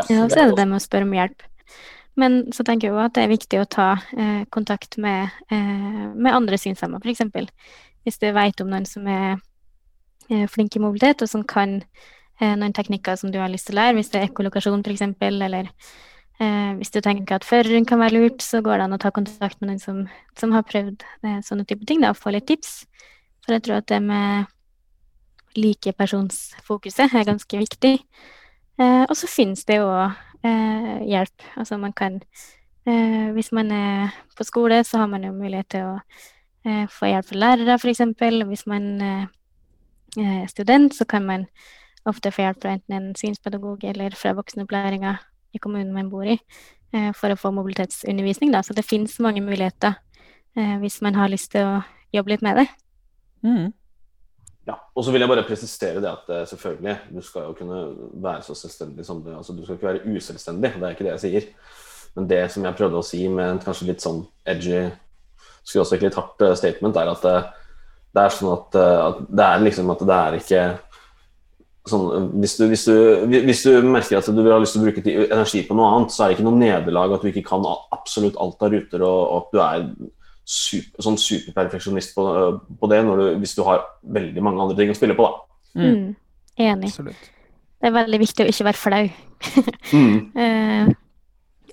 Ja, 0.08 0.24
så 0.28 0.40
er 0.40 0.48
det 0.48 0.56
det 0.56 0.66
med 0.70 0.80
å 0.80 0.82
spørre 0.82 1.06
om 1.06 1.14
hjelp. 1.14 1.44
Men 2.20 2.44
så 2.54 2.62
tenker 2.66 2.88
jeg 2.88 2.94
jo 2.94 3.02
at 3.02 3.14
det 3.16 3.24
er 3.24 3.32
viktig 3.32 3.60
å 3.60 3.70
ta 3.70 3.88
eh, 4.14 4.44
kontakt 4.54 4.98
med, 5.02 5.34
eh, 5.50 6.04
med 6.14 6.34
andre 6.34 6.58
synshemma, 6.60 7.00
f.eks. 7.02 7.50
Hvis 8.06 8.20
du 8.22 8.28
vet 8.36 8.60
om 8.62 8.70
noen 8.70 8.86
som 8.86 9.06
er 9.10 9.40
eh, 10.30 10.46
flink 10.50 10.76
i 10.76 10.82
mobilitet, 10.82 11.24
og 11.24 11.30
som 11.30 11.42
kan 11.48 11.80
eh, 11.80 12.54
noen 12.54 12.74
teknikker 12.76 13.18
som 13.18 13.32
du 13.34 13.40
har 13.42 13.50
lyst 13.50 13.66
til 13.68 13.78
å 13.78 13.82
lære, 13.82 13.98
hvis 13.98 14.12
det 14.12 14.20
er 14.20 14.28
ekkolokasjon 14.28 14.84
f.eks., 14.86 15.06
eller 15.26 15.72
eh, 16.38 16.72
hvis 16.78 16.94
du 16.94 17.00
tenker 17.02 17.40
at 17.40 17.48
føreren 17.48 17.88
kan 17.88 18.02
være 18.02 18.20
lurt, 18.20 18.46
så 18.46 18.62
går 18.62 18.78
det 18.78 18.86
an 18.86 18.98
å 18.98 19.02
ta 19.02 19.10
kontakt 19.14 19.58
med 19.60 19.72
noen 19.72 19.82
som, 19.82 20.04
som 20.38 20.54
har 20.54 20.66
prøvd 20.70 21.02
eh, 21.02 21.40
sånne 21.42 21.66
type 21.66 21.88
ting, 21.88 22.04
da, 22.04 22.14
og 22.14 22.20
få 22.20 22.34
litt 22.36 22.46
tips. 22.50 22.84
For 23.44 23.56
jeg 23.56 23.66
tror 23.66 23.82
at 23.82 23.90
det 23.90 24.00
med 24.04 24.52
likepersonsfokuset 25.58 27.10
er 27.14 27.26
ganske 27.26 27.58
viktig. 27.58 27.96
Eh, 28.78 29.02
og 29.02 29.14
så 29.18 29.30
finnes 29.30 29.66
det 29.66 29.80
jo 29.82 29.90
eh, 30.44 31.04
hjelp. 31.08 31.48
Altså 31.56 31.78
man 31.80 31.92
kan 31.92 32.20
eh, 32.86 33.32
Hvis 33.32 33.52
man 33.52 33.70
er 33.72 34.14
på 34.36 34.44
skole, 34.44 34.84
så 34.84 34.98
har 34.98 35.06
man 35.06 35.24
jo 35.24 35.32
mulighet 35.32 35.68
til 35.68 35.88
å 35.88 35.94
eh, 36.66 36.86
få 36.90 37.10
hjelp 37.10 37.30
fra 37.30 37.40
lærere, 37.40 37.78
f.eks. 37.78 38.02
Hvis 38.48 38.66
man 38.66 39.00
eh, 39.00 39.26
er 40.18 40.46
student, 40.46 40.94
så 40.94 41.04
kan 41.04 41.26
man 41.26 41.46
ofte 42.04 42.32
få 42.32 42.44
hjelp 42.44 42.62
fra 42.62 42.74
enten 42.76 42.96
en 42.96 43.14
synspedagog 43.16 43.84
eller 43.84 44.16
fra 44.18 44.34
voksenopplæringa 44.36 45.16
i 45.54 45.58
kommunen 45.62 45.94
man 45.94 46.10
bor 46.10 46.26
i, 46.26 46.38
eh, 46.92 47.12
for 47.12 47.32
å 47.32 47.38
få 47.38 47.52
mobilitetsundervisning. 47.54 48.52
Da. 48.52 48.62
Så 48.62 48.74
det 48.74 48.84
finnes 48.84 49.18
mange 49.20 49.40
muligheter 49.40 49.94
eh, 50.56 50.76
hvis 50.82 51.00
man 51.02 51.14
har 51.14 51.32
lyst 51.32 51.52
til 51.52 51.64
å 51.64 51.82
jobbe 52.12 52.34
litt 52.34 52.42
med 52.42 52.62
det. 52.62 52.68
Mm. 53.44 53.72
Ja, 54.64 54.78
og 54.96 55.04
så 55.04 55.12
vil 55.12 55.20
jeg 55.20 55.28
bare 55.28 55.44
presisere 55.44 56.00
det 56.00 56.08
at 56.08 56.30
eh, 56.32 56.46
selvfølgelig, 56.48 56.94
du 57.12 57.20
skal 57.24 57.48
jo 57.48 57.56
kunne 57.58 57.80
være 58.24 58.44
så 58.46 58.56
selvstendig 58.56 59.04
som 59.04 59.20
du 59.20 59.34
altså 59.36 59.52
Du 59.52 59.64
skal 59.64 59.76
ikke 59.76 59.90
være 59.90 60.14
uselvstendig, 60.16 60.70
det 60.78 60.86
er 60.86 60.96
ikke 60.96 61.04
det 61.04 61.12
jeg 61.16 61.24
sier. 61.24 61.50
Men 62.14 62.30
det 62.30 62.40
som 62.54 62.64
jeg 62.64 62.78
prøvde 62.78 63.00
å 63.00 63.04
si 63.04 63.26
med 63.28 63.44
en 63.50 63.60
kanskje 63.60 63.90
litt 63.90 64.04
sånn 64.04 64.22
edgy, 64.48 64.86
skråstrek 65.68 66.06
litt 66.06 66.16
hardt 66.16 66.46
eh, 66.46 66.56
statement, 66.56 66.96
er 66.96 67.12
at 67.12 67.28
det, 67.28 67.36
det 68.16 68.24
er 68.24 68.34
sånn 68.38 68.54
at, 68.54 68.80
eh, 68.80 69.04
at 69.10 69.22
det 69.28 69.46
er 69.50 69.64
liksom 69.66 69.94
at 69.94 70.08
det 70.08 70.18
er 70.18 70.40
ikke 70.40 70.64
sånn 71.84 72.30
hvis 72.40 72.56
du, 72.56 72.64
hvis, 72.70 72.86
du, 72.88 73.38
hvis 73.44 73.62
du 73.66 73.84
merker 73.84 74.16
at 74.16 74.28
du 74.32 74.40
vil 74.40 74.54
ha 74.54 74.60
lyst 74.62 74.78
til 74.78 74.80
å 74.80 74.86
bruke 74.86 75.04
energi 75.04 75.60
på 75.68 75.76
noe 75.76 75.90
annet, 75.92 76.14
så 76.14 76.24
er 76.24 76.30
det 76.30 76.38
ikke 76.38 76.46
noe 76.48 76.60
nederlag 76.62 77.12
at 77.12 77.24
du 77.24 77.28
ikke 77.28 77.48
kan 77.50 77.66
absolutt 77.92 78.38
alt 78.40 78.64
av 78.64 78.72
ruter, 78.72 79.04
og, 79.04 79.18
og 79.28 79.42
at 79.42 79.50
du 79.52 79.60
er 79.66 79.90
super, 80.44 81.04
sånn 81.04 81.16
superperfeksjonist 81.20 82.14
på, 82.16 82.24
på 82.80 82.90
det 82.92 83.00
når 83.06 83.20
du, 83.20 83.26
hvis 83.42 83.54
du 83.56 83.62
har 83.66 83.84
veldig 84.16 84.44
mange 84.44 84.64
andre 84.64 84.76
ting 84.78 84.92
å 84.92 84.96
spille 84.96 85.16
på. 85.18 85.28
Da. 85.28 85.60
Mm. 85.80 85.86
Mm. 85.86 86.10
Enig. 86.64 86.90
Absolutt. 86.92 87.30
Det 87.80 87.90
er 87.90 87.96
veldig 87.98 88.20
viktig 88.22 88.44
å 88.44 88.52
ikke 88.52 88.68
være 88.70 88.82
flau. 88.82 89.06
Eh, 90.44 90.88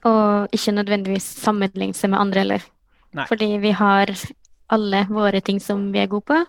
og 0.02 0.54
ikke 0.56 0.74
nødvendigvis 0.74 1.26
sammenligne 1.44 1.94
seg 1.94 2.10
med 2.12 2.20
andre 2.20 2.42
heller. 2.42 2.64
Fordi 3.30 3.48
vi 3.62 3.74
har 3.78 4.10
alle 4.72 5.04
våre 5.12 5.42
ting 5.46 5.60
som 5.62 5.92
vi 5.94 6.02
er 6.02 6.10
gode 6.12 6.26
på. 6.32 6.40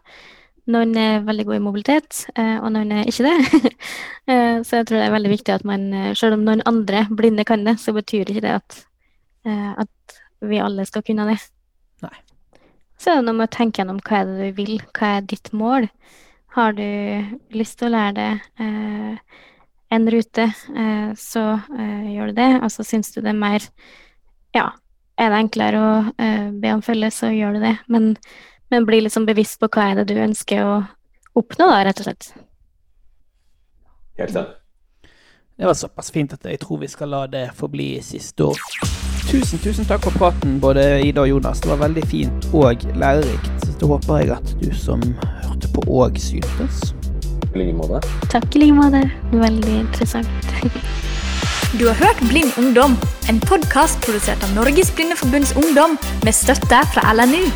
Noen 0.73 0.95
er 0.99 1.25
veldig 1.27 1.47
gode 1.49 1.59
i 1.59 1.65
mobilitet, 1.65 2.21
eh, 2.39 2.57
og 2.63 2.71
noen 2.75 2.93
er 3.01 3.11
ikke 3.11 3.29
det. 3.29 3.73
Eh, 4.31 4.61
så 4.63 4.79
jeg 4.79 4.87
tror 4.87 5.01
det 5.01 5.07
er 5.09 5.15
veldig 5.17 5.31
viktig 5.33 5.51
at 5.51 5.65
man, 5.67 5.89
eh, 5.99 6.13
selv 6.15 6.37
om 6.37 6.45
noen 6.47 6.61
andre 6.71 7.01
blinde 7.11 7.43
kan 7.43 7.65
det, 7.67 7.73
så 7.83 7.91
betyr 7.91 8.29
ikke 8.31 8.45
det 8.45 8.53
at, 8.55 8.77
eh, 9.51 9.73
at 9.83 10.15
vi 10.47 10.61
alle 10.63 10.85
skal 10.87 11.03
kunne 11.03 11.27
det. 11.27 11.41
Så 13.03 13.11
er 13.11 13.19
det 13.19 13.27
noe 13.27 13.35
med 13.35 13.51
å 13.51 13.57
tenke 13.57 13.81
gjennom 13.81 13.99
hva 14.07 14.21
er 14.21 14.29
det 14.29 14.51
du 14.53 14.59
vil, 14.61 14.77
hva 14.95 15.17
er 15.17 15.25
ditt 15.27 15.51
mål. 15.57 15.89
Har 16.55 16.77
du 16.77 16.85
lyst 17.57 17.81
til 17.81 17.89
å 17.89 17.95
lære 17.97 18.15
deg 18.15 18.63
eh, 18.63 19.41
en 19.93 20.07
rute, 20.15 20.45
eh, 20.77 21.11
så 21.19 21.43
eh, 21.79 22.13
gjør 22.15 22.31
du 22.31 22.39
det. 22.39 22.49
Og 22.63 22.71
så 22.71 22.87
syns 22.87 23.11
du 23.11 23.21
det 23.21 23.33
er 23.35 23.41
mer 23.41 23.67
Ja, 24.55 24.69
er 25.19 25.33
det 25.33 25.43
enklere 25.43 25.83
å 25.83 25.93
eh, 26.15 26.49
be 26.63 26.77
om 26.77 26.85
følge, 26.85 27.11
så 27.11 27.33
gjør 27.35 27.59
du 27.59 27.67
det. 27.67 27.75
Men, 27.91 28.13
men 28.71 28.87
bli 28.87 29.03
liksom 29.03 29.27
bevisst 29.27 29.59
på 29.59 29.73
hva 29.73 29.91
er 29.91 30.03
det 30.03 30.13
du 30.13 30.23
ønsker 30.23 30.63
å 30.63 30.81
oppnå, 31.35 31.67
da, 31.73 31.83
rett 31.89 32.05
og 32.05 32.11
slett. 32.11 32.33
Helt 34.21 34.37
sant. 34.37 34.59
Det 35.59 35.67
var 35.67 35.75
såpass 35.77 36.15
fint 36.15 36.33
at 36.39 36.47
jeg 36.47 36.63
tror 36.63 36.85
vi 36.85 36.91
skal 36.91 37.11
la 37.13 37.27
det 37.31 37.49
forbli 37.59 37.97
siste 38.05 38.53
ord. 38.53 39.02
Tusen, 39.29 39.59
tusen 39.63 39.87
takk 39.89 40.03
for 40.07 40.19
praten, 40.19 40.59
både 40.61 40.85
Ida 41.07 41.23
og 41.25 41.29
Jonas. 41.31 41.61
Det 41.63 41.71
var 41.71 41.81
veldig 41.85 42.07
fint 42.11 42.49
og 42.53 42.87
lærerikt. 42.99 43.53
Så 43.65 43.77
det 43.81 43.89
håper 43.89 44.23
jeg 44.23 44.31
at 44.37 44.55
du 44.63 44.69
som 44.77 45.03
hørte 45.45 45.71
på 45.75 45.87
òg 45.89 46.19
syntes. 46.21 46.93
I 47.53 47.59
like 47.59 47.77
måte. 47.77 48.01
Takk 48.33 48.57
i 48.57 48.65
like 48.65 48.77
måte. 48.77 49.07
Veldig 49.33 49.79
interessant. 49.85 50.29
Du 51.73 51.87
har 51.89 51.95
hørt 51.97 52.19
Blind 52.29 52.53
ungdom, 52.61 52.99
en 53.33 53.39
podkast 53.41 54.03
produsert 54.05 54.45
av 54.45 54.53
Norges 54.53 54.91
Blindeforbunds 54.93 55.55
Ungdom 55.57 55.97
med 56.21 56.37
støtte 56.37 56.83
fra 56.93 57.15
LNU. 57.17 57.47